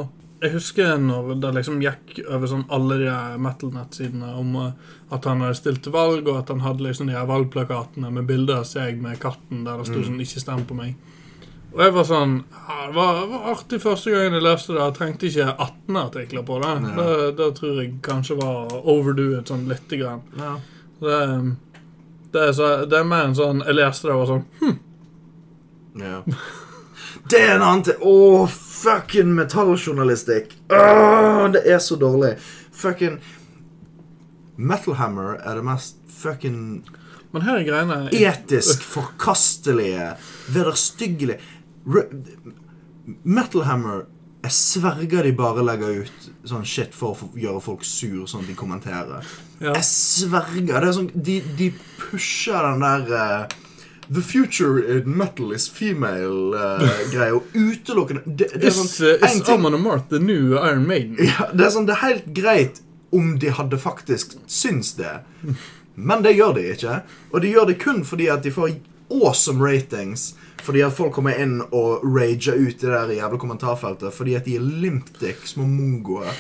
[0.44, 4.74] Jeg husker når det liksom gikk over sånn alle de metal-nettsidene om eh,
[5.16, 8.60] at han hadde stilt til valg, og at han hadde liksom de valgplakatene med bilder
[8.60, 10.06] av seg med katten der det sto Mm.
[10.10, 10.96] sånn 'Ikke stem på meg'.
[11.76, 14.82] Og jeg var sånn ja, Det var, var artig første gangen jeg leste det.
[14.82, 16.72] Jeg trengte ikke 18 artikler på det.
[16.72, 16.96] Ja.
[17.00, 20.24] Det, det tror jeg kanskje var overdoet sånn lite grann.
[20.40, 20.54] Ja.
[21.04, 21.18] Det,
[22.32, 24.78] det, er så, det er mer en sånn Jeg leste det og var sånn
[26.06, 26.22] Ja.
[27.26, 30.52] Det er en annen ting Åh, fucking metalljournalistikk.
[30.70, 32.36] Åh, det er så dårlig.
[32.76, 33.16] Fucking
[34.56, 36.84] Metal Hammer er det mest fucking
[37.36, 40.14] etisk forkastelige,
[40.48, 41.40] vederstyggelige
[41.86, 44.06] Metal Hammer
[44.46, 48.50] Jeg sverger de bare legger ut sånn shit for å gjøre folk sur, sånn at
[48.52, 49.30] de kommenterer.
[49.58, 49.72] Ja.
[49.74, 50.76] Jeg sverger.
[50.78, 53.56] Er sånn, de, de pusher den der uh,
[54.06, 57.34] The future in metal is female-greia.
[57.38, 61.18] og utelukkende det, det Is, sånn, uh, is Amon Amarth the new Iron Maiden?
[61.32, 62.84] ja, det er sånn, det er helt greit
[63.16, 65.24] om de hadde faktisk syns det.
[65.96, 67.00] Men det gjør de ikke.
[67.32, 68.78] Og de gjør det kun fordi at de får
[69.10, 70.34] awesome ratings.
[70.64, 74.14] Fordi at folk kommer inn og rager ut i det der jævla kommentarfeltet.
[74.14, 76.32] Fordi at de er limpdick, små mongoer.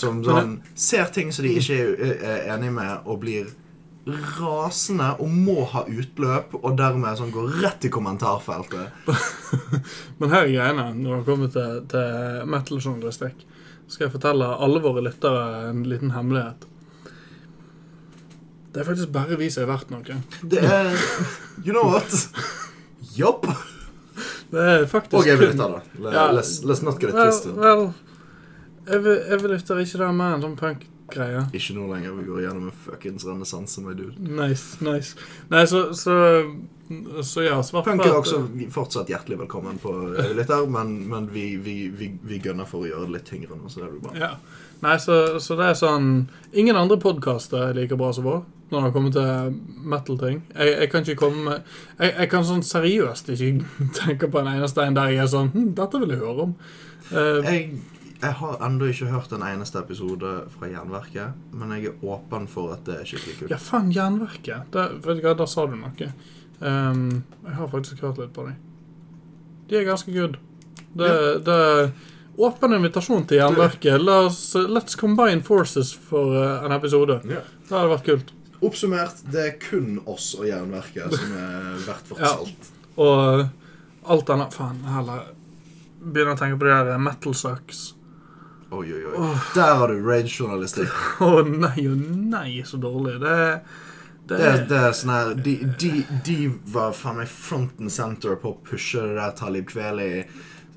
[0.00, 3.50] Som sånn, ser ting som de ikke er enig med, og blir
[4.08, 9.10] rasende og må ha utløp, og dermed sånn går rett i kommentarfeltet.
[10.18, 13.44] Men her er greiene, når det kommer til, til metal-journalistikk,
[13.90, 16.66] skal jeg fortelle alle våre lyttere en liten hemmelighet.
[18.70, 20.18] Det er faktisk bare vi som er verdt noe.
[20.46, 20.92] Det er
[21.64, 22.14] You know what?
[23.16, 23.46] Jobb.
[24.50, 25.80] Det er faktisk Og lytte, da.
[26.02, 26.24] Le- Ja.
[26.34, 27.54] Let's, let's not get it twisted.
[27.56, 27.84] vel
[28.90, 31.44] jeg, evolutter er ikke det mer en sånn punk-greie.
[31.56, 32.16] Ikke nå lenger.
[32.18, 34.18] Vi går gjennom en fuckings renessanse, my dude.
[34.18, 35.14] Nice, nice.
[35.52, 36.16] Nei, så, så,
[37.22, 38.40] så ja, svart Punk er også
[38.74, 43.06] fortsatt hjertelig velkommen på evolutter, men, men vi, vi, vi, vi gønner for å gjøre
[43.06, 44.16] det litt tyngre nå, så det blir bra.
[44.18, 44.32] Ja.
[44.80, 46.06] Nei, så, så det er sånn
[46.56, 48.40] Ingen andre podkaster er like bra som vår
[48.70, 49.54] når det kommer til
[49.90, 50.36] metal-ting.
[50.54, 53.48] Jeg, jeg kan ikke komme med jeg, jeg kan sånn seriøst ikke
[53.98, 56.52] tenke på en eneste en der jeg er sånn hm, Dette vil jeg høre om.
[57.10, 57.64] Uh, Jeg,
[58.20, 62.76] jeg har ennå ikke hørt en eneste episode fra Jernverket, men jeg er åpen for
[62.76, 63.50] at det er skikkelig kult.
[63.54, 64.70] ja, faen, Jernverket.
[64.70, 66.12] Det, vet du hva, Der sa du noe.
[66.60, 67.04] Um,
[67.46, 68.58] jeg har faktisk hørt litt på dem.
[69.70, 70.36] De er ganske good.
[70.94, 71.10] Det,
[71.46, 71.90] det er
[72.46, 74.00] åpen invitasjon til Jernverket.
[74.02, 77.20] La oss, let's combine forces for eh, en episode.
[77.28, 77.46] Yeah.
[77.68, 78.32] Det hadde vært kult.
[78.60, 82.32] Oppsummert, det er kun oss og Jernverket som er verdt vårt Ja.
[82.34, 82.70] salt.
[83.00, 83.46] Og
[84.16, 85.28] alt annet Faen, heller
[86.00, 87.80] Begynner å tenke på det der metal sucks.
[88.72, 89.30] Oi, oi, oi.
[89.52, 90.94] Der har du rage-journalistikk.
[91.26, 93.18] Å nei og nei, så dårlig.
[93.20, 93.34] Det,
[94.30, 95.90] det, Det, er- det er sånn her de, de,
[96.24, 96.36] de
[96.72, 99.68] var faen meg front and center på å pushe det der Talib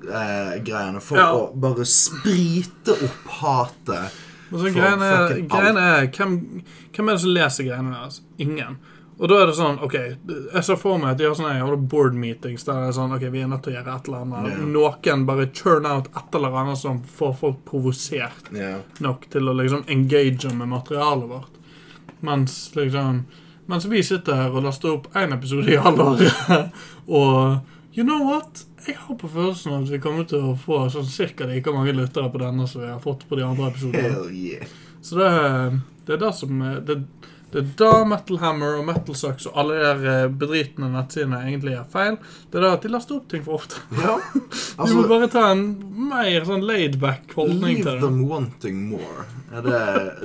[0.04, 1.32] Kveli-greiene for Ja.
[1.32, 4.10] å bare sprite opp hatet.
[4.52, 6.62] Og så for greiene, greiene er hvem,
[6.92, 8.20] hvem er det som leser greiene deres?
[8.38, 8.76] Ingen.
[9.18, 11.76] Og da er det sånn, ok, jeg ser for meg at de har sånne jævla
[11.76, 14.24] board meetings der det er sånn, ok, vi er nødt til å gjøre et eller
[14.24, 14.48] annet.
[14.50, 14.64] Yeah.
[14.74, 18.80] Noen bare churn out et eller annet som får folk provosert yeah.
[18.98, 21.62] nok til å liksom engage med materialet vårt.
[22.20, 23.24] Mens liksom
[23.66, 26.68] Mens vi sitter her og laster opp én episode i halvåret,
[27.20, 27.62] og
[27.94, 28.64] you know what?
[28.86, 32.28] Jeg har på følelsen at vi kommer til å få sånn cirka like mange lyttere
[32.32, 34.26] på denne som vi har fått på de andre episodene.
[34.34, 34.66] Yeah.
[35.04, 35.30] Så det,
[36.08, 36.98] det er det som det,
[37.54, 41.38] det er da Metal Hammer og Metal Sucks og alle de der eh, bedritne nettsidene
[41.46, 42.16] egentlig er feil.
[42.50, 43.78] Det er da at de laster opp ting for ofte.
[44.02, 44.16] Ja.
[44.74, 45.60] Du må Altså, bare ta en
[46.10, 48.00] mer sånn laid-back holdning til det.
[48.02, 49.22] them wanting more.
[49.54, 49.82] Er det,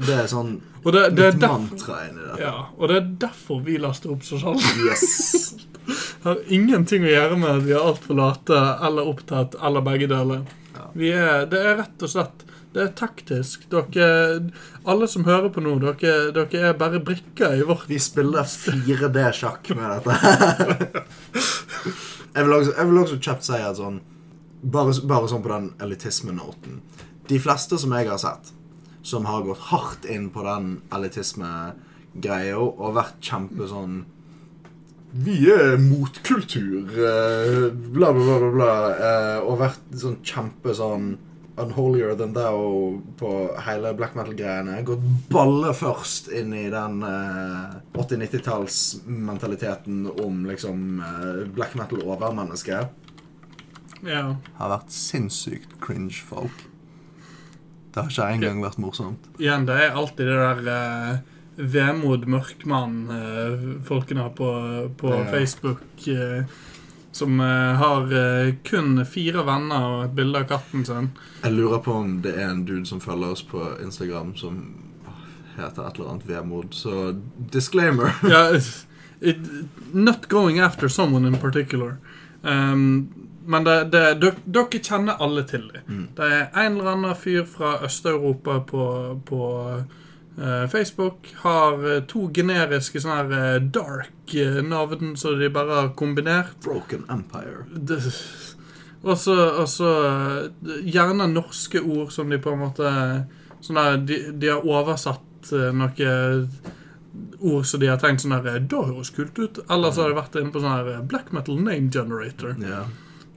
[0.08, 2.06] det er sånn Og det, det er derfor.
[2.40, 4.86] Ja, og det er derfor vi laster opp sjalden.
[4.88, 5.56] Yes.
[6.26, 10.46] Har ingenting å gjøre med at vi er altfor late eller opptatt eller begge deler.
[10.76, 10.86] Ja.
[10.94, 13.64] Vi er, det er rett og slett Det er taktisk.
[13.72, 14.52] Dere,
[14.86, 19.72] alle som hører på nå, dere, dere er bare brikker i vårt Vi spiller 4D-sjakk
[19.74, 21.02] med dette.
[22.36, 24.00] jeg, vil også, jeg vil også kjapt si at sånn
[24.62, 26.82] bare, bare sånn på den elitisme-noten
[27.30, 28.54] De fleste som jeg har sett,
[29.02, 34.02] som har gått hardt inn på den elitisme-greia og vært kjempe sånn
[35.26, 41.16] Vi er motkultur, eh, bla, bla, bla, bla, eh, Og vært sånn kjempe sånn
[41.60, 43.30] Unholier than thou på
[43.66, 44.84] hele black metal-greiene.
[44.88, 45.02] Gått
[45.32, 52.88] balle først inn i den eh, 80-90-tallsmentaliteten om liksom eh, black metal-overmenneske.
[54.08, 54.36] Ja.
[54.62, 56.69] Har vært sinnssykt cringe folk.
[57.94, 59.30] Det har ikke engang vært morsomt.
[59.42, 61.14] Igjen, det er alltid det der eh,
[61.74, 64.50] vemod mørkmann-folkene på,
[64.98, 65.24] på Ja.
[65.32, 66.44] Facebook eh,
[67.12, 71.10] som eh, har eh, kun fire venner og et bilde av katten sin.
[71.44, 74.60] Jeg lurer på om det er en dude som følger oss på Instagram som
[75.58, 77.10] heter et eller annet vemod, så
[77.52, 78.14] disclaimer.
[78.30, 78.46] Ja,
[79.22, 79.38] it,
[79.94, 81.98] not going after someone in particular.
[82.42, 83.10] Um,
[83.46, 85.82] men det, det, dere, dere kjenner alle til dem.
[85.88, 86.04] Mm.
[86.16, 88.84] Det er en eller annen fyr fra Øst-Europa på,
[89.26, 89.40] på
[90.38, 91.32] uh, Facebook.
[91.42, 94.36] Har eh, to generiske sånne her eh, dark
[94.70, 96.54] navn som de bare har kombinert.
[96.64, 97.66] Broken Empire.
[97.74, 98.46] Det-
[99.02, 99.90] Og så
[100.84, 102.90] gjerne norske ord som de på en måte
[103.64, 106.10] Sånn der, de, de har oversatt noe
[107.40, 109.62] ord som de har tenkt sånn her Da høres kult ut.
[109.70, 112.58] Eller så har de vært inne på sånn her eh, Black Metal Name Generator.
[112.64, 112.88] Ja.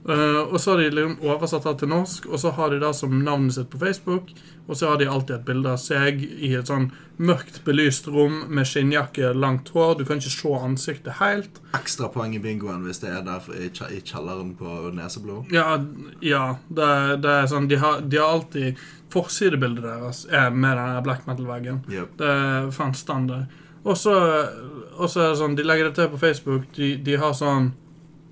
[0.03, 2.89] Uh, og så har de liksom oversatt det til norsk, og så har de det
[2.97, 4.33] som navnet sitt på Facebook.
[4.67, 6.89] Og så har de alltid et bilde av seg i et sånn
[7.23, 9.97] mørkt belyst rom med skinnjakke, langt hår.
[9.99, 11.59] Du kan ikke se ansiktet helt.
[11.75, 15.51] Ekstra poeng i bingoen hvis det er der i, i kjelleren på Neseblod.
[15.55, 15.77] Ja,
[16.23, 16.91] ja det,
[17.23, 18.79] det er sånn De har, de har alltid
[19.13, 21.83] Forsidebildet deres er med denne black metal-veggen.
[21.91, 22.15] Yep.
[22.17, 23.51] Det er fan standard.
[23.83, 24.13] Og så
[24.97, 26.67] og så er det sånn De legger det til på Facebook.
[26.77, 27.71] De, de har sånn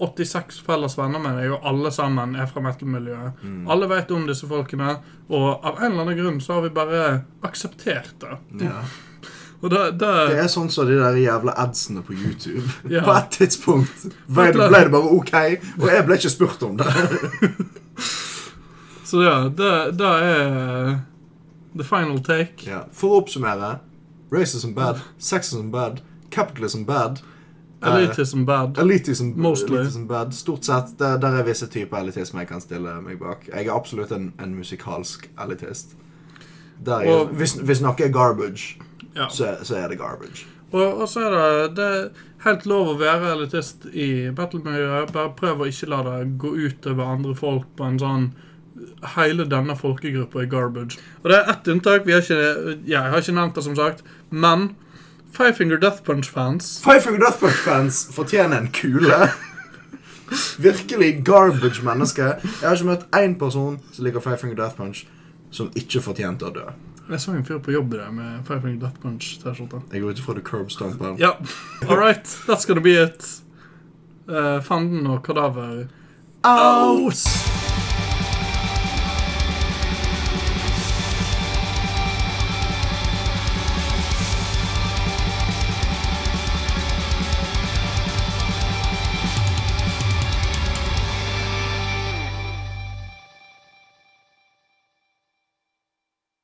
[0.01, 3.43] 86 felles venner med deg, og alle sammen er fra metal-miljøet.
[3.45, 3.67] Mm.
[3.69, 4.95] Alle vet om disse folkene,
[5.29, 7.01] og av en eller annen grunn så har vi bare
[7.45, 8.37] akseptert det.
[8.65, 8.81] Ja.
[9.61, 12.65] Og det, det, Det er sånn som de der jævla adsene på YouTube.
[12.95, 13.03] Ja.
[13.05, 15.35] På et tidspunkt ble det, ble det bare OK,
[15.77, 16.87] og jeg ble ikke spurt om det.
[19.11, 19.69] Så ja, det,
[19.99, 20.97] det er
[21.77, 22.65] the final take.
[22.65, 22.87] Ja.
[22.89, 23.75] For å oppsummere
[24.31, 26.01] racism bad, sexism bad,
[26.31, 27.19] capitalism bad.
[27.83, 28.77] eh, Elitism bad.
[28.77, 29.77] Elitism, Mostly.
[29.77, 30.31] elitism bad.
[30.33, 30.93] Stort sett.
[30.99, 33.47] Der, der er visse typer elitisme jeg kan stille meg bak.
[33.53, 35.95] Jeg er absolutt en, en musikalsk elitist.
[36.87, 38.77] Er, Og- hvis, hvis noe er garbage,
[39.15, 39.27] Ja.
[39.29, 40.45] så, så er det garbage.
[40.71, 42.09] Og, og så er det, det er
[42.45, 45.11] helt lov å være elitist i battle-miljøet.
[45.11, 48.29] Bare prøv å ikke la det gå ut over andre folk på en sånn
[49.15, 50.99] Hele denne folkegruppa er garbage.
[51.23, 52.05] Og det er ett unntak.
[52.05, 54.03] Vi har ikke, ja, jeg har ikke nevnt det, som sagt.
[54.29, 54.75] Men
[55.31, 59.29] Five Finger Death Punch-fans Five Finger Death Punch-fans fortjener en kule.
[60.59, 62.21] Virkelig garbage menneske.
[62.21, 65.05] Jeg har ikke møtt én person som liker Five Finger Death Punch,
[65.51, 66.65] som ikke fortjente å dø.
[67.11, 69.81] Jeg så en fyr på jobb i dag med Five Finger Death Punch-T-skjorte.
[69.91, 71.15] Jeg går ut ifra The curb stomper.
[71.19, 71.33] Ja.
[71.87, 72.23] All right.
[72.47, 73.27] That's gonna be it.
[74.29, 75.87] Uh, fanden og kadaver
[76.43, 77.70] Out!